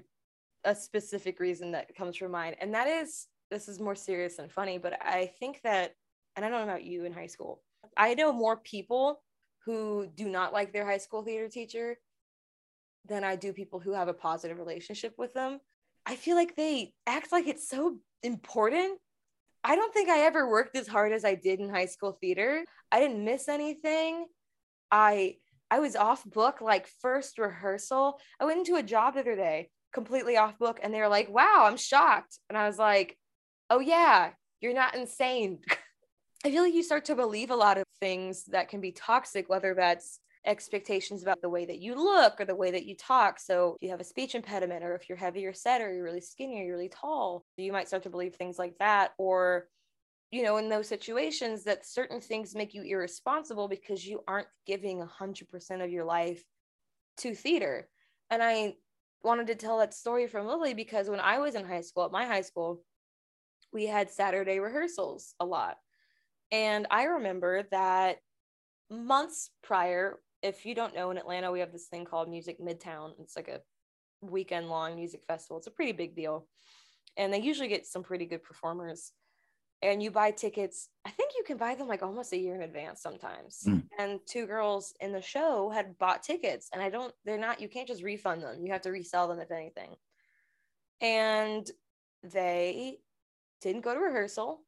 a 0.66 0.76
specific 0.76 1.40
reason 1.40 1.72
that 1.72 1.96
comes 1.96 2.16
from 2.16 2.32
mind. 2.32 2.58
And 2.62 2.76
that 2.76 2.88
is 2.88 3.26
this 3.50 3.68
is 3.68 3.80
more 3.80 3.96
serious 3.96 4.38
and 4.38 4.52
funny, 4.52 4.78
but 4.78 5.04
I 5.04 5.32
think 5.40 5.62
that, 5.64 5.96
and 6.36 6.46
I 6.46 6.50
don't 6.50 6.60
know 6.60 6.72
about 6.72 6.84
you 6.84 7.06
in 7.06 7.12
high 7.12 7.26
school, 7.26 7.64
I 7.98 8.14
know 8.14 8.32
more 8.32 8.58
people 8.58 9.24
who 9.66 10.08
do 10.16 10.28
not 10.28 10.54
like 10.54 10.74
their 10.74 10.86
high 10.86 10.98
school 10.98 11.24
theater 11.24 11.50
teacher 11.50 11.98
than 13.06 13.24
I 13.24 13.36
do 13.36 13.54
people 13.54 13.80
who 13.80 13.94
have 13.94 14.08
a 14.08 14.14
positive 14.14 14.58
relationship 14.58 15.16
with 15.18 15.34
them. 15.34 15.60
I 16.06 16.16
feel 16.16 16.36
like 16.36 16.56
they 16.56 16.94
act 17.06 17.32
like 17.32 17.48
it's 17.48 17.68
so 17.68 17.98
important. 18.24 19.00
I 19.64 19.76
don't 19.76 19.94
think 19.94 20.10
I 20.10 20.22
ever 20.22 20.50
worked 20.50 20.76
as 20.78 20.88
hard 20.88 21.12
as 21.12 21.26
I 21.26 21.36
did 21.36 21.60
in 21.60 21.70
high 21.70 21.86
school 21.86 22.18
theater. 22.22 22.64
I 22.92 23.00
didn't 23.00 23.26
miss 23.26 23.50
anything. 23.50 24.26
I 24.92 25.36
I 25.72 25.80
was 25.80 25.96
off 25.96 26.26
book 26.26 26.62
like 26.62 26.88
first 27.02 27.38
rehearsal. 27.38 28.20
I 28.40 28.46
went 28.46 28.60
into 28.60 28.76
a 28.76 28.84
job 28.84 29.14
the 29.14 29.20
other 29.20 29.36
day 29.36 29.70
completely 29.94 30.38
off 30.38 30.58
book 30.58 30.80
and 30.82 30.94
they 30.94 31.00
were 31.00 31.08
like, 31.08 31.30
"Wow, 31.30 31.66
I'm 31.66 31.78
shocked." 31.78 32.40
And 32.50 32.58
I 32.58 32.68
was 32.68 32.80
like, 32.80 33.18
"Oh 33.70 33.80
yeah, 33.80 34.32
you're 34.62 34.74
not 34.74 34.96
insane." 34.96 35.60
I 36.46 36.52
feel 36.52 36.64
like 36.64 36.74
you 36.74 36.84
start 36.84 37.06
to 37.06 37.16
believe 37.16 37.52
a 37.52 37.56
lot 37.56 37.78
of 37.78 37.84
things 38.00 38.46
that 38.46 38.70
can 38.70 38.80
be 38.80 38.94
toxic, 38.94 39.50
whether 39.50 39.74
that's 39.74 40.20
expectations 40.46 41.22
about 41.22 41.42
the 41.42 41.50
way 41.50 41.66
that 41.66 41.80
you 41.80 41.96
look 41.96 42.40
or 42.40 42.46
the 42.46 42.56
way 42.56 42.72
that 42.72 42.86
you 42.86 42.96
talk. 42.96 43.40
So 43.40 43.76
if 43.76 43.86
you 43.86 43.90
have 43.90 44.00
a 44.00 44.06
speech 44.06 44.36
impediment, 44.36 44.84
or 44.84 44.96
if 44.96 45.10
you're 45.10 45.18
heavier 45.18 45.52
set, 45.52 45.82
or 45.82 45.94
you're 45.94 46.04
really 46.04 46.22
skinny, 46.22 46.62
or 46.62 46.64
you're 46.64 46.76
really 46.76 46.90
tall, 46.90 47.44
you 47.58 47.74
might 47.74 47.88
start 47.88 48.04
to 48.04 48.10
believe 48.10 48.36
things 48.36 48.58
like 48.58 48.78
that. 48.80 49.12
Or, 49.18 49.68
you 50.32 50.44
know, 50.44 50.58
in 50.58 50.70
those 50.70 50.88
situations, 50.88 51.66
that 51.66 51.86
certain 51.86 52.22
things 52.22 52.56
make 52.56 52.74
you 52.74 52.84
irresponsible 52.84 53.68
because 53.68 54.08
you 54.08 54.24
aren't 54.26 54.48
giving 54.66 55.02
100% 55.02 55.84
of 55.84 55.92
your 55.92 56.06
life 56.06 56.42
to 57.18 57.36
theater. 57.36 57.90
And 58.30 58.42
I 58.42 58.76
wanted 59.24 59.48
to 59.48 59.56
tell 59.56 59.80
that 59.80 59.94
story 59.94 60.26
from 60.28 60.48
Lily 60.48 60.74
because 60.74 61.10
when 61.10 61.20
I 61.20 61.40
was 61.40 61.56
in 61.56 61.66
high 61.66 61.82
school, 61.82 62.06
at 62.06 62.14
my 62.14 62.26
high 62.26 62.44
school, 62.44 62.82
we 63.74 63.88
had 63.88 64.10
Saturday 64.10 64.60
rehearsals 64.60 65.36
a 65.42 65.46
lot. 65.46 65.76
And 66.52 66.88
I 66.90 67.04
remember 67.04 67.64
that 67.72 68.18
months 68.90 69.52
prior, 69.62 70.20
if 70.42 70.66
you 70.66 70.74
don't 70.74 70.96
know, 70.96 71.12
in 71.12 71.18
Atlanta, 71.18 71.52
we 71.52 71.60
have 71.60 71.72
this 71.72 71.88
thing 71.88 72.06
called 72.06 72.30
Music 72.30 72.60
Midtown. 72.60 73.12
It's 73.20 73.36
like 73.36 73.48
a 73.48 73.62
weekend 74.22 74.70
long 74.70 74.96
music 74.96 75.24
festival. 75.28 75.58
It's 75.58 75.68
a 75.68 75.72
pretty 75.72 75.92
big 75.92 76.16
deal. 76.16 76.48
And 77.18 77.34
they 77.34 77.42
usually 77.42 77.68
get 77.68 77.86
some 77.86 78.04
pretty 78.04 78.26
good 78.26 78.44
performers. 78.44 79.12
And 79.82 80.04
you 80.04 80.12
buy 80.12 80.32
tickets, 80.32 80.90
I 81.06 81.10
think 81.10 81.32
you 81.38 81.44
can 81.46 81.56
buy 81.56 81.74
them 81.76 81.88
like 81.88 82.04
almost 82.04 82.34
a 82.34 82.38
year 82.38 82.56
in 82.56 82.64
advance 82.64 83.02
sometimes. 83.02 83.64
Mm. 83.66 83.84
And 83.98 84.20
two 84.26 84.46
girls 84.46 84.94
in 85.00 85.14
the 85.14 85.22
show 85.22 85.70
had 85.70 85.98
bought 85.98 86.22
tickets, 86.22 86.70
and 86.74 86.82
I 86.82 86.90
don't, 86.90 87.14
they're 87.24 87.38
not, 87.38 87.62
you 87.62 87.70
can't 87.70 87.88
just 87.88 88.04
refund 88.04 88.44
them. 88.44 88.66
You 88.66 88.74
have 88.74 88.82
to 88.82 88.92
resell 88.92 89.30
them 89.30 89.40
if 89.40 89.52
anything. 89.52 89.96
And 91.00 91.70
they 92.24 92.98
didn't 93.62 93.86
go 93.86 93.94
to 93.94 94.00
rehearsal 94.00 94.60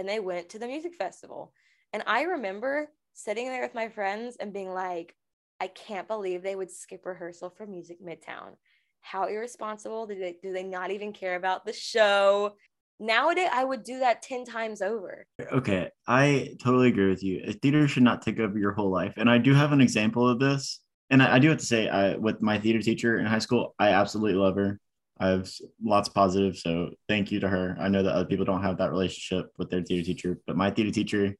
and 0.00 0.08
they 0.08 0.18
went 0.18 0.48
to 0.48 0.58
the 0.58 0.66
music 0.66 0.94
festival. 0.94 1.52
And 1.92 2.02
I 2.06 2.22
remember 2.22 2.88
sitting 3.12 3.48
there 3.48 3.62
with 3.62 3.74
my 3.74 3.90
friends 3.90 4.36
and 4.40 4.52
being 4.52 4.72
like, 4.72 5.14
I 5.60 5.68
can't 5.68 6.08
believe 6.08 6.42
they 6.42 6.56
would 6.56 6.70
skip 6.70 7.04
rehearsal 7.04 7.50
for 7.50 7.66
Music 7.66 7.98
Midtown. 8.02 8.56
How 9.02 9.26
irresponsible 9.26 10.06
do 10.06 10.18
they 10.18 10.36
do 10.42 10.52
they 10.52 10.62
not 10.62 10.90
even 10.90 11.12
care 11.12 11.36
about 11.36 11.66
the 11.66 11.72
show? 11.74 12.54
Nowadays, 12.98 13.50
I 13.52 13.62
would 13.64 13.84
do 13.84 13.98
that 13.98 14.22
10 14.22 14.44
times 14.44 14.80
over. 14.80 15.26
Okay, 15.52 15.90
I 16.06 16.56
totally 16.62 16.88
agree 16.88 17.08
with 17.08 17.22
you. 17.22 17.42
A 17.46 17.52
theater 17.52 17.86
should 17.86 18.02
not 18.02 18.22
take 18.22 18.40
over 18.40 18.58
your 18.58 18.72
whole 18.72 18.90
life. 18.90 19.14
And 19.18 19.28
I 19.28 19.36
do 19.38 19.54
have 19.54 19.72
an 19.72 19.80
example 19.82 20.28
of 20.28 20.38
this. 20.38 20.80
And 21.10 21.22
I, 21.22 21.36
I 21.36 21.38
do 21.38 21.48
have 21.50 21.58
to 21.58 21.66
say, 21.66 21.88
I, 21.88 22.16
with 22.16 22.40
my 22.40 22.58
theater 22.58 22.80
teacher 22.80 23.18
in 23.18 23.26
high 23.26 23.38
school, 23.38 23.74
I 23.78 23.90
absolutely 23.90 24.38
love 24.38 24.56
her. 24.56 24.80
I 25.20 25.28
have 25.28 25.50
lots 25.84 26.08
of 26.08 26.14
positive. 26.14 26.56
So 26.56 26.90
thank 27.08 27.30
you 27.30 27.40
to 27.40 27.48
her. 27.48 27.76
I 27.78 27.88
know 27.88 28.02
that 28.02 28.14
other 28.14 28.24
people 28.24 28.46
don't 28.46 28.62
have 28.62 28.78
that 28.78 28.90
relationship 28.90 29.50
with 29.58 29.68
their 29.68 29.82
theater 29.82 30.04
teacher, 30.04 30.40
but 30.46 30.56
my 30.56 30.70
theater 30.70 30.90
teacher, 30.90 31.36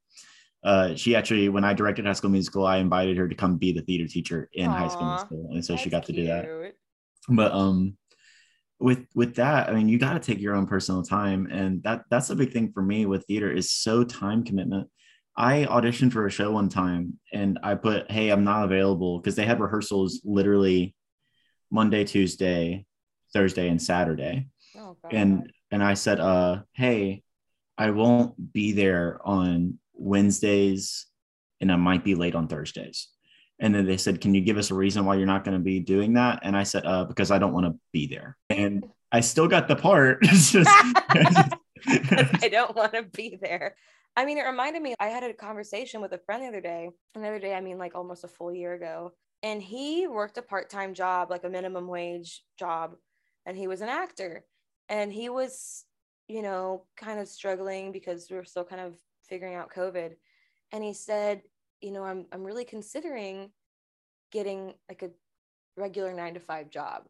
uh, 0.63 0.93
she 0.93 1.15
actually, 1.15 1.49
when 1.49 1.63
I 1.63 1.73
directed 1.73 2.05
High 2.05 2.13
School 2.13 2.29
Musical, 2.29 2.65
I 2.65 2.77
invited 2.77 3.17
her 3.17 3.27
to 3.27 3.33
come 3.33 3.57
be 3.57 3.71
the 3.71 3.81
theater 3.81 4.07
teacher 4.07 4.49
in 4.53 4.69
Aww, 4.69 4.75
High 4.75 4.87
School 4.89 5.07
Musical, 5.07 5.49
and 5.53 5.65
so 5.65 5.75
she 5.75 5.89
got 5.89 6.05
to 6.05 6.13
cute. 6.13 6.27
do 6.27 6.31
that. 6.31 6.45
But 7.27 7.51
um, 7.51 7.97
with 8.79 9.05
with 9.15 9.35
that, 9.35 9.69
I 9.69 9.73
mean, 9.73 9.89
you 9.89 9.97
got 9.97 10.13
to 10.13 10.19
take 10.19 10.39
your 10.39 10.55
own 10.55 10.67
personal 10.67 11.01
time, 11.01 11.47
and 11.51 11.81
that 11.83 12.03
that's 12.11 12.29
a 12.29 12.35
big 12.35 12.53
thing 12.53 12.71
for 12.71 12.83
me 12.83 13.07
with 13.07 13.25
theater 13.25 13.51
is 13.51 13.71
so 13.71 14.03
time 14.03 14.43
commitment. 14.43 14.87
I 15.35 15.65
auditioned 15.65 16.11
for 16.11 16.27
a 16.27 16.31
show 16.31 16.51
one 16.51 16.69
time, 16.69 17.19
and 17.33 17.57
I 17.63 17.73
put, 17.73 18.11
"Hey, 18.11 18.29
I'm 18.29 18.43
not 18.43 18.65
available," 18.65 19.19
because 19.19 19.35
they 19.35 19.45
had 19.45 19.59
rehearsals 19.59 20.21
literally 20.23 20.95
Monday, 21.71 22.03
Tuesday, 22.03 22.85
Thursday, 23.33 23.67
and 23.69 23.81
Saturday. 23.81 24.47
Oh, 24.77 24.97
and 25.09 25.51
and 25.71 25.83
I 25.83 25.95
said, 25.95 26.19
uh, 26.19 26.61
hey, 26.73 27.23
I 27.77 27.91
won't 27.91 28.53
be 28.53 28.73
there 28.73 29.19
on 29.23 29.79
Wednesdays 29.93 31.07
and 31.59 31.71
I 31.71 31.75
might 31.75 32.03
be 32.03 32.15
late 32.15 32.35
on 32.35 32.47
Thursdays. 32.47 33.07
And 33.59 33.73
then 33.73 33.85
they 33.85 33.97
said, 33.97 34.21
Can 34.21 34.33
you 34.33 34.41
give 34.41 34.57
us 34.57 34.71
a 34.71 34.75
reason 34.75 35.05
why 35.05 35.15
you're 35.15 35.27
not 35.27 35.43
going 35.43 35.57
to 35.57 35.63
be 35.63 35.79
doing 35.79 36.13
that? 36.13 36.39
And 36.43 36.57
I 36.57 36.63
said, 36.63 36.85
uh, 36.85 37.05
because 37.05 37.31
I 37.31 37.37
don't 37.37 37.53
want 37.53 37.67
to 37.67 37.79
be 37.91 38.07
there. 38.07 38.37
And 38.49 38.85
I 39.11 39.21
still 39.21 39.47
got 39.47 39.67
the 39.67 39.75
part. 39.75 40.19
I 41.87 42.49
don't 42.51 42.75
want 42.75 42.93
to 42.93 43.03
be 43.03 43.37
there. 43.41 43.75
I 44.15 44.25
mean, 44.25 44.39
it 44.39 44.43
reminded 44.43 44.81
me, 44.81 44.95
I 44.99 45.07
had 45.07 45.23
a 45.23 45.33
conversation 45.33 46.01
with 46.01 46.11
a 46.13 46.17
friend 46.17 46.43
the 46.43 46.47
other 46.47 46.61
day. 46.61 46.89
And 47.15 47.23
the 47.23 47.27
other 47.27 47.39
day, 47.39 47.53
I 47.53 47.61
mean, 47.61 47.77
like 47.77 47.95
almost 47.95 48.23
a 48.23 48.27
full 48.27 48.53
year 48.53 48.73
ago 48.73 49.13
and 49.43 49.61
he 49.61 50.07
worked 50.07 50.37
a 50.37 50.41
part-time 50.41 50.93
job 50.93 51.29
like 51.29 51.43
a 51.43 51.49
minimum 51.49 51.87
wage 51.87 52.43
job 52.59 52.95
and 53.45 53.57
he 53.57 53.67
was 53.67 53.81
an 53.81 53.89
actor 53.89 54.43
and 54.89 55.11
he 55.11 55.29
was 55.29 55.85
you 56.27 56.41
know 56.41 56.83
kind 56.95 57.19
of 57.19 57.27
struggling 57.27 57.91
because 57.91 58.27
we 58.29 58.37
were 58.37 58.43
still 58.43 58.63
kind 58.63 58.81
of 58.81 58.95
figuring 59.27 59.55
out 59.55 59.71
covid 59.73 60.11
and 60.71 60.83
he 60.83 60.93
said 60.93 61.41
you 61.81 61.91
know 61.91 62.03
i'm 62.03 62.25
i'm 62.31 62.43
really 62.43 62.65
considering 62.65 63.49
getting 64.31 64.73
like 64.89 65.03
a 65.03 65.09
regular 65.77 66.13
9 66.13 66.35
to 66.35 66.39
5 66.39 66.69
job 66.69 67.03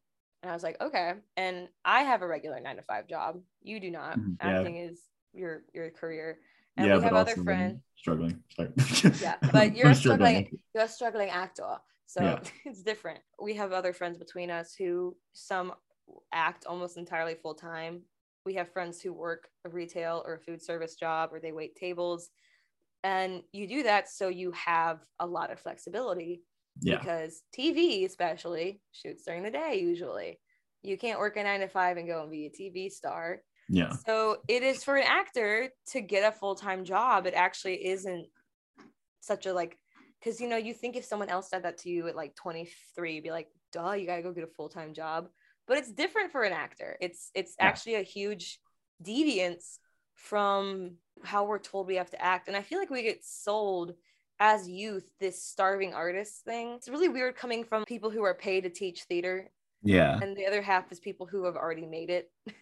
and 0.44 0.52
i 0.52 0.54
was 0.54 0.64
like 0.64 0.80
okay 0.82 1.14
and 1.38 1.68
i 1.86 2.02
have 2.02 2.22
a 2.22 2.28
regular 2.28 2.60
9 2.60 2.76
to 2.76 2.82
5 2.82 3.08
job 3.08 3.40
you 3.62 3.80
do 3.80 3.92
not 3.92 4.18
mm-hmm. 4.18 4.34
yeah. 4.40 4.60
acting 4.60 4.78
is 4.78 5.00
your 5.34 5.64
your 5.74 5.90
career 5.90 6.40
and 6.78 6.88
yeah, 6.88 6.98
we 6.98 7.04
have 7.04 7.14
other 7.14 7.36
friends 7.36 7.82
struggling 7.98 8.42
Sorry. 8.56 8.70
yeah 9.22 9.36
but 9.52 9.76
you're 9.76 9.90
a 9.90 9.96
struggling 9.96 10.58
you're 10.74 10.86
a 10.86 10.88
struggling 10.88 11.30
actor 11.30 11.78
so 12.12 12.22
yeah. 12.22 12.40
it's 12.66 12.84
different. 12.84 13.20
We 13.42 13.54
have 13.56 13.72
other 13.72 13.94
friends 13.94 14.18
between 14.18 14.52
us 14.52 14.76
who 14.76 15.16
some 15.32 15.72
act 16.32 16.66
almost 16.66 16.98
entirely 16.98 17.36
full 17.36 17.56
time. 17.56 18.02
We 18.46 18.56
have 18.56 18.72
friends 18.72 19.02
who 19.02 19.14
work 19.14 19.50
a 19.66 19.70
retail 19.70 20.24
or 20.26 20.36
a 20.36 20.40
food 20.40 20.62
service 20.62 20.96
job 20.96 21.30
or 21.32 21.40
they 21.40 21.52
wait 21.52 21.76
tables. 21.76 22.30
And 23.04 23.44
you 23.52 23.68
do 23.68 23.84
that 23.84 24.10
so 24.10 24.28
you 24.28 24.52
have 24.52 25.00
a 25.20 25.26
lot 25.26 25.52
of 25.52 25.60
flexibility 25.60 26.44
yeah. 26.82 26.98
because 26.98 27.44
TV, 27.58 28.06
especially, 28.06 28.82
shoots 28.92 29.24
during 29.26 29.44
the 29.44 29.52
day 29.52 29.80
usually. 29.82 30.40
You 30.84 30.98
can't 30.98 31.20
work 31.20 31.38
a 31.38 31.44
nine 31.44 31.60
to 31.60 31.68
five 31.68 31.98
and 31.98 32.08
go 32.08 32.22
and 32.22 32.32
be 32.32 32.48
a 32.48 32.50
TV 32.50 32.92
star. 32.92 33.42
Yeah. 33.70 33.94
So 34.06 34.38
it 34.48 34.64
is 34.64 34.84
for 34.84 34.98
an 34.98 35.06
actor 35.08 35.70
to 35.92 36.02
get 36.02 36.28
a 36.28 36.36
full 36.36 36.56
time 36.56 36.84
job. 36.84 37.26
It 37.26 37.34
actually 37.36 37.88
isn't 37.88 38.28
such 39.22 39.46
a 39.46 39.54
like 39.54 39.78
because 40.20 40.42
you 40.42 40.48
know 40.48 40.58
you 40.58 40.74
think 40.74 40.96
if 40.96 41.06
someone 41.06 41.30
else 41.30 41.50
said 41.50 41.64
that 41.64 41.78
to 41.80 41.90
you 41.90 42.08
at 42.08 42.16
like 42.16 42.36
23 42.36 43.14
you'd 43.14 43.24
be 43.24 43.32
like 43.32 43.48
duh 43.72 43.92
you 43.92 44.06
gotta 44.06 44.22
go 44.22 44.34
get 44.34 44.44
a 44.44 44.48
full-time 44.48 44.94
job 44.94 45.28
but 45.68 45.78
it's 45.78 45.92
different 45.92 46.32
for 46.32 46.44
an 46.44 46.54
actor. 46.54 46.98
It's 47.02 47.32
it's 47.34 47.56
yeah. 47.58 47.66
actually 47.66 47.96
a 47.96 48.02
huge 48.02 48.60
deviance 49.04 49.78
from 50.16 50.96
how 51.24 51.46
we're 51.46 51.60
told 51.60 51.88
we 51.88 51.96
have 51.96 52.12
to 52.12 52.22
act. 52.22 52.48
And 52.48 52.58
i 52.58 52.62
feel 52.62 52.80
like 52.80 52.90
we 52.90 53.04
get 53.04 53.24
sold 53.24 53.94
as 54.40 54.68
youth 54.68 55.06
this 55.20 55.44
starving 55.44 55.94
artist 55.94 56.44
thing. 56.44 56.74
It's 56.74 56.90
really 56.90 57.10
weird 57.10 57.36
coming 57.36 57.64
from 57.64 57.86
people 57.86 58.10
who 58.10 58.24
are 58.24 58.34
paid 58.34 58.64
to 58.64 58.70
teach 58.70 59.04
theater. 59.04 59.50
Yeah. 59.84 60.20
And 60.22 60.36
the 60.36 60.48
other 60.48 60.62
half 60.62 60.92
is 60.92 61.00
people 61.00 61.26
who 61.26 61.46
have 61.46 61.56
already 61.56 61.86
made 61.86 62.10
it. 62.10 62.32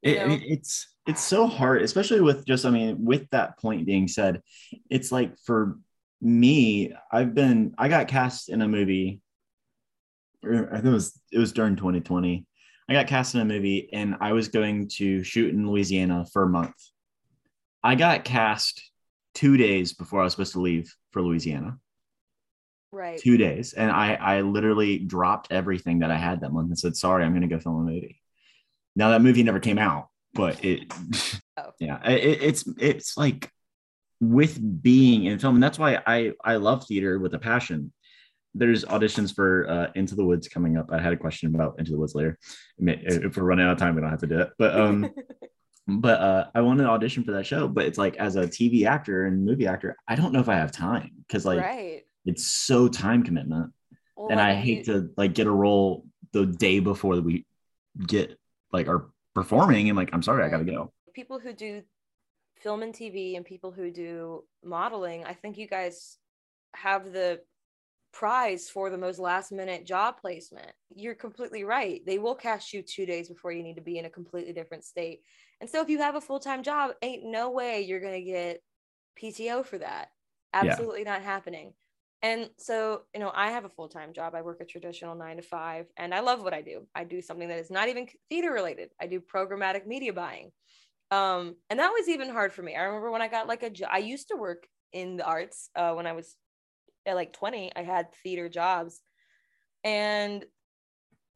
It, 0.00 0.30
it, 0.30 0.42
it's 0.44 0.94
it's 1.08 1.20
so 1.20 1.48
hard 1.48 1.82
especially 1.82 2.20
with 2.20 2.46
just 2.46 2.64
i 2.64 2.70
mean 2.70 3.04
with 3.04 3.28
that 3.30 3.58
point 3.58 3.84
being 3.84 4.06
said 4.06 4.42
it's 4.88 5.10
like 5.10 5.36
for 5.44 5.76
me, 6.20 6.92
I've 7.12 7.34
been 7.34 7.74
I 7.78 7.88
got 7.88 8.08
cast 8.08 8.48
in 8.48 8.62
a 8.62 8.68
movie. 8.68 9.20
I 10.44 10.76
think 10.76 10.84
it 10.84 10.90
was 10.90 11.20
it 11.32 11.38
was 11.38 11.52
during 11.52 11.76
2020. 11.76 12.46
I 12.88 12.92
got 12.92 13.06
cast 13.06 13.34
in 13.34 13.40
a 13.40 13.44
movie 13.44 13.88
and 13.92 14.16
I 14.20 14.32
was 14.32 14.48
going 14.48 14.88
to 14.96 15.22
shoot 15.22 15.52
in 15.52 15.68
Louisiana 15.68 16.24
for 16.32 16.44
a 16.44 16.48
month. 16.48 16.74
I 17.82 17.94
got 17.94 18.24
cast 18.24 18.82
two 19.34 19.56
days 19.56 19.92
before 19.92 20.20
I 20.20 20.24
was 20.24 20.32
supposed 20.32 20.54
to 20.54 20.60
leave 20.60 20.92
for 21.12 21.22
Louisiana. 21.22 21.78
Right. 22.90 23.18
Two 23.18 23.36
days. 23.36 23.74
And 23.74 23.90
I 23.90 24.14
I 24.14 24.40
literally 24.40 24.98
dropped 24.98 25.52
everything 25.52 25.98
that 26.00 26.10
I 26.10 26.16
had 26.16 26.40
that 26.40 26.52
month 26.52 26.68
and 26.68 26.78
said, 26.78 26.96
sorry, 26.96 27.24
I'm 27.24 27.34
gonna 27.34 27.48
go 27.48 27.58
film 27.58 27.86
a 27.86 27.90
movie. 27.90 28.20
Now 28.96 29.10
that 29.10 29.22
movie 29.22 29.42
never 29.42 29.60
came 29.60 29.78
out, 29.78 30.08
but 30.32 30.64
it 30.64 30.92
oh. 31.56 31.72
yeah, 31.78 32.02
it, 32.08 32.42
it's 32.42 32.64
it's 32.78 33.16
like 33.16 33.50
with 34.20 34.82
being 34.82 35.24
in 35.24 35.38
film 35.38 35.54
and 35.54 35.62
that's 35.62 35.78
why 35.78 36.00
i 36.06 36.32
i 36.44 36.56
love 36.56 36.84
theater 36.84 37.18
with 37.18 37.34
a 37.34 37.38
passion 37.38 37.92
there's 38.54 38.84
auditions 38.84 39.34
for 39.34 39.68
uh, 39.68 39.86
into 39.94 40.14
the 40.14 40.24
woods 40.24 40.48
coming 40.48 40.76
up. 40.76 40.90
I 40.92 41.00
had 41.00 41.12
a 41.12 41.16
question 41.16 41.54
about 41.54 41.78
into 41.78 41.92
the 41.92 41.98
woods 41.98 42.14
later. 42.14 42.38
If 42.78 43.36
we're 43.36 43.42
running 43.44 43.66
out 43.66 43.72
of 43.72 43.78
time 43.78 43.94
we 43.94 44.00
don't 44.00 44.10
have 44.10 44.20
to 44.20 44.26
do 44.26 44.40
it. 44.40 44.50
But 44.58 44.78
um 44.78 45.10
but 45.90 46.20
uh 46.20 46.44
i 46.54 46.60
want 46.60 46.78
to 46.78 46.84
audition 46.84 47.24
for 47.24 47.32
that 47.32 47.46
show 47.46 47.66
but 47.66 47.86
it's 47.86 47.96
like 47.96 48.14
as 48.16 48.36
a 48.36 48.42
tv 48.42 48.84
actor 48.84 49.24
and 49.24 49.42
movie 49.42 49.66
actor 49.66 49.96
i 50.06 50.14
don't 50.14 50.34
know 50.34 50.38
if 50.38 50.50
i 50.50 50.54
have 50.54 50.70
time 50.70 51.10
because 51.26 51.46
like 51.46 51.60
right. 51.60 52.02
it's 52.26 52.46
so 52.46 52.88
time 52.88 53.22
commitment. 53.22 53.72
Well, 54.14 54.28
and 54.28 54.38
i 54.38 54.54
hate 54.54 54.84
to 54.84 55.10
like 55.16 55.32
get 55.32 55.46
a 55.46 55.50
role 55.50 56.04
the 56.32 56.44
day 56.44 56.80
before 56.80 57.16
that 57.16 57.24
we 57.24 57.46
get 58.06 58.38
like 58.70 58.86
are 58.86 59.08
performing 59.34 59.88
and 59.88 59.96
like 59.96 60.10
i'm 60.12 60.22
sorry 60.22 60.44
i 60.44 60.50
gotta 60.50 60.64
go. 60.64 60.92
People 61.14 61.38
who 61.38 61.52
do 61.54 61.82
film 62.60 62.82
and 62.82 62.92
TV 62.94 63.36
and 63.36 63.44
people 63.44 63.70
who 63.70 63.90
do 63.90 64.44
modeling, 64.64 65.24
I 65.24 65.32
think 65.32 65.56
you 65.56 65.66
guys 65.66 66.18
have 66.74 67.12
the 67.12 67.40
prize 68.12 68.68
for 68.68 68.90
the 68.90 68.98
most 68.98 69.18
last 69.18 69.52
minute 69.52 69.86
job 69.86 70.20
placement. 70.20 70.72
You're 70.94 71.14
completely 71.14 71.64
right. 71.64 72.00
They 72.06 72.18
will 72.18 72.34
cast 72.34 72.72
you 72.72 72.82
two 72.82 73.06
days 73.06 73.28
before 73.28 73.52
you 73.52 73.62
need 73.62 73.76
to 73.76 73.82
be 73.82 73.98
in 73.98 74.04
a 74.04 74.10
completely 74.10 74.52
different 74.52 74.84
state. 74.84 75.20
And 75.60 75.68
so 75.68 75.80
if 75.82 75.88
you 75.88 75.98
have 75.98 76.14
a 76.14 76.20
full 76.20 76.40
time 76.40 76.62
job, 76.62 76.92
ain't 77.02 77.24
no 77.24 77.50
way 77.50 77.82
you're 77.82 78.00
going 78.00 78.24
to 78.24 78.30
get 78.30 78.62
PTO 79.22 79.64
for 79.64 79.78
that. 79.78 80.08
Absolutely 80.52 81.02
yeah. 81.02 81.12
not 81.12 81.22
happening. 81.22 81.72
And 82.22 82.50
so, 82.58 83.02
you 83.14 83.20
know, 83.20 83.30
I 83.32 83.50
have 83.52 83.64
a 83.64 83.68
full 83.68 83.88
time 83.88 84.12
job. 84.12 84.34
I 84.34 84.42
work 84.42 84.60
a 84.60 84.64
traditional 84.64 85.14
nine 85.14 85.36
to 85.36 85.42
five, 85.42 85.86
and 85.96 86.12
I 86.12 86.20
love 86.20 86.42
what 86.42 86.54
I 86.54 86.62
do. 86.62 86.86
I 86.94 87.04
do 87.04 87.22
something 87.22 87.48
that 87.48 87.60
is 87.60 87.70
not 87.70 87.88
even 87.88 88.08
theater 88.28 88.52
related. 88.52 88.90
I 89.00 89.06
do 89.06 89.20
programmatic 89.20 89.86
media 89.86 90.12
buying. 90.12 90.50
Um, 91.10 91.56
and 91.70 91.78
that 91.78 91.92
was 91.92 92.08
even 92.08 92.28
hard 92.28 92.52
for 92.52 92.62
me. 92.62 92.74
I 92.74 92.82
remember 92.82 93.10
when 93.10 93.22
I 93.22 93.28
got 93.28 93.46
like 93.46 93.62
a 93.62 93.70
job, 93.70 93.90
I 93.92 93.98
used 93.98 94.28
to 94.28 94.36
work 94.36 94.66
in 94.92 95.16
the 95.16 95.24
arts 95.24 95.70
uh, 95.76 95.92
when 95.92 96.06
I 96.06 96.12
was 96.12 96.36
at 97.08 97.16
like 97.16 97.32
20, 97.32 97.72
I 97.74 97.82
had 97.82 98.12
theater 98.22 98.48
jobs. 98.48 99.00
And 99.84 100.44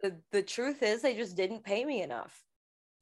the, 0.03 0.17
the 0.31 0.43
truth 0.43 0.83
is, 0.83 1.03
they 1.03 1.15
just 1.15 1.37
didn't 1.37 1.65
pay 1.65 1.85
me 1.85 2.03
enough. 2.03 2.39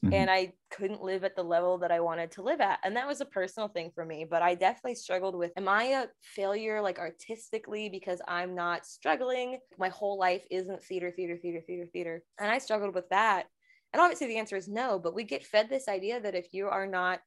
Mm-hmm. 0.05 0.14
And 0.14 0.31
I 0.31 0.53
couldn't 0.71 1.03
live 1.03 1.25
at 1.25 1.37
the 1.37 1.43
level 1.43 1.77
that 1.79 1.93
I 1.93 2.01
wanted 2.01 2.31
to 2.33 2.43
live 2.43 2.61
at. 2.61 2.79
And 2.85 2.97
that 2.97 3.07
was 3.07 3.21
a 3.21 3.27
personal 3.27 3.68
thing 3.68 3.91
for 3.95 4.05
me. 4.05 4.27
But 4.29 4.41
I 4.41 4.55
definitely 4.55 4.95
struggled 4.95 5.35
with 5.35 5.53
am 5.59 5.68
I 5.68 5.85
a 5.85 6.07
failure 6.23 6.81
like 6.81 6.99
artistically 6.99 7.91
because 7.91 8.23
I'm 8.27 8.55
not 8.55 8.87
struggling? 8.87 9.59
My 9.79 9.91
whole 9.91 10.18
life 10.18 10.43
isn't 10.51 10.83
theater, 10.85 11.11
theater, 11.11 11.37
theater, 11.41 11.61
theater, 11.66 11.87
theater. 11.93 12.23
And 12.39 12.51
I 12.51 12.59
struggled 12.59 12.95
with 12.95 13.11
that. 13.11 13.47
And 13.93 14.01
obviously 14.01 14.29
the 14.29 14.39
answer 14.39 14.57
is 14.57 14.68
no, 14.68 14.99
but 14.99 15.14
we 15.14 15.25
get 15.25 15.45
fed 15.45 15.68
this 15.68 15.89
idea 15.89 16.21
that 16.21 16.35
if 16.37 16.55
you 16.55 16.68
are 16.68 16.87
not 16.87 17.21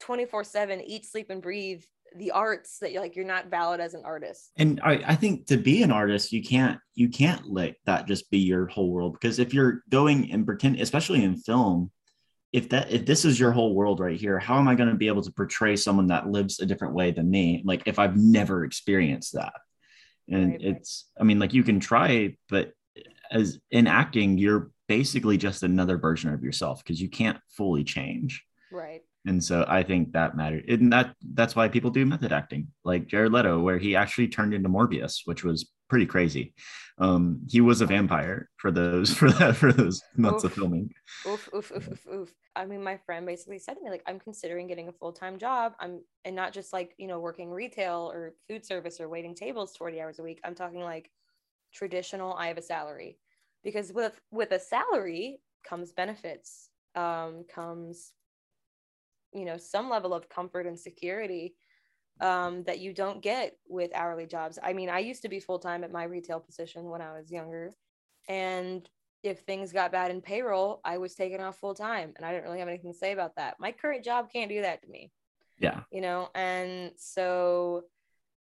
24 0.00 0.44
7, 0.44 0.80
eat, 0.82 1.06
sleep, 1.06 1.30
and 1.30 1.42
breathe 1.42 1.82
the 2.16 2.30
arts 2.30 2.78
that 2.78 2.92
you're 2.92 3.02
like 3.02 3.16
you're 3.16 3.24
not 3.24 3.46
valid 3.46 3.80
as 3.80 3.94
an 3.94 4.02
artist 4.04 4.52
and 4.56 4.80
I, 4.82 5.02
I 5.06 5.14
think 5.14 5.46
to 5.46 5.56
be 5.56 5.82
an 5.82 5.90
artist 5.90 6.32
you 6.32 6.42
can't 6.42 6.78
you 6.94 7.08
can't 7.08 7.46
let 7.46 7.76
that 7.86 8.06
just 8.06 8.30
be 8.30 8.38
your 8.38 8.66
whole 8.66 8.90
world 8.90 9.14
because 9.14 9.38
if 9.38 9.54
you're 9.54 9.82
going 9.88 10.30
and 10.32 10.46
pretend 10.46 10.80
especially 10.80 11.24
in 11.24 11.36
film 11.36 11.90
if 12.52 12.68
that 12.70 12.90
if 12.90 13.06
this 13.06 13.24
is 13.24 13.40
your 13.40 13.52
whole 13.52 13.74
world 13.74 14.00
right 14.00 14.20
here 14.20 14.38
how 14.38 14.58
am 14.58 14.68
i 14.68 14.74
going 14.74 14.88
to 14.88 14.94
be 14.94 15.08
able 15.08 15.22
to 15.22 15.32
portray 15.32 15.76
someone 15.76 16.08
that 16.08 16.28
lives 16.28 16.60
a 16.60 16.66
different 16.66 16.94
way 16.94 17.10
than 17.10 17.30
me 17.30 17.62
like 17.64 17.82
if 17.86 17.98
i've 17.98 18.16
never 18.16 18.64
experienced 18.64 19.34
that 19.34 19.54
and 20.28 20.52
right, 20.52 20.60
it's 20.60 21.10
right. 21.16 21.22
i 21.22 21.24
mean 21.24 21.38
like 21.38 21.54
you 21.54 21.62
can 21.62 21.80
try 21.80 22.36
but 22.48 22.72
as 23.30 23.58
in 23.70 23.86
acting 23.86 24.36
you're 24.36 24.70
basically 24.92 25.38
just 25.38 25.62
another 25.62 25.96
version 25.96 26.34
of 26.34 26.44
yourself 26.44 26.84
because 26.84 27.00
you 27.00 27.08
can't 27.08 27.38
fully 27.48 27.82
change. 27.82 28.44
Right. 28.70 29.00
And 29.24 29.42
so 29.42 29.64
I 29.68 29.82
think 29.82 30.12
that 30.12 30.36
mattered. 30.36 30.68
And 30.68 30.92
that 30.92 31.14
that's 31.34 31.54
why 31.54 31.68
people 31.68 31.90
do 31.90 32.04
method 32.04 32.32
acting, 32.32 32.68
like 32.84 33.06
Jared 33.06 33.32
Leto, 33.32 33.60
where 33.60 33.78
he 33.78 33.94
actually 33.94 34.28
turned 34.28 34.52
into 34.52 34.68
Morbius, 34.68 35.20
which 35.24 35.44
was 35.44 35.70
pretty 35.88 36.06
crazy. 36.06 36.54
Um, 36.98 37.40
he 37.48 37.60
was 37.60 37.80
a 37.82 37.86
vampire 37.86 38.48
for 38.56 38.72
those 38.72 39.12
for 39.18 39.30
that 39.32 39.56
for 39.56 39.72
those 39.72 40.02
months 40.16 40.44
Oof. 40.44 40.50
of 40.50 40.56
filming. 40.56 40.90
oof, 41.26 41.48
oof, 41.54 41.70
oof, 41.76 41.88
oof, 41.88 42.06
oof. 42.12 42.34
I 42.56 42.64
mean, 42.64 42.82
my 42.82 42.96
friend 42.96 43.26
basically 43.26 43.58
said 43.58 43.74
to 43.74 43.82
me, 43.82 43.90
like, 43.90 44.02
I'm 44.06 44.18
considering 44.18 44.66
getting 44.66 44.88
a 44.88 44.92
full 44.92 45.12
time 45.12 45.38
job. 45.38 45.74
I'm, 45.78 46.00
and 46.24 46.34
not 46.34 46.52
just 46.52 46.72
like, 46.72 46.94
you 46.98 47.06
know, 47.06 47.20
working 47.20 47.50
retail 47.50 48.10
or 48.12 48.34
food 48.48 48.64
service 48.64 49.00
or 49.00 49.08
waiting 49.08 49.34
tables 49.34 49.76
40 49.76 50.00
hours 50.00 50.18
a 50.18 50.22
week. 50.22 50.40
I'm 50.44 50.54
talking 50.54 50.80
like 50.80 51.10
traditional, 51.72 52.34
I 52.34 52.48
have 52.48 52.58
a 52.58 52.62
salary. 52.62 53.18
Because 53.62 53.92
with 53.92 54.20
with 54.30 54.50
a 54.50 54.58
salary 54.58 55.40
comes 55.64 55.92
benefits, 55.92 56.70
um, 56.94 57.44
comes, 57.52 58.12
you 59.32 59.44
know, 59.44 59.56
some 59.56 59.88
level 59.88 60.14
of 60.14 60.28
comfort 60.28 60.66
and 60.66 60.78
security 60.78 61.54
um, 62.20 62.62
that 62.64 62.78
you 62.78 62.92
don't 62.92 63.22
get 63.22 63.56
with 63.68 63.90
hourly 63.94 64.26
jobs. 64.26 64.58
I 64.62 64.72
mean, 64.72 64.88
I 64.88 65.00
used 65.00 65.22
to 65.22 65.28
be 65.28 65.40
full 65.40 65.58
time 65.58 65.82
at 65.84 65.92
my 65.92 66.04
retail 66.04 66.40
position 66.40 66.84
when 66.84 67.00
I 67.00 67.12
was 67.12 67.30
younger. 67.30 67.72
And 68.28 68.88
if 69.22 69.40
things 69.40 69.72
got 69.72 69.92
bad 69.92 70.10
in 70.10 70.20
payroll, 70.20 70.80
I 70.84 70.98
was 70.98 71.14
taken 71.14 71.40
off 71.40 71.58
full 71.58 71.74
time 71.74 72.12
and 72.16 72.24
I 72.24 72.32
didn't 72.32 72.44
really 72.44 72.58
have 72.58 72.68
anything 72.68 72.92
to 72.92 72.98
say 72.98 73.12
about 73.12 73.36
that. 73.36 73.56
My 73.58 73.72
current 73.72 74.04
job 74.04 74.28
can't 74.32 74.50
do 74.50 74.62
that 74.62 74.82
to 74.82 74.88
me, 74.88 75.10
Yeah. 75.58 75.80
you 75.90 76.00
know? 76.00 76.28
And 76.34 76.92
so 76.96 77.84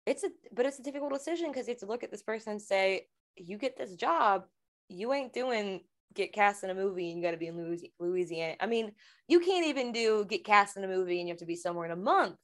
it's 0.06 0.24
a, 0.24 0.30
but 0.52 0.66
it's 0.66 0.80
a 0.80 0.84
difficult 0.84 1.14
decision 1.14 1.50
because 1.52 1.68
you 1.68 1.74
have 1.74 1.80
to 1.80 1.86
look 1.86 2.04
at 2.04 2.12
this 2.12 2.24
person 2.24 2.54
and 2.54 2.62
say, 2.62 3.08
you 3.36 3.58
get 3.58 3.78
this 3.78 3.96
job, 3.96 4.46
you 4.90 5.14
ain't 5.14 5.34
doing 5.34 5.82
get 6.14 6.34
cast 6.34 6.64
in 6.64 6.70
a 6.70 6.76
movie 6.76 7.10
and 7.10 7.20
you 7.20 7.26
got 7.26 7.32
to 7.32 7.38
be 7.38 7.48
in 7.48 7.80
Louisiana. 8.00 8.56
I 8.60 8.68
mean, 8.68 8.94
you 9.28 9.40
can't 9.40 9.66
even 9.66 9.92
do 9.92 10.26
get 10.26 10.46
cast 10.46 10.78
in 10.78 10.84
a 10.84 10.88
movie 10.88 11.20
and 11.20 11.28
you 11.28 11.34
have 11.34 11.40
to 11.40 11.46
be 11.46 11.56
somewhere 11.56 11.86
in 11.86 11.92
a 11.92 11.96
month 11.96 12.38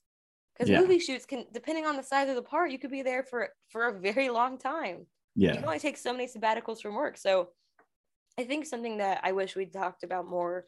because 0.54 0.70
Yeah. 0.70 0.72
movie 0.72 1.00
shoots 1.00 1.26
can, 1.26 1.46
depending 1.52 1.86
on 1.86 1.98
the 1.98 2.04
size 2.04 2.30
of 2.30 2.36
the 2.36 2.44
part, 2.44 2.72
you 2.72 2.80
could 2.80 2.92
be 2.92 3.02
there 3.02 3.24
for 3.24 3.50
for 3.70 3.88
a 3.88 4.00
very 4.00 4.30
long 4.30 4.58
time 4.58 5.08
you 5.52 5.52
Yeah. 5.52 5.62
can 5.62 5.66
only 5.66 5.80
take 5.80 5.98
so 5.98 6.12
many 6.12 6.28
sabbaticals 6.28 6.82
from 6.82 6.96
work. 6.96 7.18
So 7.18 7.52
I 8.38 8.46
think 8.46 8.66
something 8.66 8.98
that 8.98 9.22
I 9.24 9.32
wish 9.32 9.56
we'd 9.56 9.74
talked 9.74 10.04
about 10.04 10.28
more, 10.28 10.68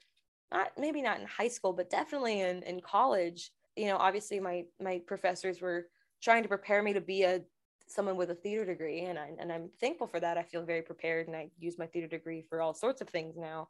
not 0.52 0.74
maybe 0.78 1.02
not 1.02 1.20
in 1.20 1.28
high 1.28 1.48
school, 1.48 1.74
but 1.74 1.90
definitely 1.90 2.42
in, 2.42 2.64
in 2.64 2.82
college. 2.82 3.52
You 3.76 3.88
know, 3.88 3.98
obviously 3.98 4.40
my 4.40 4.66
my 4.80 5.00
professors 5.08 5.62
were 5.62 5.90
trying 6.22 6.44
to 6.44 6.50
prepare 6.50 6.84
me 6.84 6.94
to 6.94 7.02
be 7.02 7.24
a 7.24 7.46
someone 7.92 8.18
with 8.18 8.32
a 8.32 8.36
theater 8.36 8.66
degree 8.66 9.02
and 9.02 9.20
I 9.20 9.32
and 9.40 9.52
I'm 9.52 9.70
thankful 9.80 10.08
for 10.08 10.20
that. 10.20 10.38
I 10.38 10.44
feel 10.44 10.64
very 10.66 10.82
prepared 10.82 11.28
and 11.28 11.36
I 11.36 11.50
use 11.60 11.78
my 11.78 11.88
theater 11.88 12.08
degree 12.08 12.44
for 12.50 12.62
all 12.62 12.74
sorts 12.74 13.02
of 13.02 13.10
things 13.10 13.36
now. 13.38 13.70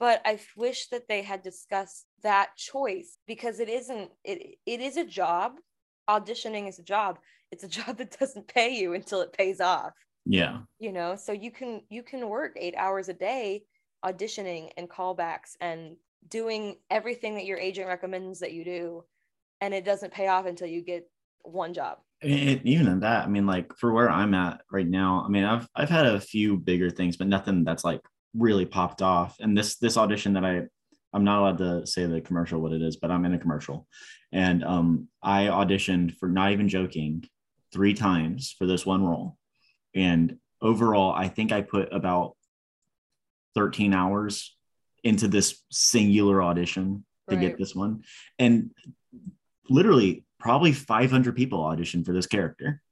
But 0.00 0.20
I 0.24 0.40
wish 0.56 0.88
that 0.88 1.08
they 1.08 1.22
had 1.22 1.42
discussed 1.42 2.06
that 2.22 2.56
choice 2.56 3.18
because 3.26 3.60
it 3.60 3.68
isn't 3.68 4.10
it 4.24 4.58
it 4.66 4.80
is 4.80 4.96
a 4.96 5.04
job. 5.04 5.52
Auditioning 6.08 6.68
is 6.68 6.78
a 6.78 6.82
job. 6.82 7.18
It's 7.50 7.64
a 7.64 7.68
job 7.78 7.96
that 7.98 8.18
doesn't 8.18 8.48
pay 8.48 8.70
you 8.74 8.94
until 8.94 9.20
it 9.20 9.32
pays 9.32 9.60
off 9.60 9.92
Yeah. 10.24 10.60
you 10.78 10.92
know 10.92 11.16
so 11.16 11.32
you 11.32 11.50
can 11.50 11.82
you 11.90 12.02
can 12.02 12.28
work 12.28 12.52
eight 12.56 12.74
hours 12.76 13.08
a 13.08 13.14
day 13.14 13.64
auditioning 14.04 14.70
and 14.76 14.88
callbacks 14.90 15.56
and 15.60 15.96
doing 16.28 16.76
everything 16.90 17.34
that 17.36 17.46
your 17.46 17.58
agent 17.58 17.86
recommends 17.88 18.40
that 18.40 18.52
you 18.52 18.64
do 18.64 19.04
and 19.60 19.72
it 19.74 19.84
doesn't 19.84 20.12
pay 20.12 20.26
off 20.28 20.46
until 20.46 20.66
you 20.66 20.82
get 20.82 21.08
one 21.42 21.72
job 21.74 21.98
And 22.24 22.60
even 22.64 22.88
in 22.88 23.00
that, 23.00 23.26
I 23.26 23.28
mean, 23.28 23.46
like 23.46 23.76
for 23.76 23.92
where 23.92 24.08
I'm 24.10 24.32
at 24.34 24.62
right 24.72 24.88
now, 24.88 25.24
I 25.26 25.28
mean, 25.28 25.44
I've 25.44 25.68
I've 25.76 25.90
had 25.90 26.06
a 26.06 26.20
few 26.20 26.56
bigger 26.56 26.88
things, 26.88 27.16
but 27.18 27.26
nothing 27.26 27.64
that's 27.64 27.84
like 27.84 28.00
really 28.34 28.64
popped 28.64 29.02
off. 29.02 29.36
And 29.40 29.56
this 29.56 29.76
this 29.76 29.96
audition 29.98 30.32
that 30.34 30.44
I 30.44 30.62
I'm 31.12 31.24
not 31.24 31.40
allowed 31.40 31.58
to 31.58 31.86
say 31.86 32.06
the 32.06 32.20
commercial 32.22 32.60
what 32.60 32.72
it 32.72 32.82
is, 32.82 32.96
but 32.96 33.10
I'm 33.10 33.24
in 33.26 33.34
a 33.34 33.38
commercial, 33.38 33.86
and 34.32 34.64
um 34.64 35.08
I 35.22 35.44
auditioned 35.44 36.16
for 36.16 36.28
not 36.28 36.52
even 36.52 36.68
joking 36.68 37.24
three 37.72 37.94
times 37.94 38.54
for 38.58 38.66
this 38.66 38.86
one 38.86 39.04
role, 39.04 39.36
and 39.94 40.38
overall 40.62 41.12
I 41.12 41.28
think 41.28 41.52
I 41.52 41.60
put 41.60 41.92
about 41.92 42.36
13 43.54 43.92
hours 43.92 44.56
into 45.02 45.28
this 45.28 45.62
singular 45.70 46.42
audition 46.42 47.04
to 47.28 47.36
Right. 47.36 47.40
get 47.50 47.58
this 47.58 47.74
one, 47.74 48.02
and 48.38 48.70
literally 49.68 50.24
probably 50.44 50.72
500 50.72 51.34
people 51.34 51.60
auditioned 51.60 52.04
for 52.04 52.12
this 52.12 52.26
character. 52.26 52.82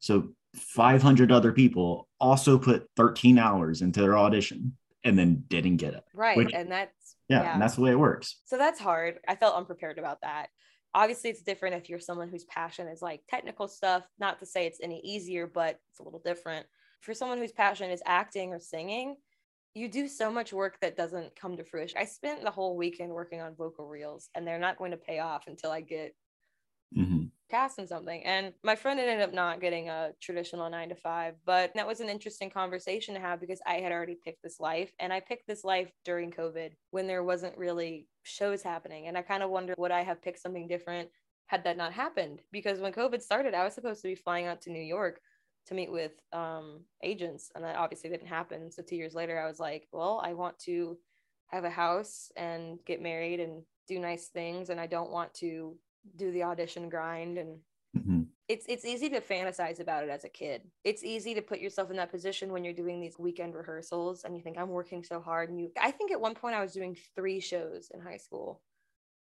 So 0.00 0.34
500 0.54 1.32
other 1.32 1.50
people 1.52 2.06
also 2.20 2.58
put 2.58 2.86
13 2.96 3.38
hours 3.38 3.80
into 3.80 4.02
their 4.02 4.18
audition 4.18 4.76
and 5.02 5.18
then 5.18 5.44
didn't 5.48 5.78
get 5.78 5.94
it. 5.94 6.04
right 6.12 6.36
Which- 6.36 6.52
and 6.52 6.70
that's 6.70 7.16
Yeah, 7.28 7.54
and 7.54 7.62
that's 7.62 7.76
the 7.76 7.80
way 7.82 7.90
it 7.90 7.98
works. 7.98 8.36
so 8.44 8.58
that's 8.58 8.78
hard 8.78 9.18
i 9.26 9.34
felt 9.34 9.54
unprepared 9.56 9.98
about 9.98 10.20
that 10.22 10.48
obviously 10.94 11.30
it's 11.30 11.42
different 11.42 11.76
if 11.76 11.88
you're 11.88 12.00
someone 12.00 12.28
whose 12.28 12.44
passion 12.44 12.86
is 12.88 13.00
like 13.00 13.22
technical 13.30 13.66
stuff 13.68 14.04
not 14.18 14.40
to 14.40 14.46
say 14.46 14.66
it's 14.66 14.80
any 14.82 15.00
easier 15.02 15.46
but 15.46 15.78
it's 15.90 16.00
a 16.00 16.02
little 16.02 16.20
different 16.22 16.66
for 17.00 17.14
someone 17.14 17.38
whose 17.38 17.52
passion 17.52 17.90
is 17.90 18.02
acting 18.04 18.50
or 18.52 18.58
singing 18.60 19.16
you 19.74 19.88
do 19.88 20.06
so 20.08 20.30
much 20.30 20.52
work 20.52 20.76
that 20.82 20.96
doesn't 20.98 21.34
come 21.36 21.56
to 21.56 21.64
fruition 21.64 21.96
i 21.98 22.04
spent 22.04 22.42
the 22.42 22.50
whole 22.50 22.76
weekend 22.76 23.10
working 23.12 23.40
on 23.40 23.54
vocal 23.54 23.86
reels 23.88 24.28
and 24.34 24.46
they're 24.46 24.58
not 24.66 24.76
going 24.76 24.90
to 24.90 24.96
pay 24.98 25.20
off 25.20 25.44
until 25.46 25.70
i 25.70 25.80
get 25.80 26.14
Mhm. 26.90 27.30
cast 27.50 27.80
in 27.80 27.86
something. 27.88 28.24
And 28.24 28.54
my 28.62 28.76
friend 28.76 29.00
ended 29.00 29.20
up 29.20 29.34
not 29.34 29.60
getting 29.60 29.88
a 29.88 30.12
traditional 30.20 30.70
nine 30.70 30.88
to 30.90 30.94
five, 30.94 31.36
but 31.44 31.72
that 31.74 31.86
was 31.86 32.00
an 32.00 32.08
interesting 32.08 32.48
conversation 32.48 33.14
to 33.14 33.20
have 33.20 33.40
because 33.40 33.60
I 33.66 33.80
had 33.80 33.90
already 33.90 34.14
picked 34.14 34.42
this 34.42 34.60
life 34.60 34.94
and 35.00 35.12
I 35.12 35.18
picked 35.18 35.48
this 35.48 35.64
life 35.64 35.92
during 36.04 36.30
COVID 36.30 36.74
when 36.92 37.08
there 37.08 37.24
wasn't 37.24 37.58
really 37.58 38.08
shows 38.22 38.62
happening. 38.62 39.08
And 39.08 39.18
I 39.18 39.22
kind 39.22 39.42
of 39.42 39.50
wonder 39.50 39.74
would 39.76 39.90
I 39.90 40.02
have 40.02 40.22
picked 40.22 40.38
something 40.38 40.68
different 40.68 41.10
had 41.46 41.64
that 41.64 41.76
not 41.76 41.92
happened? 41.92 42.42
Because 42.52 42.80
when 42.80 42.92
COVID 42.92 43.20
started, 43.20 43.54
I 43.54 43.64
was 43.64 43.74
supposed 43.74 44.02
to 44.02 44.08
be 44.08 44.14
flying 44.14 44.46
out 44.46 44.60
to 44.62 44.70
New 44.70 44.82
York 44.82 45.20
to 45.66 45.74
meet 45.74 45.90
with 45.90 46.12
um, 46.32 46.84
agents, 47.02 47.50
and 47.54 47.64
that 47.64 47.76
obviously 47.76 48.10
didn't 48.10 48.28
happen. 48.28 48.70
So 48.70 48.82
two 48.82 48.96
years 48.96 49.14
later, 49.14 49.38
I 49.40 49.46
was 49.46 49.58
like, 49.58 49.88
well, 49.92 50.20
I 50.24 50.34
want 50.34 50.58
to 50.60 50.98
have 51.48 51.64
a 51.64 51.70
house 51.70 52.30
and 52.36 52.78
get 52.84 53.02
married 53.02 53.40
and 53.40 53.64
do 53.88 53.98
nice 53.98 54.28
things, 54.28 54.70
and 54.70 54.80
I 54.80 54.86
don't 54.86 55.10
want 55.10 55.34
to 55.34 55.78
do 56.16 56.30
the 56.32 56.42
audition 56.44 56.88
grind 56.88 57.38
and 57.38 57.58
Mhm. 57.96 58.28
it's 58.48 58.66
it's 58.68 58.84
easy 58.84 59.08
to 59.10 59.20
fantasize 59.20 59.80
about 59.80 60.04
it 60.04 60.10
as 60.10 60.24
a 60.24 60.28
kid. 60.28 60.70
It's 60.84 61.02
easy 61.02 61.34
to 61.34 61.42
put 61.42 61.58
yourself 61.60 61.90
in 61.90 61.96
that 61.96 62.10
position 62.12 62.52
when 62.52 62.62
you're 62.64 62.72
doing 62.72 63.00
these 63.00 63.18
weekend 63.18 63.54
rehearsals 63.54 64.22
and 64.24 64.36
you 64.36 64.42
think 64.42 64.58
I'm 64.58 64.68
working 64.70 65.02
so 65.02 65.20
hard 65.20 65.50
and 65.50 65.60
you 65.60 65.72
I 65.80 65.90
think 65.90 66.12
at 66.12 66.20
one 66.20 66.34
point 66.34 66.54
I 66.54 66.62
was 66.62 66.72
doing 66.72 66.96
3 67.16 67.40
shows 67.40 67.90
in 67.92 68.00
high 68.00 68.16
school. 68.18 68.62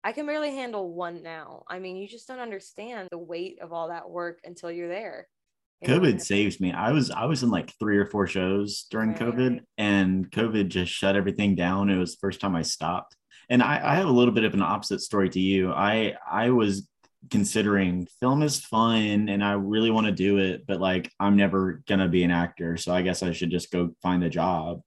I 0.05 0.12
can 0.12 0.26
barely 0.26 0.51
handle 0.55 0.93
one 0.95 1.22
now. 1.22 1.64
I 1.66 1.79
mean, 1.81 1.97
you 1.97 2.07
just 2.07 2.29
don't 2.29 2.39
understand 2.39 3.09
the 3.11 3.18
weight 3.18 3.59
of 3.61 3.72
all 3.72 3.89
that 3.89 4.09
work 4.11 4.41
until 4.45 4.70
you're 4.70 4.89
there. 4.89 5.29
you 5.81 5.89
know? 5.89 6.01
COVID 6.01 6.20
saves 6.20 6.61
me. 6.61 6.72
I 6.72 6.93
was 6.93 7.11
I 7.11 7.24
was 7.26 7.43
in 7.43 7.51
like 7.51 7.70
three 7.79 7.99
or 7.99 8.07
four 8.07 8.26
shows 8.26 8.85
during 8.91 9.11
Right, 9.11 9.18
COVID, 9.20 9.61
and 9.76 10.31
COVID 10.31 10.68
just 10.68 10.93
shut 10.93 11.16
everything 11.16 11.55
down. 11.55 11.89
It 11.91 11.99
was 11.99 12.12
the 12.12 12.18
first 12.20 12.41
time 12.41 12.55
I 12.57 12.62
stopped. 12.62 13.16
And 13.51 13.63
I, 13.63 13.81
I 13.83 13.95
have 13.97 14.09
a 14.09 14.13
little 14.13 14.35
bit 14.35 14.45
of 14.45 14.55
an 14.55 14.63
opposite 14.63 15.01
story 15.01 15.31
to 15.31 15.41
you. 15.41 15.73
I 15.73 16.15
I 16.31 16.51
was 16.51 16.87
considering 17.31 18.07
film 18.21 18.43
is 18.43 18.61
fun 18.61 19.29
and 19.29 19.43
I 19.43 19.53
really 19.53 19.91
want 19.91 20.07
to 20.07 20.13
do 20.13 20.39
it, 20.39 20.67
but 20.67 20.81
like 20.81 21.11
I'm 21.19 21.37
never 21.37 21.83
gonna 21.89 22.09
be 22.09 22.23
an 22.23 22.31
actor, 22.31 22.77
so 22.77 22.93
I 22.93 23.03
guess 23.03 23.23
I 23.23 23.33
should 23.33 23.51
just 23.51 23.71
go 23.71 23.91
find 24.03 24.23
a 24.23 24.31
job. 24.31 24.83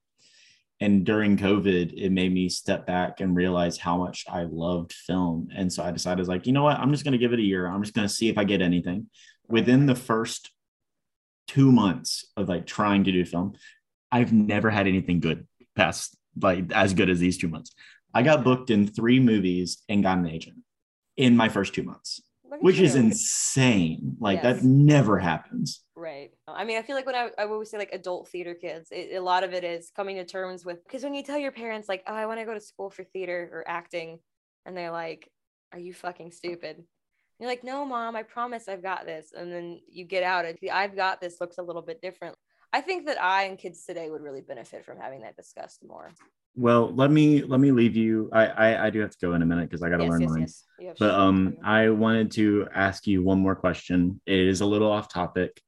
And 0.79 1.05
during 1.05 1.37
COVID, 1.37 1.93
it 1.95 2.09
made 2.09 2.33
me 2.33 2.49
step 2.49 2.87
back 2.87 3.19
and 3.19 3.35
realize 3.35 3.77
how 3.77 3.97
much 3.97 4.25
I 4.27 4.43
loved 4.43 4.93
film. 4.93 5.49
And 5.55 5.71
so 5.71 5.83
I 5.83 5.91
decided, 5.91 6.27
like, 6.27 6.47
you 6.47 6.53
know 6.53 6.63
what? 6.63 6.79
I'm 6.79 6.91
just 6.91 7.03
gonna 7.03 7.19
give 7.19 7.33
it 7.33 7.39
a 7.39 7.43
year. 7.43 7.67
I'm 7.67 7.83
just 7.83 7.93
gonna 7.93 8.09
see 8.09 8.29
if 8.29 8.37
I 8.37 8.43
get 8.45 8.61
anything. 8.61 9.07
Within 9.47 9.85
the 9.85 9.95
first 9.95 10.49
two 11.47 11.71
months 11.71 12.25
of 12.35 12.49
like 12.49 12.65
trying 12.65 13.03
to 13.03 13.11
do 13.11 13.25
film, 13.25 13.53
I've 14.11 14.33
never 14.33 14.69
had 14.69 14.87
anything 14.87 15.19
good 15.19 15.47
past 15.75 16.15
like 16.41 16.71
as 16.71 16.93
good 16.93 17.09
as 17.09 17.19
these 17.19 17.37
two 17.37 17.47
months. 17.47 17.73
I 18.13 18.23
got 18.23 18.43
booked 18.43 18.69
in 18.69 18.87
three 18.87 19.19
movies 19.19 19.83
and 19.89 20.03
got 20.03 20.17
an 20.17 20.27
agent 20.27 20.57
in 21.17 21.35
my 21.35 21.49
first 21.49 21.73
two 21.73 21.83
months, 21.83 22.21
which 22.59 22.79
is 22.79 22.95
insane. 22.95 24.17
Like 24.19 24.43
Yes. 24.43 24.61
that 24.61 24.65
never 24.65 25.17
happens. 25.19 25.83
Right. 25.95 26.31
I 26.47 26.63
mean, 26.63 26.77
I 26.77 26.81
feel 26.81 26.95
like 26.95 27.05
when 27.05 27.15
I, 27.15 27.29
I 27.37 27.45
always 27.45 27.69
say 27.69 27.77
like 27.77 27.93
adult 27.93 28.27
theater 28.29 28.55
kids, 28.55 28.89
it, 28.91 29.15
a 29.15 29.21
lot 29.21 29.43
of 29.43 29.53
it 29.53 29.63
is 29.63 29.91
coming 29.95 30.15
to 30.17 30.25
terms 30.25 30.65
with 30.65 30.83
because 30.83 31.03
when 31.03 31.13
you 31.13 31.23
tell 31.23 31.37
your 31.37 31.51
parents 31.51 31.87
like, 31.87 32.03
oh, 32.07 32.13
I 32.13 32.25
want 32.25 32.39
to 32.39 32.45
go 32.45 32.53
to 32.53 32.59
school 32.59 32.89
for 32.89 33.03
theater 33.03 33.49
or 33.53 33.63
acting, 33.67 34.19
and 34.65 34.75
they're 34.75 34.91
like, 34.91 35.29
are 35.73 35.79
you 35.79 35.93
fucking 35.93 36.31
stupid? 36.31 36.83
You're 37.39 37.49
like, 37.49 37.63
no, 37.63 37.85
mom, 37.85 38.15
I 38.15 38.23
promise 38.23 38.67
I've 38.67 38.83
got 38.83 39.05
this. 39.05 39.31
And 39.35 39.51
then 39.51 39.79
you 39.89 40.05
get 40.05 40.21
out 40.21 40.45
and 40.45 40.57
I've 40.71 40.95
got 40.95 41.19
this 41.19 41.41
looks 41.41 41.57
a 41.57 41.63
little 41.63 41.81
bit 41.81 41.99
different. 42.01 42.35
I 42.73 42.81
think 42.81 43.05
that 43.07 43.21
I 43.21 43.43
and 43.43 43.57
kids 43.57 43.85
today 43.85 44.09
would 44.09 44.21
really 44.21 44.41
benefit 44.41 44.85
from 44.85 44.97
having 44.97 45.21
that 45.21 45.35
discussed 45.35 45.83
more. 45.85 46.11
Well, 46.55 46.93
let 46.93 47.11
me 47.11 47.43
let 47.43 47.59
me 47.59 47.71
leave 47.71 47.95
you. 47.95 48.29
I 48.33 48.45
I, 48.45 48.87
I 48.87 48.89
do 48.89 48.99
have 48.99 49.11
to 49.11 49.17
go 49.21 49.33
in 49.33 49.41
a 49.41 49.45
minute 49.45 49.69
because 49.69 49.83
I 49.83 49.89
got 49.89 49.97
to 49.97 50.03
yes, 50.03 50.11
learn 50.11 50.21
yes, 50.21 50.29
mine. 50.29 50.47
yes. 50.79 50.97
But 50.99 51.11
um. 51.11 51.57
I 51.63 51.89
wanted 51.89 52.31
to 52.31 52.67
ask 52.73 53.07
you 53.07 53.23
one 53.23 53.39
more 53.39 53.55
question. 53.55 54.21
It 54.25 54.39
is 54.39 54.61
a 54.61 54.65
little 54.65 54.91
off 54.91 55.11
topic. 55.11 55.61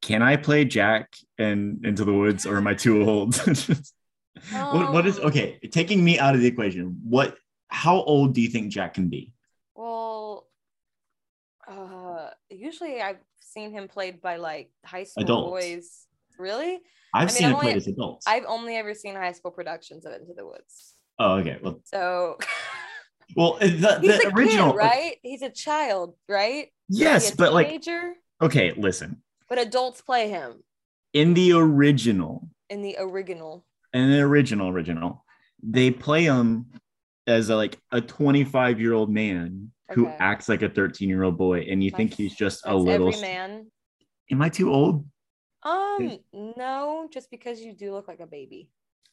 Can 0.00 0.22
I 0.22 0.36
play 0.36 0.64
Jack 0.64 1.14
and 1.38 1.84
Into 1.84 2.04
the 2.04 2.14
Woods, 2.14 2.46
or 2.46 2.56
am 2.56 2.66
I 2.66 2.74
too 2.74 3.02
old? 3.02 3.36
what, 4.52 4.92
what 4.92 5.06
is 5.06 5.18
Um, 5.18 5.26
okay? 5.26 5.58
Taking 5.70 6.04
me 6.04 6.18
out 6.18 6.34
of 6.34 6.40
the 6.40 6.46
equation. 6.46 7.00
What? 7.02 7.36
How 7.68 7.96
old 8.02 8.34
do 8.34 8.40
you 8.40 8.48
think 8.48 8.72
Jack 8.72 8.94
can 8.94 9.08
be? 9.08 9.32
Well, 9.74 10.46
uh, 11.66 12.30
usually 12.48 13.02
I've 13.02 13.18
seen 13.58 13.72
him 13.72 13.88
played 13.88 14.20
by 14.20 14.36
like 14.36 14.70
high 14.84 15.04
school 15.04 15.24
Adults. 15.24 15.50
boys. 15.50 16.06
Really? 16.38 16.78
I've 17.12 17.28
mean, 17.28 17.36
seen 17.36 17.46
I've 17.48 17.54
played 17.58 17.66
only- 17.68 17.76
as 17.76 17.86
adults. 17.88 18.26
I've 18.26 18.44
only 18.46 18.76
ever 18.76 18.94
seen 18.94 19.14
high 19.16 19.32
school 19.32 19.50
productions 19.50 20.04
of 20.06 20.12
Into 20.12 20.34
the 20.36 20.46
Woods. 20.46 20.94
oh, 21.18 21.36
okay. 21.38 21.58
Well, 21.62 21.80
So 21.84 22.38
well, 23.36 23.54
uh, 23.60 23.66
the, 23.66 23.98
he's 24.00 24.24
a 24.24 24.28
original, 24.28 24.70
kid, 24.72 24.76
right? 24.78 25.16
He's 25.22 25.42
a 25.42 25.50
child, 25.50 26.14
right? 26.28 26.68
Yes, 26.88 27.24
Is 27.24 27.28
he 27.30 27.34
a 27.34 27.36
but 27.36 27.52
like, 27.52 27.66
teenager? 27.66 28.14
okay, 28.40 28.72
listen. 28.76 29.20
but 29.48 29.58
adults 29.58 30.00
play 30.00 30.28
him 30.30 30.62
In 31.12 31.34
the 31.34 31.52
original, 31.54 32.48
in 32.70 32.82
the 32.82 32.96
original. 33.00 33.64
in 33.92 34.10
the 34.12 34.20
original 34.20 34.68
original, 34.68 35.24
they 35.62 35.90
play 35.90 36.22
him 36.24 36.66
as 37.26 37.48
a, 37.50 37.56
like 37.56 37.78
a 37.90 38.00
25 38.00 38.80
year 38.80 38.92
old 38.94 39.10
man 39.10 39.72
who 39.94 40.06
Okay. 40.06 40.16
acts 40.18 40.48
like 40.48 40.62
a 40.62 40.68
13 40.68 41.08
year 41.08 41.22
old 41.22 41.38
boy, 41.38 41.60
and 41.70 41.82
you 41.82 41.90
think 41.90 42.14
he's 42.14 42.34
just 42.34 42.66
a 42.66 42.76
little. 42.76 43.08
every 43.08 43.20
man. 43.20 43.70
Am 44.30 44.42
I 44.42 44.48
too 44.48 44.72
old? 44.72 45.06
Um, 45.62 46.18
no, 46.32 47.08
just 47.12 47.30
because 47.30 47.60
you 47.60 47.72
do 47.72 47.92
look 47.92 48.06
like 48.08 48.20
a 48.20 48.26
baby. 48.26 48.70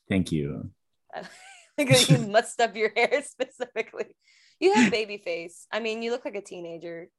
Thank 0.10 0.32
you. 0.32 0.70
Because 1.78 2.10
you 2.10 2.18
mussed 2.32 2.62
up 2.62 2.78
your 2.78 2.90
hair 2.96 3.22
specifically. 3.22 4.16
You 4.62 4.72
have 4.76 4.90
baby 4.92 5.18
face. 5.18 5.68
I 5.74 5.82
mean, 5.82 6.02
you 6.02 6.12
look 6.12 6.24
like 6.24 6.36
a 6.38 6.42
teenager. 6.42 7.10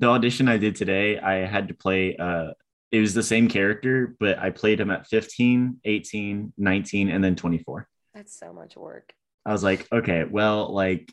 The 0.00 0.08
audition 0.08 0.48
I 0.48 0.56
did 0.58 0.74
today, 0.74 1.20
I 1.20 1.46
had 1.46 1.68
to 1.68 1.74
play. 1.74 2.16
Uh, 2.16 2.54
it 2.90 2.98
was 2.98 3.14
the 3.14 3.22
same 3.22 3.46
character, 3.48 4.16
but 4.18 4.40
I 4.40 4.50
played 4.50 4.80
him 4.80 4.90
at 4.90 5.06
15, 5.06 5.78
18, 5.84 6.52
19, 6.58 7.08
and 7.08 7.22
then 7.22 7.36
24. 7.36 7.88
That's 8.14 8.36
so 8.36 8.52
much 8.52 8.76
work. 8.76 9.12
I 9.46 9.52
was 9.52 9.62
like, 9.62 9.86
okay, 9.92 10.24
well, 10.24 10.74
like, 10.74 11.12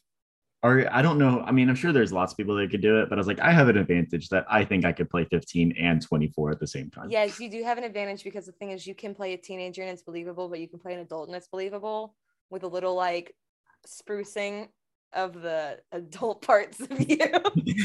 or 0.63 0.87
I 0.91 1.01
don't 1.01 1.17
know. 1.17 1.43
I 1.45 1.51
mean, 1.51 1.69
I'm 1.69 1.75
sure 1.75 1.91
there's 1.91 2.13
lots 2.13 2.33
of 2.33 2.37
people 2.37 2.55
that 2.55 2.69
could 2.69 2.81
do 2.81 3.01
it, 3.01 3.09
but 3.09 3.17
I 3.17 3.19
was 3.19 3.27
like, 3.27 3.39
I 3.39 3.51
have 3.51 3.67
an 3.67 3.77
advantage 3.77 4.29
that 4.29 4.45
I 4.49 4.63
think 4.63 4.85
I 4.85 4.91
could 4.91 5.09
play 5.09 5.25
15 5.25 5.75
and 5.79 6.01
24 6.01 6.51
at 6.51 6.59
the 6.59 6.67
same 6.67 6.91
time. 6.91 7.09
Yes, 7.09 7.39
you 7.39 7.49
do 7.49 7.63
have 7.63 7.77
an 7.79 7.83
advantage 7.83 8.23
because 8.23 8.45
the 8.45 8.51
thing 8.51 8.71
is, 8.71 8.85
you 8.85 8.93
can 8.93 9.15
play 9.15 9.33
a 9.33 9.37
teenager 9.37 9.81
and 9.81 9.91
it's 9.91 10.03
believable, 10.03 10.49
but 10.49 10.59
you 10.59 10.67
can 10.67 10.79
play 10.79 10.93
an 10.93 10.99
adult 10.99 11.27
and 11.27 11.35
it's 11.35 11.47
believable 11.47 12.15
with 12.51 12.63
a 12.63 12.67
little 12.67 12.93
like 12.93 13.35
sprucing 13.87 14.67
of 15.13 15.41
the 15.41 15.79
adult 15.91 16.41
parts 16.45 16.79
of 16.79 17.09
you. 17.09 17.17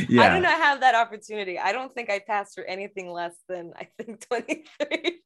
yeah. 0.09 0.23
I 0.31 0.35
do 0.35 0.41
not 0.41 0.61
have 0.61 0.81
that 0.81 0.95
opportunity. 0.95 1.59
I 1.59 1.73
don't 1.73 1.95
think 1.95 2.11
I 2.11 2.19
passed 2.19 2.55
for 2.55 2.65
anything 2.65 3.11
less 3.11 3.35
than 3.49 3.73
I 3.77 3.89
think 3.99 4.27
23. 4.29 5.21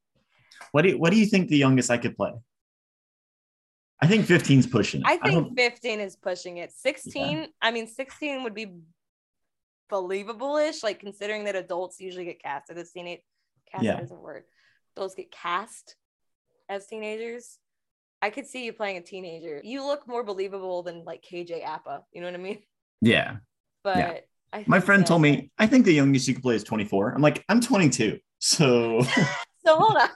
What 0.71 0.83
do 0.83 0.89
you, 0.89 0.97
what 0.97 1.11
do 1.11 1.17
you 1.17 1.25
think 1.25 1.49
the 1.49 1.57
youngest 1.57 1.91
I 1.91 1.97
could 1.97 2.15
play? 2.15 2.31
I 4.01 4.07
think 4.07 4.25
15's 4.25 4.65
pushing. 4.67 5.01
it. 5.01 5.07
I 5.07 5.17
think 5.17 5.33
don't- 5.33 5.55
15 5.55 5.99
is 5.99 6.15
pushing 6.15 6.57
it. 6.57 6.71
16, 6.71 7.47
I 7.61 7.71
mean, 7.71 7.87
16 7.87 8.43
would 8.43 8.55
be 8.55 8.73
believable 9.89 10.57
ish, 10.57 10.83
like 10.83 10.99
considering 10.99 11.43
that 11.45 11.55
adults 11.55 11.99
usually 11.99 12.25
get 12.25 12.41
casted 12.41 12.77
as 12.77 12.91
teenage. 12.91 13.21
Cast 13.71 13.83
Yeah. 13.83 13.99
is 14.01 14.11
a 14.11 14.15
word. 14.15 14.43
Adults 14.95 15.15
get 15.15 15.31
cast 15.31 15.95
as 16.69 16.87
teenagers. 16.87 17.57
I 18.21 18.29
could 18.29 18.45
see 18.47 18.65
you 18.65 18.73
playing 18.73 18.97
a 18.97 19.01
teenager. 19.01 19.61
You 19.63 19.85
look 19.85 20.07
more 20.07 20.23
believable 20.23 20.83
than 20.83 21.03
like 21.05 21.23
KJ 21.23 21.63
Apa. 21.65 22.03
You 22.11 22.21
know 22.21 22.27
what 22.27 22.35
I 22.35 22.43
mean? 22.43 22.59
yeah. 23.01 23.37
But 23.83 24.25
I 24.53 24.63
My 24.67 24.79
friend 24.79 25.05
told 25.05 25.21
me, 25.21 25.51
I 25.57 25.65
think 25.67 25.85
the 25.85 25.93
youngest 25.93 26.27
you 26.27 26.33
could 26.35 26.43
play 26.43 26.55
is 26.55 26.63
24. 26.63 27.13
I'm 27.13 27.21
like, 27.21 27.43
I'm 27.49 27.61
22. 27.61 28.19
So, 28.39 29.01
So 29.65 29.75
hold 29.77 29.97
on. 29.97 30.09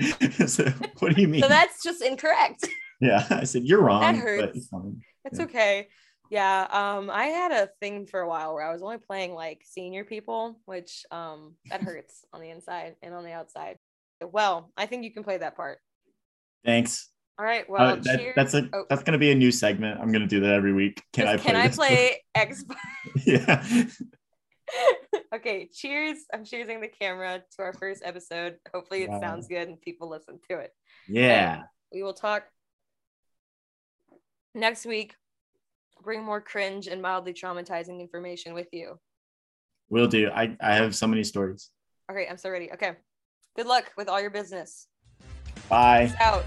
so 0.48 0.64
what 1.00 1.14
do 1.14 1.20
you 1.20 1.28
mean? 1.28 1.42
So 1.42 1.48
that's 1.48 1.82
just 1.82 2.02
incorrect. 2.02 2.66
yeah. 3.02 3.26
I 3.30 3.44
said, 3.44 3.64
you're 3.64 3.82
wrong. 3.82 4.00
That 4.00 4.14
but 4.14 4.20
hurts. 4.22 4.56
it's 4.58 4.68
fine. 4.68 5.02
It's 5.24 5.38
Yeah. 5.38 5.44
okay. 5.46 5.88
Yeah. 6.30 6.66
Um, 6.70 7.10
I 7.10 7.26
had 7.26 7.52
a 7.52 7.68
thing 7.80 8.06
for 8.06 8.20
a 8.20 8.28
while 8.28 8.54
where 8.54 8.64
I 8.66 8.72
was 8.72 8.82
only 8.82 8.96
playing 8.98 9.34
like 9.34 9.62
senior 9.66 10.04
people, 10.04 10.58
which 10.64 11.04
um 11.10 11.56
that 11.70 11.82
hurts 11.88 12.24
on 12.32 12.40
the 12.40 12.48
inside 12.50 12.94
and 13.02 13.12
on 13.14 13.24
the 13.24 13.32
outside. 13.32 13.76
Well, 14.24 14.70
I 14.76 14.86
think 14.86 15.04
you 15.04 15.12
can 15.12 15.24
play 15.24 15.36
that 15.38 15.56
part. 15.56 15.78
Thanks. 16.64 17.10
All 17.38 17.44
right. 17.44 17.68
Well, 17.68 17.82
Uh, 17.82 17.96
that- 17.96 18.18
cheers. 18.20 18.34
that's 18.36 18.54
a 18.54 18.68
Oh. 18.72 18.84
that's 18.88 19.02
gonna 19.02 19.18
be 19.18 19.30
a 19.32 19.34
new 19.34 19.50
segment. 19.50 20.00
I'm 20.00 20.10
gonna 20.12 20.26
do 20.26 20.40
that 20.40 20.54
every 20.54 20.72
week. 20.72 21.02
Can 21.12 21.26
I 21.28 21.36
play? 21.36 21.44
can 21.52 21.56
I 21.56 21.68
play 21.68 22.22
X? 22.34 22.64
yeah. 23.26 23.64
okay. 25.34 25.68
Cheers. 25.74 26.18
I'm 26.32 26.44
cheersing 26.44 26.80
the 26.80 26.88
camera 26.88 27.42
to 27.56 27.62
our 27.62 27.72
first 27.74 28.02
episode. 28.04 28.56
Hopefully, 28.72 29.02
it 29.02 29.10
Wow. 29.10 29.20
sounds 29.20 29.48
good 29.48 29.68
and 29.68 29.80
people 29.80 30.08
listen 30.08 30.38
to 30.50 30.58
it. 30.58 30.70
Yeah. 31.08 31.62
We 31.92 32.02
will 32.02 32.14
talk 32.14 32.44
next 34.54 34.86
week. 34.86 35.14
Bring 36.02 36.24
more 36.24 36.40
cringe 36.40 36.88
and 36.88 37.00
mildly 37.00 37.32
traumatizing 37.32 38.00
information 38.00 38.54
with 38.54 38.68
you. 38.72 38.98
Will 39.88 40.08
do. 40.08 40.30
I, 40.30 40.56
I 40.60 40.74
have 40.74 40.94
so 40.94 41.06
many 41.06 41.22
stories. 41.22 41.70
Okay, 42.10 42.26
I'm 42.28 42.38
so 42.38 42.50
ready. 42.50 42.72
Okay. 42.72 42.92
Good 43.56 43.66
luck 43.66 43.92
with 43.96 44.08
all 44.08 44.20
your 44.20 44.30
business. 44.30 44.88
Bye. 45.68 46.12
Out. 46.20 46.44